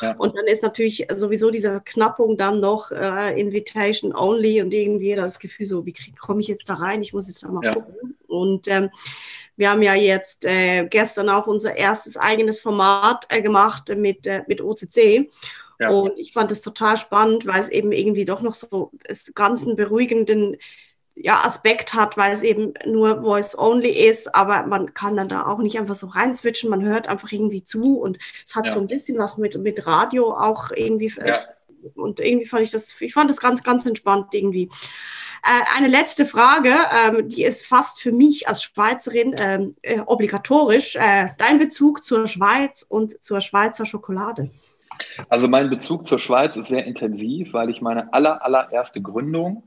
Ja. 0.00 0.12
Und 0.16 0.34
dann 0.34 0.46
ist 0.46 0.62
natürlich 0.62 1.06
sowieso 1.14 1.50
diese 1.50 1.72
Verknappung 1.72 2.38
dann 2.38 2.60
noch 2.60 2.90
äh, 2.90 3.38
Invitation 3.38 4.16
Only 4.16 4.62
und 4.62 4.72
irgendwie 4.72 5.14
das 5.14 5.38
Gefühl 5.38 5.66
so, 5.66 5.84
wie 5.84 5.94
komme 6.18 6.40
ich 6.40 6.48
jetzt 6.48 6.70
da 6.70 6.74
rein? 6.74 7.02
Ich 7.02 7.12
muss 7.12 7.28
jetzt 7.28 7.44
da 7.44 7.48
mal 7.48 7.62
ja. 7.62 7.74
gucken. 7.74 8.16
Und 8.28 8.66
ähm, 8.68 8.88
wir 9.58 9.70
haben 9.70 9.82
ja 9.82 9.94
jetzt 9.94 10.44
äh, 10.44 10.86
gestern 10.86 11.28
auch 11.28 11.46
unser 11.46 11.76
erstes 11.76 12.16
eigenes 12.16 12.60
Format 12.60 13.26
äh, 13.28 13.42
gemacht 13.42 13.94
mit, 13.96 14.26
äh, 14.26 14.42
mit 14.46 14.62
OCC. 14.62 15.30
Ja. 15.80 15.90
Und 15.90 16.18
ich 16.18 16.32
fand 16.32 16.50
es 16.52 16.62
total 16.62 16.96
spannend, 16.96 17.46
weil 17.46 17.60
es 17.60 17.68
eben 17.68 17.92
irgendwie 17.92 18.24
doch 18.24 18.40
noch 18.40 18.54
so 18.54 18.92
das 19.06 19.32
ganzen 19.34 19.76
beruhigenden 19.76 20.56
ja, 21.16 21.44
Aspekt 21.44 21.94
hat, 21.94 22.16
weil 22.16 22.32
es 22.32 22.44
eben 22.44 22.74
nur 22.86 23.20
Voice-Only 23.20 23.90
ist, 23.90 24.32
aber 24.36 24.64
man 24.66 24.94
kann 24.94 25.16
dann 25.16 25.28
da 25.28 25.46
auch 25.46 25.58
nicht 25.58 25.76
einfach 25.76 25.96
so 25.96 26.06
reinswitchen, 26.06 26.70
man 26.70 26.84
hört 26.84 27.08
einfach 27.08 27.32
irgendwie 27.32 27.64
zu 27.64 27.98
und 27.98 28.18
es 28.46 28.54
hat 28.54 28.66
ja. 28.66 28.72
so 28.72 28.80
ein 28.80 28.86
bisschen 28.86 29.18
was 29.18 29.36
mit, 29.36 29.58
mit 29.58 29.86
Radio 29.86 30.32
auch 30.36 30.70
irgendwie. 30.70 31.12
Ja. 31.18 31.40
Und 31.94 32.20
irgendwie 32.20 32.46
fand 32.46 32.62
ich 32.62 32.70
das, 32.70 33.00
ich 33.00 33.14
fand 33.14 33.30
das 33.30 33.40
ganz, 33.40 33.62
ganz 33.62 33.86
entspannt 33.86 34.28
irgendwie. 34.32 34.70
Äh, 35.44 35.76
eine 35.76 35.88
letzte 35.88 36.26
Frage, 36.26 36.72
ähm, 37.06 37.28
die 37.28 37.44
ist 37.44 37.66
fast 37.66 38.00
für 38.00 38.12
mich 38.12 38.48
als 38.48 38.62
Schweizerin 38.62 39.34
ähm, 39.38 39.76
äh, 39.82 40.00
obligatorisch. 40.00 40.96
Äh, 40.96 41.28
dein 41.38 41.58
Bezug 41.58 42.04
zur 42.04 42.26
Schweiz 42.26 42.84
und 42.88 43.22
zur 43.22 43.40
Schweizer 43.40 43.86
Schokolade? 43.86 44.50
Also 45.28 45.46
mein 45.46 45.70
Bezug 45.70 46.08
zur 46.08 46.18
Schweiz 46.18 46.56
ist 46.56 46.68
sehr 46.68 46.84
intensiv, 46.84 47.52
weil 47.52 47.70
ich 47.70 47.80
meine 47.80 48.12
aller, 48.12 48.42
allererste 48.44 49.00
Gründung 49.00 49.64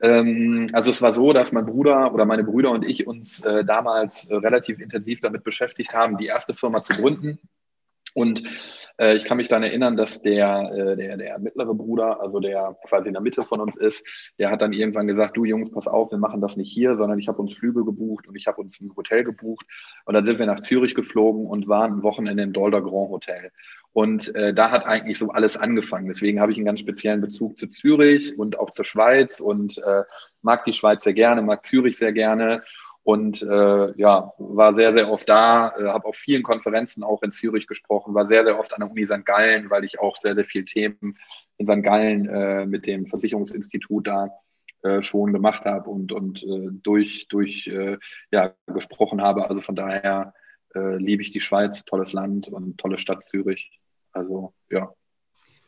ähm, 0.00 0.68
also 0.72 0.90
es 0.90 1.02
war 1.02 1.12
so, 1.12 1.32
dass 1.32 1.52
mein 1.52 1.66
Bruder 1.66 2.12
oder 2.14 2.24
meine 2.24 2.44
Brüder 2.44 2.70
und 2.70 2.84
ich 2.84 3.06
uns 3.06 3.44
äh, 3.44 3.64
damals 3.64 4.24
äh, 4.26 4.34
relativ 4.34 4.80
intensiv 4.80 5.20
damit 5.20 5.44
beschäftigt 5.44 5.94
haben, 5.94 6.16
die 6.16 6.26
erste 6.26 6.54
Firma 6.54 6.82
zu 6.82 6.94
gründen. 6.94 7.38
Und 8.14 8.42
äh, 9.00 9.16
ich 9.16 9.24
kann 9.24 9.38
mich 9.38 9.48
daran 9.48 9.62
erinnern, 9.62 9.96
dass 9.96 10.20
der, 10.20 10.70
äh, 10.72 10.96
der, 10.96 11.16
der 11.16 11.38
mittlere 11.38 11.74
Bruder, 11.74 12.20
also 12.20 12.38
der 12.38 12.76
quasi 12.86 13.08
in 13.08 13.14
der 13.14 13.22
Mitte 13.22 13.42
von 13.42 13.60
uns 13.60 13.76
ist, 13.76 14.06
der 14.38 14.50
hat 14.50 14.60
dann 14.60 14.72
irgendwann 14.72 15.06
gesagt, 15.06 15.36
du 15.36 15.44
Jungs, 15.44 15.70
pass 15.70 15.88
auf, 15.88 16.10
wir 16.10 16.18
machen 16.18 16.40
das 16.40 16.56
nicht 16.56 16.70
hier, 16.70 16.96
sondern 16.96 17.18
ich 17.18 17.26
habe 17.26 17.40
uns 17.40 17.54
Flüge 17.54 17.84
gebucht 17.84 18.28
und 18.28 18.36
ich 18.36 18.46
habe 18.46 18.60
uns 18.60 18.80
ein 18.80 18.94
Hotel 18.94 19.24
gebucht. 19.24 19.64
Und 20.04 20.14
dann 20.14 20.26
sind 20.26 20.38
wir 20.38 20.46
nach 20.46 20.60
Zürich 20.60 20.94
geflogen 20.94 21.46
und 21.46 21.66
waren 21.66 21.94
ein 21.94 22.02
Wochenende 22.02 22.42
im 22.42 22.52
Dolder 22.52 22.82
Grand 22.82 23.10
Hotel. 23.10 23.50
Und 23.92 24.34
äh, 24.36 24.54
da 24.54 24.70
hat 24.70 24.86
eigentlich 24.86 25.18
so 25.18 25.30
alles 25.30 25.56
angefangen. 25.56 26.06
Deswegen 26.06 26.40
habe 26.40 26.52
ich 26.52 26.58
einen 26.58 26.66
ganz 26.66 26.80
speziellen 26.80 27.20
Bezug 27.20 27.58
zu 27.58 27.68
Zürich 27.68 28.38
und 28.38 28.58
auch 28.58 28.70
zur 28.70 28.84
Schweiz 28.84 29.40
und 29.40 29.78
äh, 29.78 30.04
mag 30.42 30.64
die 30.64 30.72
Schweiz 30.72 31.02
sehr 31.02 31.14
gerne, 31.14 31.42
mag 31.42 31.64
Zürich 31.66 31.96
sehr 31.96 32.12
gerne 32.12 32.62
und 33.02 33.42
äh, 33.42 33.98
ja, 33.98 34.32
war 34.38 34.74
sehr, 34.74 34.92
sehr 34.92 35.10
oft 35.10 35.28
da, 35.28 35.72
äh, 35.76 35.86
habe 35.86 36.06
auf 36.06 36.16
vielen 36.16 36.42
Konferenzen 36.42 37.02
auch 37.02 37.22
in 37.22 37.32
Zürich 37.32 37.66
gesprochen, 37.66 38.14
war 38.14 38.26
sehr, 38.26 38.44
sehr 38.44 38.58
oft 38.58 38.74
an 38.74 38.80
der 38.80 38.90
Uni 38.90 39.06
St. 39.06 39.24
Gallen, 39.24 39.70
weil 39.70 39.84
ich 39.84 39.98
auch 39.98 40.16
sehr, 40.16 40.34
sehr 40.34 40.44
viele 40.44 40.66
Themen 40.66 41.16
in 41.56 41.66
St. 41.66 41.82
Gallen 41.82 42.28
äh, 42.28 42.66
mit 42.66 42.86
dem 42.86 43.06
Versicherungsinstitut 43.06 44.06
da 44.06 44.30
äh, 44.82 45.02
schon 45.02 45.32
gemacht 45.32 45.64
habe 45.64 45.88
und, 45.90 46.12
und 46.12 46.42
äh, 46.42 46.68
durch, 46.82 47.28
durch 47.28 47.66
äh, 47.66 47.98
ja, 48.30 48.54
gesprochen 48.66 49.22
habe. 49.22 49.48
Also 49.48 49.62
von 49.62 49.76
daher 49.76 50.34
äh, 50.74 50.96
liebe 50.96 51.22
ich 51.22 51.32
die 51.32 51.40
Schweiz, 51.40 51.84
tolles 51.84 52.12
Land 52.12 52.48
und 52.48 52.78
tolle 52.78 52.98
Stadt 52.98 53.24
Zürich. 53.24 53.78
Also 54.12 54.54
ja. 54.70 54.92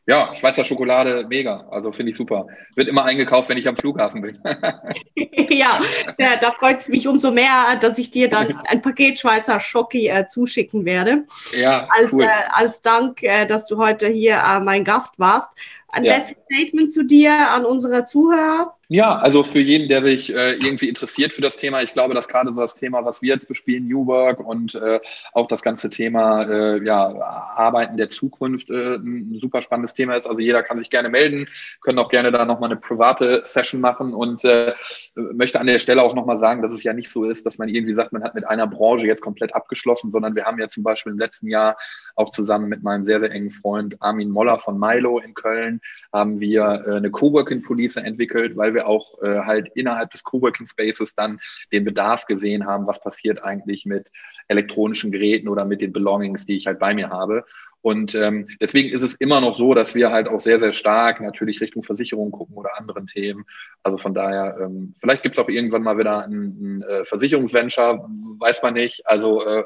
Ja, 0.06 0.34
Schweizer 0.34 0.64
Schokolade, 0.64 1.26
mega. 1.28 1.66
Also 1.70 1.92
finde 1.92 2.10
ich 2.10 2.16
super. 2.16 2.46
Wird 2.74 2.88
immer 2.88 3.04
eingekauft, 3.04 3.48
wenn 3.48 3.58
ich 3.58 3.68
am 3.68 3.76
Flughafen 3.76 4.20
bin. 4.20 4.38
ja, 5.50 5.80
da, 6.18 6.36
da 6.40 6.50
freut 6.50 6.78
es 6.78 6.88
mich 6.88 7.06
umso 7.06 7.30
mehr, 7.30 7.76
dass 7.80 7.98
ich 7.98 8.10
dir 8.10 8.28
dann 8.28 8.60
ein 8.66 8.82
Paket 8.82 9.20
Schweizer 9.20 9.60
Schoki 9.60 10.08
äh, 10.08 10.26
zuschicken 10.26 10.84
werde. 10.84 11.24
Ja, 11.56 11.86
als, 11.96 12.12
cool. 12.12 12.24
äh, 12.24 12.28
als 12.50 12.82
Dank, 12.82 13.22
äh, 13.22 13.46
dass 13.46 13.66
du 13.66 13.78
heute 13.78 14.08
hier 14.08 14.42
äh, 14.44 14.60
mein 14.60 14.82
Gast 14.84 15.20
warst. 15.20 15.50
Ein 15.92 16.04
ja. 16.04 16.16
letztes 16.16 16.38
Statement 16.50 16.90
zu 16.90 17.04
dir 17.04 17.50
an 17.50 17.66
unsere 17.66 18.04
Zuhörer. 18.04 18.74
Ja, 18.88 19.18
also 19.18 19.42
für 19.42 19.60
jeden, 19.60 19.88
der 19.88 20.02
sich 20.02 20.34
äh, 20.34 20.52
irgendwie 20.52 20.88
interessiert 20.88 21.32
für 21.32 21.40
das 21.40 21.56
Thema, 21.56 21.82
ich 21.82 21.94
glaube, 21.94 22.12
dass 22.12 22.28
gerade 22.28 22.52
so 22.52 22.60
das 22.60 22.74
Thema, 22.74 23.06
was 23.06 23.22
wir 23.22 23.32
jetzt 23.32 23.48
bespielen, 23.48 23.88
New 23.88 24.06
Work 24.06 24.40
und 24.40 24.74
äh, 24.74 25.00
auch 25.32 25.46
das 25.48 25.62
ganze 25.62 25.88
Thema 25.88 26.42
äh, 26.42 26.84
ja, 26.84 27.08
Arbeiten 27.56 27.96
der 27.96 28.10
Zukunft 28.10 28.68
äh, 28.68 28.96
ein 28.96 29.38
super 29.40 29.62
spannendes 29.62 29.94
Thema 29.94 30.16
ist. 30.16 30.26
Also 30.26 30.40
jeder 30.40 30.62
kann 30.62 30.78
sich 30.78 30.90
gerne 30.90 31.08
melden, 31.08 31.48
können 31.80 31.98
auch 31.98 32.10
gerne 32.10 32.32
da 32.32 32.44
nochmal 32.44 32.70
eine 32.70 32.80
private 32.80 33.42
Session 33.44 33.80
machen 33.80 34.12
und 34.12 34.44
äh, 34.44 34.74
möchte 35.14 35.58
an 35.58 35.68
der 35.68 35.78
Stelle 35.78 36.02
auch 36.02 36.14
nochmal 36.14 36.36
sagen, 36.36 36.60
dass 36.60 36.72
es 36.72 36.82
ja 36.82 36.92
nicht 36.92 37.10
so 37.10 37.24
ist, 37.24 37.46
dass 37.46 37.56
man 37.56 37.70
irgendwie 37.70 37.94
sagt, 37.94 38.12
man 38.12 38.24
hat 38.24 38.34
mit 38.34 38.46
einer 38.46 38.66
Branche 38.66 39.06
jetzt 39.06 39.22
komplett 39.22 39.54
abgeschlossen, 39.54 40.10
sondern 40.10 40.34
wir 40.34 40.44
haben 40.44 40.58
ja 40.58 40.68
zum 40.68 40.82
Beispiel 40.82 41.12
im 41.12 41.18
letzten 41.18 41.48
Jahr 41.48 41.76
auch 42.14 42.30
zusammen 42.30 42.68
mit 42.68 42.82
meinem 42.82 43.04
sehr, 43.04 43.20
sehr 43.20 43.30
engen 43.30 43.50
Freund 43.50 43.96
Armin 44.00 44.28
Moller 44.30 44.58
von 44.58 44.78
Milo 44.78 45.18
in 45.18 45.32
Köln 45.32 45.80
haben 46.12 46.40
wir 46.40 46.84
äh, 46.86 46.96
eine 46.96 47.10
Coworking 47.10 47.62
Police 47.62 47.96
entwickelt, 47.96 48.56
weil 48.56 48.74
wir 48.74 48.86
auch 48.86 49.20
äh, 49.22 49.40
halt 49.40 49.68
innerhalb 49.74 50.10
des 50.10 50.24
Coworking 50.24 50.66
Spaces 50.66 51.14
dann 51.14 51.40
den 51.72 51.84
Bedarf 51.84 52.26
gesehen 52.26 52.66
haben, 52.66 52.86
was 52.86 53.00
passiert 53.00 53.42
eigentlich 53.42 53.86
mit 53.86 54.10
elektronischen 54.48 55.12
Geräten 55.12 55.48
oder 55.48 55.64
mit 55.64 55.80
den 55.80 55.92
Belongings, 55.92 56.46
die 56.46 56.56
ich 56.56 56.66
halt 56.66 56.78
bei 56.78 56.94
mir 56.94 57.10
habe. 57.10 57.44
Und 57.82 58.14
ähm, 58.14 58.46
deswegen 58.60 58.90
ist 58.90 59.02
es 59.02 59.16
immer 59.16 59.40
noch 59.40 59.58
so, 59.58 59.74
dass 59.74 59.96
wir 59.96 60.12
halt 60.12 60.28
auch 60.28 60.40
sehr, 60.40 60.60
sehr 60.60 60.72
stark 60.72 61.20
natürlich 61.20 61.60
Richtung 61.60 61.82
Versicherung 61.82 62.30
gucken 62.30 62.56
oder 62.56 62.78
anderen 62.78 63.08
Themen. 63.08 63.44
Also 63.82 63.98
von 63.98 64.14
daher, 64.14 64.56
ähm, 64.60 64.92
vielleicht 64.98 65.24
gibt 65.24 65.36
es 65.36 65.44
auch 65.44 65.48
irgendwann 65.48 65.82
mal 65.82 65.98
wieder 65.98 66.24
ein, 66.24 66.32
ein 66.32 66.82
äh, 66.82 67.04
Versicherungsventure, 67.04 68.08
weiß 68.38 68.62
man 68.62 68.74
nicht. 68.74 69.04
Also 69.06 69.44
äh, 69.44 69.64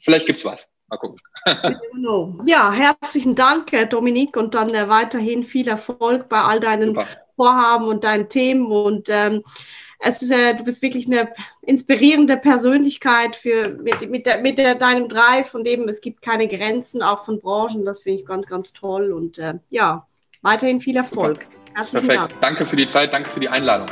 vielleicht 0.00 0.26
gibt 0.26 0.38
es 0.38 0.44
was. 0.44 0.70
Mal 0.92 0.98
gucken. 0.98 1.18
ja, 2.44 2.70
herzlichen 2.70 3.34
Dank, 3.34 3.72
Dominik, 3.88 4.36
und 4.36 4.54
dann 4.54 4.74
äh, 4.74 4.90
weiterhin 4.90 5.42
viel 5.42 5.66
Erfolg 5.66 6.28
bei 6.28 6.42
all 6.42 6.60
deinen 6.60 6.88
Super. 6.88 7.06
Vorhaben 7.34 7.86
und 7.86 8.04
deinen 8.04 8.28
Themen. 8.28 8.70
Und 8.70 9.08
ähm, 9.08 9.42
es 10.00 10.20
ist, 10.20 10.30
äh, 10.30 10.54
du 10.54 10.64
bist 10.64 10.82
wirklich 10.82 11.06
eine 11.06 11.32
inspirierende 11.62 12.36
Persönlichkeit 12.36 13.36
für, 13.36 13.70
mit, 13.70 14.10
mit, 14.10 14.26
der, 14.26 14.42
mit 14.42 14.58
der, 14.58 14.74
deinem 14.74 15.08
Drive, 15.08 15.48
von 15.48 15.64
dem 15.64 15.88
es 15.88 16.02
gibt 16.02 16.20
keine 16.20 16.46
Grenzen, 16.46 17.02
auch 17.02 17.24
von 17.24 17.40
Branchen. 17.40 17.86
Das 17.86 18.00
finde 18.00 18.20
ich 18.20 18.26
ganz, 18.26 18.46
ganz 18.46 18.74
toll. 18.74 19.12
Und 19.12 19.38
äh, 19.38 19.54
ja, 19.70 20.06
weiterhin 20.42 20.80
viel 20.80 20.98
Erfolg. 20.98 21.44
Super. 21.44 21.56
Herzlichen 21.74 22.06
Perfekt. 22.06 22.32
Dank. 22.32 22.40
Danke 22.42 22.66
für 22.66 22.76
die 22.76 22.86
Zeit, 22.86 23.14
danke 23.14 23.30
für 23.30 23.40
die 23.40 23.48
Einladung. 23.48 23.88